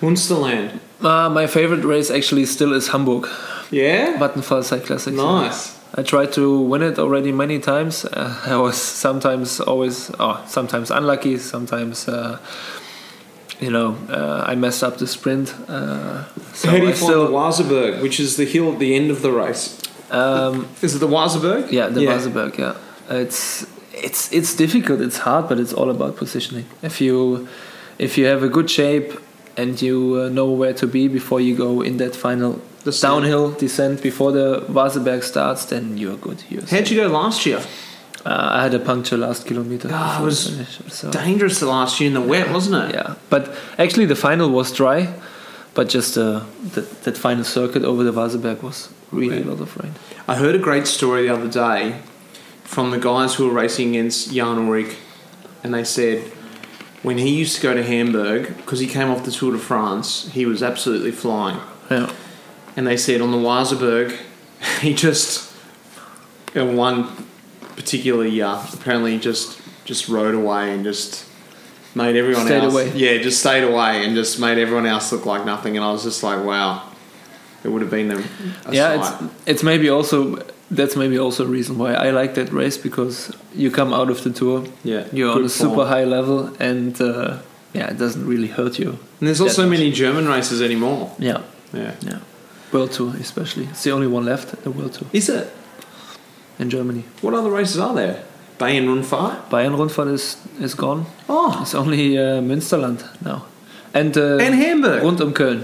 Munsterland. 0.00 0.78
Uh, 1.00 1.28
my 1.30 1.46
favorite 1.46 1.84
race 1.84 2.10
actually 2.10 2.46
still 2.46 2.72
is 2.72 2.88
Hamburg, 2.88 3.28
Yeah. 3.70 4.16
Vattenfall 4.18 4.62
Cyclassics. 4.62 5.14
nice. 5.16 5.76
I 5.96 6.02
tried 6.02 6.32
to 6.34 6.60
win 6.60 6.82
it 6.82 6.98
already 6.98 7.32
many 7.32 7.58
times. 7.58 8.04
Uh, 8.04 8.34
I 8.46 8.56
was 8.56 8.76
sometimes 8.76 9.60
always, 9.60 10.10
oh, 10.20 10.42
sometimes 10.46 10.90
unlucky, 10.90 11.38
sometimes, 11.38 12.06
uh, 12.08 12.38
you 13.60 13.70
know, 13.70 13.96
uh, 14.10 14.44
I 14.46 14.54
messed 14.54 14.82
up 14.84 14.98
the 14.98 15.06
sprint. 15.06 15.54
Uh, 15.68 16.24
so 16.52 16.68
How 16.70 16.76
do 16.76 16.82
you 16.82 16.88
I 16.90 16.92
find 16.92 17.12
the 17.12 17.28
Waseberg, 17.28 18.02
which 18.02 18.20
is 18.20 18.36
the 18.36 18.44
hill 18.44 18.72
at 18.72 18.78
the 18.78 18.94
end 18.94 19.10
of 19.10 19.22
the 19.22 19.32
race? 19.32 19.80
um, 20.10 20.66
Is 20.82 20.94
it 20.94 20.98
the 21.00 21.08
Waseberg? 21.08 21.70
yeah, 21.72 21.88
the 21.88 22.02
Yeah. 22.02 22.12
Waseberg, 22.18 22.58
yeah. 22.58 22.74
It's 23.10 23.66
it's 23.94 24.30
it's 24.32 24.54
difficult. 24.54 25.00
It's 25.00 25.18
hard, 25.18 25.48
but 25.48 25.58
it's 25.58 25.72
all 25.72 25.90
about 25.90 26.16
positioning. 26.16 26.66
If 26.82 27.00
you 27.00 27.48
if 27.98 28.16
you 28.18 28.26
have 28.26 28.42
a 28.44 28.48
good 28.48 28.68
shape 28.70 29.12
and 29.58 29.82
you 29.82 30.20
uh, 30.22 30.28
know 30.28 30.50
where 30.50 30.72
to 30.72 30.86
be 30.86 31.08
before 31.08 31.40
you 31.40 31.54
go 31.56 31.82
in 31.82 31.96
that 31.98 32.14
final 32.16 32.60
Descent. 32.84 33.10
downhill 33.10 33.50
descent 33.50 34.02
before 34.02 34.32
the 34.32 34.60
Waseberg 34.68 35.22
starts, 35.22 35.66
then 35.66 35.98
you're 35.98 36.16
good. 36.16 36.42
You're 36.48 36.64
How'd 36.66 36.88
you 36.88 36.96
go 37.02 37.08
last 37.08 37.44
year? 37.44 37.60
Uh, 38.24 38.48
I 38.58 38.62
had 38.62 38.74
a 38.74 38.78
puncture 38.78 39.16
last 39.16 39.46
kilometer. 39.46 39.88
Ah, 39.92 40.20
it 40.20 40.24
was 40.24 40.50
finish, 40.50 40.78
so. 40.88 41.10
Dangerous 41.10 41.60
the 41.60 41.66
last 41.66 42.00
year 42.00 42.08
in 42.08 42.14
the 42.14 42.20
wet, 42.20 42.50
wasn't 42.50 42.76
it? 42.84 42.94
Yeah, 42.94 43.14
but 43.30 43.54
actually 43.78 44.06
the 44.06 44.16
final 44.16 44.48
was 44.50 44.72
dry, 44.72 45.12
but 45.74 45.88
just 45.88 46.16
uh, 46.16 46.44
that 46.74 47.02
that 47.02 47.16
final 47.16 47.44
circuit 47.44 47.82
over 47.84 48.02
the 48.04 48.12
Waseberg 48.12 48.62
was 48.62 48.88
really 49.12 49.42
a 49.42 49.44
lot 49.44 49.60
of 49.60 49.76
rain. 49.76 49.94
I 50.26 50.34
heard 50.36 50.54
a 50.54 50.58
great 50.58 50.86
story 50.86 51.26
the 51.26 51.34
other 51.34 51.48
day 51.48 52.00
from 52.64 52.90
the 52.90 52.98
guys 52.98 53.34
who 53.36 53.46
were 53.46 53.54
racing 53.62 53.90
against 53.90 54.32
Jan 54.32 54.56
Ullrich, 54.56 54.94
and 55.62 55.72
they 55.74 55.84
said 55.84 56.18
when 57.02 57.18
he 57.18 57.30
used 57.30 57.56
to 57.56 57.62
go 57.62 57.74
to 57.74 57.82
Hamburg 57.82 58.56
because 58.56 58.80
he 58.80 58.86
came 58.86 59.08
off 59.10 59.24
the 59.24 59.30
Tour 59.30 59.52
de 59.52 59.58
France, 59.58 60.30
he 60.32 60.46
was 60.46 60.62
absolutely 60.62 61.12
flying. 61.12 61.60
Yeah, 61.90 62.12
And 62.76 62.86
they 62.86 62.96
said 62.96 63.20
on 63.20 63.30
the 63.30 63.38
Waseberg, 63.38 64.16
he 64.80 64.94
just 64.94 65.52
in 66.54 66.76
one 66.76 67.26
particular 67.76 68.24
year 68.26 68.58
apparently 68.72 69.18
just 69.18 69.60
just 69.84 70.08
rode 70.08 70.34
away 70.34 70.72
and 70.74 70.82
just 70.82 71.24
made 71.94 72.16
everyone 72.16 72.46
Stayed 72.46 72.62
else 72.64 72.72
away. 72.74 72.92
yeah 72.94 73.18
just 73.18 73.38
stayed 73.40 73.62
away 73.62 74.04
and 74.04 74.14
just 74.16 74.40
made 74.40 74.58
everyone 74.58 74.84
else 74.86 75.12
look 75.12 75.24
like 75.26 75.44
nothing 75.46 75.76
and 75.76 75.84
I 75.84 75.92
was 75.92 76.02
just 76.02 76.22
like 76.22 76.44
wow 76.44 76.87
it 77.64 77.68
would 77.68 77.82
have 77.82 77.90
been 77.90 78.10
a, 78.10 78.18
a 78.66 78.72
yeah. 78.72 79.02
sight. 79.02 79.22
It's 79.22 79.32
it's 79.46 79.62
maybe 79.62 79.88
also 79.90 80.38
that's 80.70 80.96
maybe 80.96 81.18
also 81.18 81.44
a 81.44 81.48
reason 81.48 81.78
why 81.78 81.94
I 81.94 82.10
like 82.10 82.34
that 82.34 82.52
race 82.52 82.76
because 82.82 83.32
you 83.54 83.70
come 83.70 83.92
out 83.92 84.10
of 84.10 84.22
the 84.22 84.30
tour, 84.30 84.64
yeah 84.84 85.04
you're 85.12 85.30
on 85.30 85.36
good 85.38 85.46
a 85.46 85.48
super 85.48 85.74
form. 85.74 85.88
high 85.88 86.04
level, 86.04 86.50
and 86.60 87.00
uh, 87.00 87.38
yeah, 87.74 87.90
it 87.90 87.98
doesn't 87.98 88.26
really 88.26 88.48
hurt 88.48 88.78
you. 88.78 88.90
And 89.20 89.26
there's 89.28 89.40
also 89.40 89.62
much. 89.62 89.78
many 89.78 89.90
German 89.92 90.28
races 90.28 90.60
anymore. 90.62 91.10
Yeah, 91.18 91.40
Yeah. 91.72 91.94
yeah. 92.00 92.18
World 92.72 92.92
Tour 92.92 93.14
especially. 93.20 93.64
It's 93.64 93.82
the 93.82 93.92
only 93.92 94.06
one 94.06 94.24
left. 94.24 94.48
The 94.62 94.70
World 94.70 94.92
Tour 94.92 95.08
Is 95.12 95.28
it? 95.28 95.46
in 96.58 96.68
Germany. 96.70 97.02
What 97.22 97.34
other 97.34 97.50
races 97.50 97.78
are 97.78 97.94
there? 97.94 98.16
Bayern 98.58 98.86
Rundfahrt? 98.88 99.48
Bayern 99.50 99.74
Rundfahrt 99.76 100.12
is 100.12 100.36
is 100.60 100.74
gone. 100.74 101.04
Oh. 101.28 101.58
It's 101.62 101.74
only 101.74 102.18
uh, 102.18 102.42
Münsterland 102.42 103.00
now, 103.22 103.42
and 103.94 104.16
uh, 104.16 104.38
And 104.46 104.54
Hamburg. 104.54 105.02
rund 105.02 105.20
um 105.20 105.32
Köln. 105.32 105.62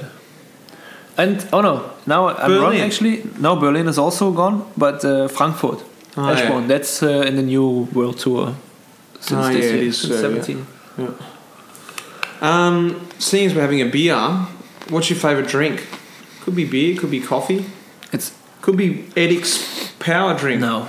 And 1.17 1.47
oh 1.53 1.61
no, 1.61 1.91
now 2.07 2.29
I'm 2.29 2.51
wrong 2.61 2.73
Berlin. 2.73 2.81
actually. 2.81 3.23
No, 3.39 3.57
Berlin 3.57 3.87
is 3.89 3.99
also 3.99 4.33
gone, 4.33 4.71
but 4.77 5.05
uh, 5.05 5.29
Frankfurt, 5.29 5.83
Oh, 6.17 6.23
Eschborn, 6.23 6.69
that's 6.69 7.03
uh, 7.03 7.25
in 7.27 7.37
the 7.37 7.43
new 7.43 7.89
World 7.93 8.19
Tour 8.19 8.55
since 9.21 9.47
Oh, 9.47 9.53
this 9.53 9.65
yeah, 9.65 9.71
year, 9.73 9.83
is, 9.89 10.01
since 10.01 10.13
uh, 10.13 10.29
yeah. 10.29 10.41
17. 10.41 10.67
Um, 12.41 13.09
seeing 13.19 13.47
as 13.47 13.55
we're 13.55 13.63
having 13.63 13.81
a 13.81 13.87
beer, 13.87 14.17
what's 14.91 15.09
your 15.11 15.19
favourite 15.19 15.49
drink? 15.49 15.87
Could 16.43 16.55
be 16.57 16.65
beer, 16.65 16.97
could 16.99 17.11
be 17.11 17.21
coffee, 17.21 17.65
It's 18.13 18.33
could 18.61 18.77
be 18.77 19.05
Etixx 19.17 19.99
power 19.99 20.37
drink. 20.37 20.61
no, 20.61 20.81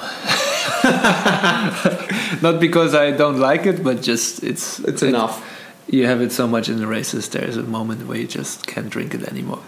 not 2.42 2.60
because 2.60 2.94
I 2.96 3.12
don't 3.12 3.40
like 3.40 3.66
it, 3.66 3.84
but 3.84 4.02
just 4.02 4.44
it's 4.44 4.80
It's 4.80 5.02
it- 5.04 5.10
enough. 5.10 5.52
You 5.88 6.08
have 6.08 6.20
it 6.20 6.32
so 6.32 6.48
much 6.48 6.68
in 6.68 6.78
the 6.80 6.88
races. 6.88 7.30
There 7.30 7.44
is 7.48 7.58
a 7.58 7.62
moment 7.64 8.08
where 8.08 8.18
you 8.18 8.26
just 8.28 8.66
can't 8.66 8.90
drink 8.90 9.14
it 9.14 9.22
anymore. 9.28 9.60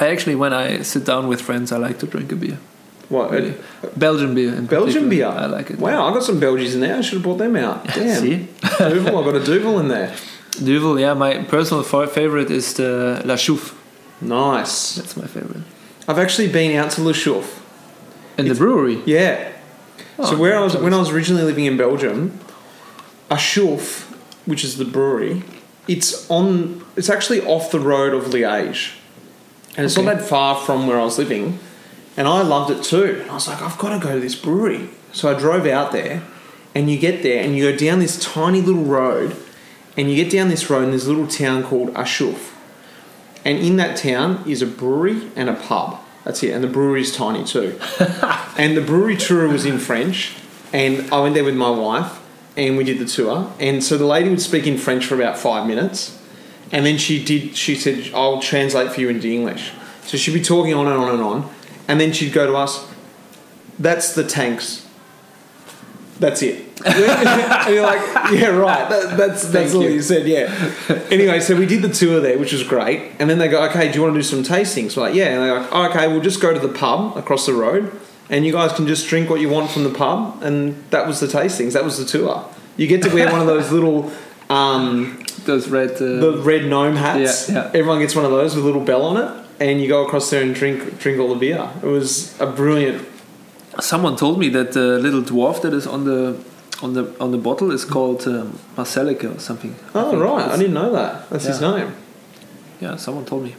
I 0.00 0.08
actually, 0.08 0.34
when 0.36 0.52
I 0.52 0.82
sit 0.82 1.04
down 1.04 1.28
with 1.28 1.40
friends, 1.42 1.72
I 1.72 1.76
like 1.76 1.98
to 1.98 2.06
drink 2.06 2.32
a 2.32 2.36
beer. 2.36 2.58
What? 3.08 3.30
Uh, 3.30 3.34
really. 3.34 3.54
Belgian 3.96 4.34
beer. 4.34 4.52
Belgian 4.62 5.08
beer? 5.08 5.26
I 5.26 5.46
like 5.46 5.70
it. 5.70 5.78
Wow, 5.78 6.06
I 6.08 6.12
got 6.14 6.22
some 6.22 6.38
Belgies 6.40 6.74
in 6.74 6.80
there. 6.80 6.96
I 6.96 7.00
should 7.02 7.14
have 7.14 7.22
brought 7.22 7.38
them 7.38 7.56
out. 7.56 7.84
Damn. 7.86 8.20
See? 8.22 8.48
Duvel, 8.62 9.18
I 9.20 9.24
got 9.24 9.34
a 9.36 9.44
Duvel 9.44 9.78
in 9.80 9.88
there. 9.88 10.14
Duvel, 10.52 10.98
yeah, 10.98 11.14
my 11.14 11.42
personal 11.44 11.82
fa- 11.82 12.06
favorite 12.06 12.50
is 12.50 12.74
the 12.74 13.20
La 13.24 13.34
Chouffe. 13.34 13.74
Nice. 14.20 14.94
That's 14.96 15.16
my 15.16 15.26
favorite. 15.26 15.62
I've 16.08 16.18
actually 16.18 16.50
been 16.52 16.76
out 16.76 16.90
to 16.92 17.02
La 17.02 17.12
Chouffe. 17.12 17.58
In 18.38 18.48
the 18.48 18.54
brewery. 18.54 19.02
Yeah. 19.06 19.52
Oh, 20.18 20.24
so 20.30 20.36
Oh, 20.36 20.38
where 20.38 20.56
I 20.58 20.62
was 20.62 20.76
when 20.76 20.94
I 20.94 20.98
was 20.98 21.10
originally 21.10 21.42
living 21.44 21.66
in 21.66 21.76
Belgium, 21.76 22.38
a 23.30 23.36
Chouffe, 23.36 24.04
which 24.46 24.64
is 24.64 24.76
the 24.78 24.84
brewery, 24.84 25.42
it's 25.88 26.30
on. 26.30 26.84
It's 26.96 27.10
actually 27.10 27.40
off 27.42 27.70
the 27.70 27.80
road 27.80 28.14
of 28.14 28.24
Liège, 28.32 28.92
and 29.76 29.86
it's 29.86 29.96
Okay. 29.96 30.06
not 30.06 30.18
that 30.18 30.26
far 30.26 30.56
from 30.56 30.86
where 30.86 30.98
I 31.00 31.04
was 31.04 31.18
living, 31.18 31.58
and 32.16 32.26
I 32.28 32.42
loved 32.42 32.70
it 32.70 32.82
too. 32.82 33.20
And 33.22 33.30
I 33.30 33.34
was 33.34 33.48
like, 33.48 33.62
I've 33.62 33.78
got 33.78 33.90
to 33.90 33.98
go 34.06 34.14
to 34.14 34.20
this 34.20 34.34
brewery. 34.34 34.88
So 35.12 35.34
I 35.34 35.38
drove 35.38 35.66
out 35.66 35.92
there, 35.92 36.22
and 36.74 36.90
you 36.90 36.98
get 36.98 37.22
there, 37.22 37.42
and 37.42 37.56
you 37.56 37.70
go 37.70 37.76
down 37.76 37.98
this 37.98 38.18
tiny 38.22 38.60
little 38.60 38.84
road, 38.84 39.36
and 39.96 40.08
you 40.10 40.16
get 40.16 40.30
down 40.30 40.48
this 40.48 40.70
road, 40.70 40.84
and 40.84 40.92
there's 40.92 41.06
a 41.06 41.10
little 41.10 41.26
town 41.26 41.62
called 41.64 41.92
Achouffe, 41.94 42.52
and 43.44 43.58
in 43.58 43.76
that 43.76 43.96
town 43.96 44.44
is 44.46 44.62
a 44.62 44.66
brewery 44.66 45.30
and 45.36 45.48
a 45.48 45.54
pub. 45.54 45.98
That's 46.24 46.42
it, 46.42 46.50
and 46.52 46.62
the 46.62 46.68
brewery 46.68 47.00
is 47.00 47.14
tiny 47.14 47.44
too. 47.44 47.78
and 48.58 48.76
the 48.76 48.82
brewery 48.82 49.16
tour 49.16 49.48
was 49.48 49.64
in 49.64 49.78
French, 49.78 50.34
and 50.72 51.10
I 51.12 51.20
went 51.20 51.34
there 51.34 51.44
with 51.44 51.56
my 51.56 51.70
wife, 51.70 52.20
and 52.56 52.76
we 52.76 52.84
did 52.84 52.98
the 52.98 53.06
tour. 53.06 53.52
And 53.58 53.82
so 53.82 53.96
the 53.96 54.04
lady 54.04 54.28
would 54.28 54.40
speak 54.42 54.66
in 54.66 54.76
French 54.76 55.06
for 55.06 55.14
about 55.14 55.38
five 55.38 55.66
minutes, 55.66 56.18
and 56.72 56.86
then 56.86 56.98
she 56.98 57.22
did. 57.24 57.56
She 57.56 57.74
said, 57.74 58.10
"I'll 58.14 58.40
translate 58.40 58.92
for 58.92 59.00
you 59.00 59.08
into 59.08 59.28
English." 59.28 59.72
So 60.02 60.16
she'd 60.16 60.34
be 60.34 60.42
talking 60.42 60.74
on 60.74 60.86
and 60.86 60.96
on 60.96 61.10
and 61.14 61.22
on, 61.22 61.50
and 61.88 62.00
then 62.00 62.12
she'd 62.12 62.32
go 62.32 62.46
to 62.46 62.56
us. 62.56 62.88
That's 63.78 64.14
the 64.14 64.24
tanks. 64.24 64.86
That's 66.18 66.42
it. 66.42 66.66
and 66.86 67.74
you're 67.74 67.82
like, 67.82 68.00
yeah, 68.32 68.48
right. 68.48 68.88
That, 68.88 69.16
that's 69.16 69.42
that's 69.48 69.72
Thank 69.72 69.74
all 69.74 69.82
you. 69.82 69.90
you 69.90 70.02
said. 70.02 70.26
Yeah. 70.26 70.48
anyway, 71.10 71.40
so 71.40 71.54
we 71.54 71.66
did 71.66 71.82
the 71.82 71.90
tour 71.90 72.20
there, 72.20 72.38
which 72.38 72.52
was 72.52 72.62
great. 72.62 73.12
And 73.18 73.28
then 73.28 73.38
they 73.38 73.48
go, 73.48 73.62
okay, 73.64 73.90
do 73.90 73.98
you 73.98 74.02
want 74.02 74.14
to 74.14 74.18
do 74.18 74.22
some 74.22 74.42
tastings? 74.42 74.96
We're 74.96 75.04
like, 75.04 75.14
yeah. 75.14 75.26
And 75.26 75.42
they're 75.42 75.60
like, 75.60 75.68
oh, 75.72 75.90
okay, 75.90 76.08
we'll 76.08 76.22
just 76.22 76.40
go 76.40 76.54
to 76.54 76.58
the 76.58 76.72
pub 76.72 77.16
across 77.16 77.44
the 77.46 77.52
road, 77.52 77.98
and 78.30 78.46
you 78.46 78.52
guys 78.52 78.72
can 78.72 78.86
just 78.86 79.08
drink 79.08 79.28
what 79.28 79.40
you 79.40 79.50
want 79.50 79.70
from 79.70 79.84
the 79.84 79.90
pub. 79.90 80.42
And 80.42 80.82
that 80.90 81.06
was 81.06 81.20
the 81.20 81.26
tastings. 81.26 81.72
That 81.74 81.84
was 81.84 81.98
the 81.98 82.06
tour. 82.06 82.48
You 82.76 82.86
get 82.86 83.02
to 83.02 83.10
wear 83.10 83.30
one 83.30 83.40
of 83.40 83.46
those 83.46 83.70
little. 83.72 84.10
Um, 84.50 85.24
Those 85.44 85.68
red. 85.68 85.92
Uh, 85.92 86.20
the 86.20 86.40
red 86.44 86.66
gnome 86.66 86.96
hats. 86.96 87.48
Yeah, 87.48 87.54
yeah. 87.54 87.66
Everyone 87.78 87.98
gets 88.00 88.14
one 88.14 88.24
of 88.24 88.30
those 88.30 88.54
with 88.54 88.64
a 88.64 88.66
little 88.66 88.84
bell 88.84 89.04
on 89.04 89.16
it, 89.16 89.46
and 89.60 89.80
you 89.80 89.88
go 89.88 90.04
across 90.04 90.28
there 90.30 90.42
and 90.42 90.54
drink 90.54 90.98
drink 90.98 91.18
all 91.20 91.28
the 91.28 91.36
beer. 91.38 91.70
It 91.82 91.86
was 91.86 92.38
a 92.40 92.46
brilliant. 92.46 93.06
Someone 93.80 94.16
told 94.16 94.38
me 94.38 94.48
that 94.50 94.72
the 94.72 94.98
little 94.98 95.22
dwarf 95.22 95.62
that 95.62 95.72
is 95.72 95.86
on 95.86 96.04
the 96.04 96.36
on 96.82 96.94
the 96.94 97.14
on 97.20 97.30
the 97.30 97.38
bottle 97.38 97.70
is 97.70 97.84
called 97.84 98.26
um, 98.26 98.58
Marcelica 98.76 99.36
or 99.36 99.38
something. 99.38 99.74
Oh 99.94 100.10
think. 100.10 100.22
right, 100.22 100.48
I 100.50 100.56
didn't 100.56 100.74
know 100.74 100.92
that. 100.92 101.30
That's 101.30 101.44
his 101.44 101.60
name. 101.60 101.94
Yeah, 102.80 102.96
someone 102.96 103.24
told 103.24 103.44
me. 103.44 103.54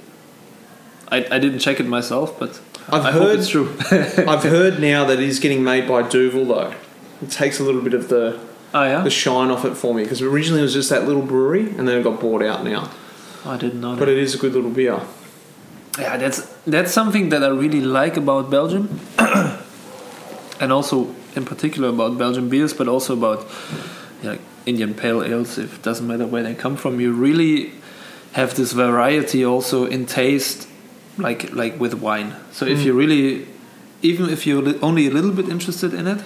I, 1.10 1.18
I 1.30 1.40
didn't 1.40 1.60
check 1.60 1.80
it 1.80 1.86
myself, 1.86 2.40
but 2.40 2.62
I've 2.90 3.06
I 3.06 3.12
heard- 3.12 3.40
it's 3.40 3.50
true. 3.50 3.76
I've 3.92 4.44
heard 4.44 4.80
now 4.80 5.06
that 5.06 5.20
it 5.20 5.28
is 5.28 5.40
getting 5.40 5.64
made 5.64 5.88
by 5.88 6.02
Duvel 6.08 6.46
though. 6.46 6.74
It 7.22 7.30
takes 7.32 7.60
a 7.60 7.64
little 7.64 7.82
bit 7.82 7.94
of 7.94 8.08
the 8.10 8.40
oh 8.74 8.84
yeah, 8.84 9.02
the 9.02 9.10
shine 9.10 9.52
off 9.52 9.66
it 9.66 9.76
for 9.76 9.94
me 9.94 10.04
because 10.04 10.22
originally 10.22 10.62
it 10.62 10.64
was 10.64 10.74
just 10.74 10.90
that 10.90 11.06
little 11.08 11.22
brewery 11.22 11.70
and 11.78 11.88
then 11.88 11.98
it 12.00 12.04
got 12.04 12.20
bought 12.20 12.42
out 12.44 12.64
now. 12.64 12.90
I 13.46 13.58
didn't 13.58 13.82
know 13.82 13.96
But 13.96 14.06
that. 14.06 14.12
it 14.12 14.18
is 14.20 14.36
a 14.36 14.38
good 14.38 14.54
little 14.54 14.70
beer. 14.70 15.00
Yeah, 16.00 16.18
that's 16.18 16.42
that's 16.68 16.92
something 16.94 17.30
that 17.30 17.44
I 17.44 17.48
really 17.48 17.82
like 17.82 18.16
about 18.18 18.50
Belgium, 18.50 19.00
and 20.60 20.72
also 20.72 21.14
in 21.36 21.46
particular 21.46 21.90
about 21.90 22.18
Belgian 22.18 22.50
beers, 22.50 22.74
but 22.74 22.88
also 22.88 23.14
about 23.14 23.46
yeah, 24.24 24.32
like 24.32 24.42
Indian 24.66 24.94
pale 24.94 25.24
ales. 25.24 25.58
If 25.58 25.76
it 25.78 25.82
doesn't 25.82 26.08
matter 26.08 26.26
where 26.28 26.44
they 26.44 26.54
come 26.54 26.78
from, 26.78 27.00
you 27.00 27.14
really 27.14 27.72
have 28.34 28.56
this 28.56 28.72
variety 28.74 29.44
also 29.44 29.86
in 29.86 30.06
taste, 30.06 30.68
like 31.18 31.52
like 31.54 31.80
with 31.80 31.94
wine. 31.96 32.36
So 32.52 32.66
if 32.66 32.80
Mm. 32.80 32.86
you 32.86 32.94
really, 32.94 33.48
even 34.02 34.30
if 34.30 34.46
you're 34.48 34.64
only 34.82 35.08
a 35.08 35.12
little 35.12 35.32
bit 35.32 35.50
interested 35.50 35.94
in 35.94 36.08
it, 36.08 36.22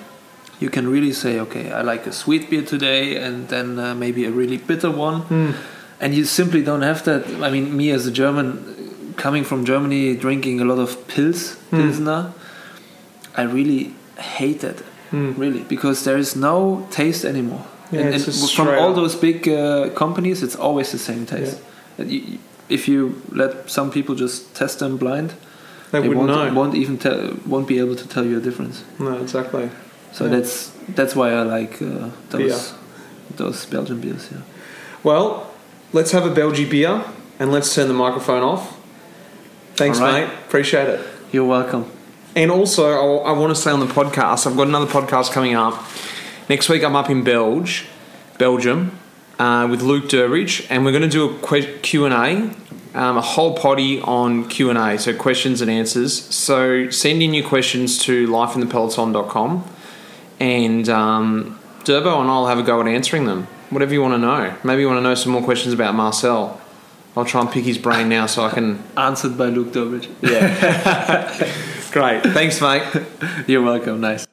you 0.60 0.70
can 0.70 0.88
really 0.88 1.14
say, 1.14 1.40
okay, 1.40 1.72
I 1.72 1.82
like 1.82 2.06
a 2.08 2.12
sweet 2.12 2.50
beer 2.50 2.62
today, 2.64 3.18
and 3.18 3.48
then 3.50 3.78
uh, 3.80 3.94
maybe 3.96 4.26
a 4.26 4.32
really 4.32 4.58
bitter 4.58 4.90
one 4.92 5.54
and 6.02 6.14
you 6.14 6.26
simply 6.26 6.62
don't 6.62 6.82
have 6.82 7.04
that. 7.06 7.26
I 7.42 7.50
mean, 7.50 7.76
me 7.76 7.90
as 7.92 8.06
a 8.06 8.12
German, 8.12 9.14
coming 9.16 9.46
from 9.46 9.64
Germany, 9.66 10.16
drinking 10.16 10.60
a 10.62 10.66
lot 10.66 10.78
of 10.80 10.90
pils, 11.08 11.56
Hmm. 11.70 11.78
pilsner, 11.78 12.34
I 13.38 13.44
really 13.44 13.94
hate 14.18 14.60
that, 14.60 14.78
Mm. 15.12 15.38
really, 15.38 15.64
because 15.70 16.04
there 16.04 16.18
is 16.18 16.36
no 16.36 16.86
taste 16.92 17.24
anymore. 17.26 17.64
Yeah, 17.92 18.02
and, 18.02 18.16
it's 18.16 18.28
and 18.28 18.52
from 18.52 18.68
all 18.68 18.94
those 18.94 19.16
big 19.16 19.48
uh, 19.48 19.90
companies, 19.94 20.42
it's 20.44 20.56
always 20.56 20.92
the 20.92 20.98
same 20.98 21.26
taste. 21.26 21.58
And 21.98 22.12
you, 22.12 22.22
if 22.68 22.88
you 22.88 23.22
let 23.32 23.70
some 23.70 23.90
people 23.92 24.16
just 24.16 24.54
test 24.56 24.80
them 24.80 24.98
blind, 24.98 25.30
They, 25.92 26.00
wouldn't 26.00 26.18
won't, 26.18 26.54
know. 26.54 26.54
won't 26.62 26.76
even 26.76 26.98
tell, 26.98 27.20
won't 27.46 27.68
be 27.68 27.80
able 27.80 27.96
to 27.96 28.08
tell 28.08 28.26
you 28.26 28.38
a 28.38 28.42
difference. 28.42 28.84
No, 29.00 29.14
exactly. 29.22 29.70
So 30.16 30.24
Yeah. 30.26 30.32
that's 30.36 30.72
that's 30.96 31.14
why 31.16 31.28
I 31.34 31.42
like 31.44 31.74
uh, 31.82 32.10
Beer. 32.32 32.48
those 32.50 32.74
those 33.36 33.66
Belgian 33.66 34.00
beers. 34.00 34.30
Yeah. 34.32 34.42
Well, 35.04 35.48
let's 35.94 36.12
have 36.12 36.26
a 36.26 36.34
Belgian 36.34 36.70
beer 36.70 37.04
and 37.40 37.52
let's 37.52 37.76
turn 37.76 37.88
the 37.88 37.94
microphone 38.06 38.44
off. 38.44 38.64
Thanks, 39.76 40.00
right. 40.00 40.28
mate. 40.28 40.34
Appreciate 40.48 40.88
it. 40.88 41.00
You're 41.34 41.46
welcome. 41.58 41.84
And 42.36 42.50
also, 42.52 42.84
I, 43.24 43.30
I 43.30 43.32
want 43.34 43.54
to 43.56 43.62
say 43.62 43.72
on 43.72 43.80
the 43.82 43.94
podcast, 43.94 44.48
I've 44.48 44.56
got 44.56 44.68
another 44.68 44.88
podcast 44.88 45.32
coming 45.34 45.56
up. 45.56 45.74
Next 46.50 46.70
week, 46.70 46.84
I'm 46.84 46.96
up 46.96 47.10
in 47.10 47.24
Belge, 47.24 47.86
Belgium, 48.38 48.92
uh, 49.40 49.68
with 49.70 49.82
Luke 49.82 50.06
Durbridge, 50.06 50.66
and 50.70 50.86
we're 50.86 50.92
going 50.92 51.10
to 51.10 51.10
do 51.10 51.30
a 51.30 51.40
que- 51.48 51.80
Q&A, 51.82 52.50
um, 52.94 53.18
a 53.18 53.22
whole 53.22 53.54
potty 53.58 54.00
on 54.02 54.48
Q&A, 54.48 54.98
so 54.98 55.14
questions 55.14 55.62
and 55.62 55.70
answers. 55.72 56.14
So 56.34 56.90
send 56.90 57.22
in 57.22 57.34
your 57.34 57.48
questions 57.48 57.98
to 58.06 58.28
lifeinthepeloton.com, 58.28 59.64
and 60.40 60.88
um, 60.90 61.60
Durbo 61.84 62.20
and 62.22 62.30
I'll 62.30 62.48
have 62.48 62.60
a 62.60 62.64
go 62.64 62.82
at 62.82 62.88
answering 62.88 63.26
them. 63.26 63.48
Whatever 63.70 63.94
you 63.94 64.02
want 64.02 64.14
to 64.14 64.18
know. 64.18 64.56
Maybe 64.64 64.82
you 64.82 64.88
want 64.88 65.00
to 65.00 65.02
know 65.04 65.16
some 65.16 65.32
more 65.32 65.44
questions 65.44 65.74
about 65.74 65.96
Marcel. 65.96 66.62
I'll 67.18 67.26
try 67.26 67.42
and 67.42 67.50
pick 67.50 67.64
his 67.64 67.78
brain 67.78 68.10
now 68.10 68.26
so 68.26 68.44
I 68.44 68.52
can. 68.52 68.84
Answered 68.98 69.38
by 69.38 69.48
Luke 69.48 69.70
Durbridge. 69.70 70.10
Yeah. 70.22 71.52
Great. 71.92 72.24
Thanks, 72.34 72.60
mate. 72.62 72.84
You're 73.48 73.62
welcome. 73.64 74.02
Nice. 74.02 74.28